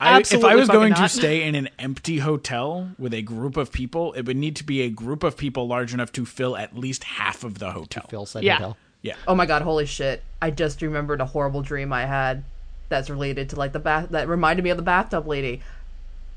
[0.00, 3.56] I, if I was fucking going to stay in an empty hotel with a group
[3.56, 6.56] of people, it would need to be a group of people large enough to fill
[6.56, 8.06] at least half of the hotel.
[8.08, 8.54] Phil said Yeah.
[8.56, 8.76] hotel.
[9.02, 9.14] Yeah.
[9.26, 10.22] Oh my god, holy shit.
[10.42, 12.44] I just remembered a horrible dream I had
[12.88, 15.62] that's related to like the bath that reminded me of the bathtub lady.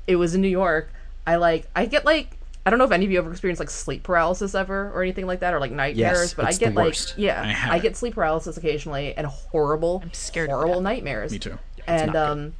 [0.06, 0.92] It was in New York.
[1.26, 3.70] I like I get like I don't know if any of you ever experienced like
[3.70, 6.86] sleep paralysis ever or anything like that or like nightmares, but I get the like
[6.86, 7.14] worst.
[7.18, 10.82] yeah, I I, get sleep paralysis occasionally and horrible I'm scared of horrible that.
[10.82, 11.32] nightmares.
[11.32, 11.58] Me too.
[11.86, 12.54] And um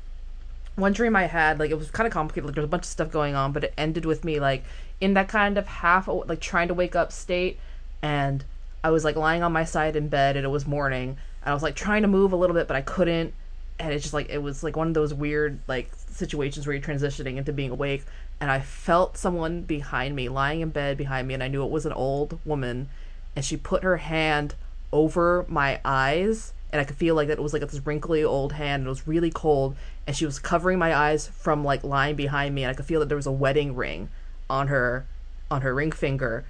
[0.74, 2.46] one dream I had, like it was kind of complicated.
[2.46, 4.64] Like there was a bunch of stuff going on, but it ended with me like
[5.00, 7.58] in that kind of half like trying to wake up state,
[8.00, 8.44] and
[8.82, 11.10] I was like lying on my side in bed, and it was morning,
[11.42, 13.34] and I was like trying to move a little bit, but I couldn't,
[13.78, 16.82] and it's just like it was like one of those weird like situations where you're
[16.82, 18.04] transitioning into being awake,
[18.43, 21.70] and I felt someone behind me, lying in bed behind me, and I knew it
[21.70, 22.89] was an old woman,
[23.36, 24.56] and she put her hand
[24.93, 28.55] over my eyes and I could feel like that it was like this wrinkly old
[28.55, 32.16] hand and it was really cold and she was covering my eyes from like lying
[32.16, 34.10] behind me and I could feel that there was a wedding ring
[34.51, 35.06] on her
[35.51, 36.44] on her ring finger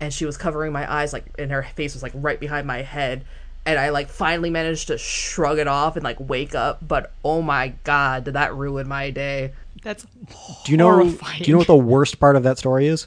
[0.00, 2.82] and she was covering my eyes like and her face was like right behind my
[2.82, 3.24] head
[3.66, 7.42] and I like finally managed to shrug it off and like wake up but oh
[7.42, 10.62] my god did that ruin my day That's horrifying.
[10.64, 11.02] Do you know?
[11.10, 13.06] Do you know what the worst part of that story is?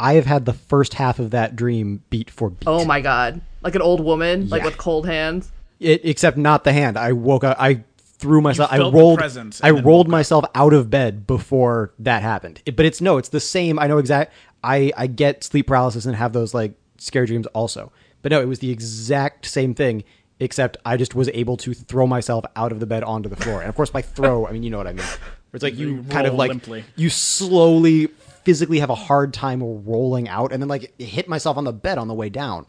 [0.00, 2.68] I have had the first half of that dream beat for beat.
[2.68, 6.72] oh my god like an old woman like with cold hands It, except not the
[6.72, 6.96] hand.
[6.96, 7.56] I woke up.
[7.58, 8.72] I threw myself.
[8.72, 9.20] I rolled.
[9.62, 10.10] I rolled woke up.
[10.10, 12.62] myself out of bed before that happened.
[12.66, 13.18] It- but it's no.
[13.18, 13.78] It's the same.
[13.78, 14.32] I know exact.
[14.62, 17.90] I I get sleep paralysis and have those like scary dreams also.
[18.22, 20.04] But no, it was the exact same thing.
[20.40, 23.60] Except I just was able to throw myself out of the bed onto the floor.
[23.60, 25.06] And of course, by throw, I mean you know what I mean.
[25.50, 26.84] Where it's like you You kind of like limply.
[26.96, 28.06] you slowly
[28.44, 31.98] physically have a hard time rolling out, and then like hit myself on the bed
[31.98, 32.66] on the way down.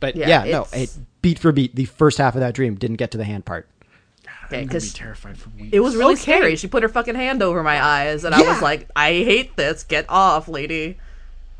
[0.00, 0.90] But Yeah, yeah, no, it
[1.22, 1.74] beat for beat.
[1.74, 3.68] The first half of that dream didn't get to the hand part.
[4.46, 5.70] okay I'm be because terrified for weeks.
[5.72, 6.22] It was really Okay.
[6.22, 6.56] scary.
[6.56, 9.82] She put her fucking hand over my eyes, and I was like, "I hate this.
[9.84, 10.98] Get off, lady.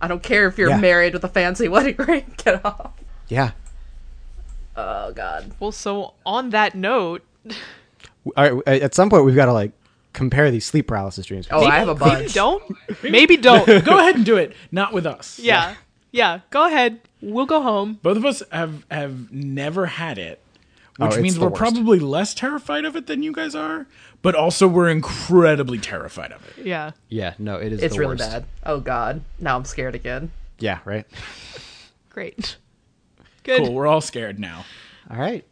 [0.00, 0.78] I don't care if you're Yeah.
[0.80, 2.34] married with a fancy wedding ring.
[2.44, 2.90] Get off."
[3.28, 3.52] Yeah.
[4.76, 5.52] Oh God.
[5.60, 7.22] well, so on that note,
[8.36, 8.68] All right.
[8.82, 9.72] At some point, we've got to like
[10.14, 11.46] compare these sleep paralysis dreams.
[11.50, 12.12] Oh, I have a bunch.
[12.22, 12.76] maybe don't.
[13.02, 13.36] Maybe
[13.76, 13.84] don't.
[13.84, 14.56] Go ahead and do it.
[14.72, 15.38] Not with us.
[15.38, 15.74] yeah.
[16.10, 16.40] Yeah.
[16.50, 17.00] Go ahead.
[17.20, 17.98] We'll go home.
[18.02, 20.40] Both of us have have never had it,
[21.00, 21.58] Oh, which it's means the we're worst.
[21.58, 23.86] probably less terrified of it than you guys are.
[24.22, 26.64] But also, we're incredibly terrified of it.
[26.66, 26.92] Yeah.
[27.08, 27.34] Yeah.
[27.38, 27.82] No, it is.
[27.82, 28.30] It's the really worst.
[28.30, 28.44] bad.
[28.64, 29.22] Oh God.
[29.40, 30.30] Now I'm scared again.
[30.60, 30.78] Yeah.
[30.84, 31.04] Right.
[32.10, 32.56] Great.
[33.42, 33.62] Good.
[33.64, 33.74] Cool.
[33.74, 34.64] We're all scared now.
[35.10, 35.44] All right.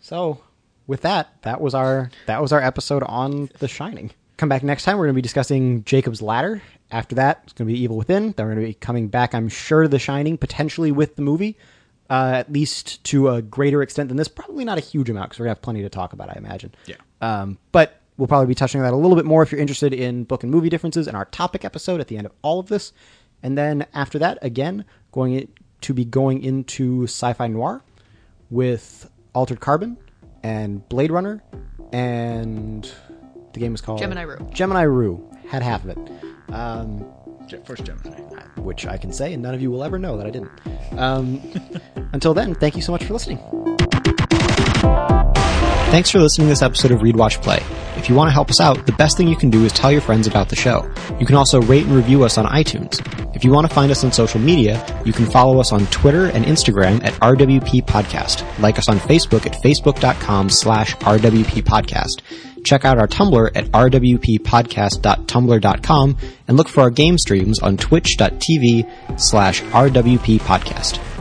[0.00, 0.40] So,
[0.90, 4.10] with that, that was our that was our episode on The Shining.
[4.36, 4.98] Come back next time.
[4.98, 6.60] We're going to be discussing Jacob's Ladder.
[6.90, 8.32] After that, it's going to be Evil Within.
[8.32, 11.22] Then we're going to be coming back, I'm sure, to The Shining, potentially with the
[11.22, 11.56] movie,
[12.10, 14.26] uh, at least to a greater extent than this.
[14.26, 16.34] Probably not a huge amount because we're going to have plenty to talk about, I
[16.36, 16.74] imagine.
[16.86, 16.96] Yeah.
[17.20, 19.94] Um, but we'll probably be touching on that a little bit more if you're interested
[19.94, 22.66] in book and movie differences in our topic episode at the end of all of
[22.66, 22.92] this.
[23.44, 25.52] And then after that, again, going
[25.82, 27.82] to be going into sci-fi noir
[28.50, 29.96] with Altered Carbon
[30.42, 31.42] and Blade Runner,
[31.92, 32.90] and
[33.52, 34.48] the game was called Gemini Rue.
[34.52, 37.04] Gemini Rue had half of it, um,
[37.64, 38.20] First Gemini.
[38.56, 40.50] which I can say, and none of you will ever know that I didn't.
[40.96, 41.40] Um,
[42.12, 43.38] until then, thank you so much for listening.
[45.90, 47.60] Thanks for listening to this episode of Read Watch Play.
[48.00, 49.92] If you want to help us out, the best thing you can do is tell
[49.92, 50.90] your friends about the show.
[51.20, 52.98] You can also rate and review us on iTunes.
[53.36, 56.30] If you want to find us on social media, you can follow us on Twitter
[56.30, 58.42] and Instagram at RWP Podcast.
[58.58, 62.22] Like us on Facebook at facebook.com slash RWP Podcast.
[62.64, 66.16] Check out our Tumblr at rwppodcast.tumblr.com
[66.48, 71.19] and look for our game streams on twitch.tv slash RWP Podcast.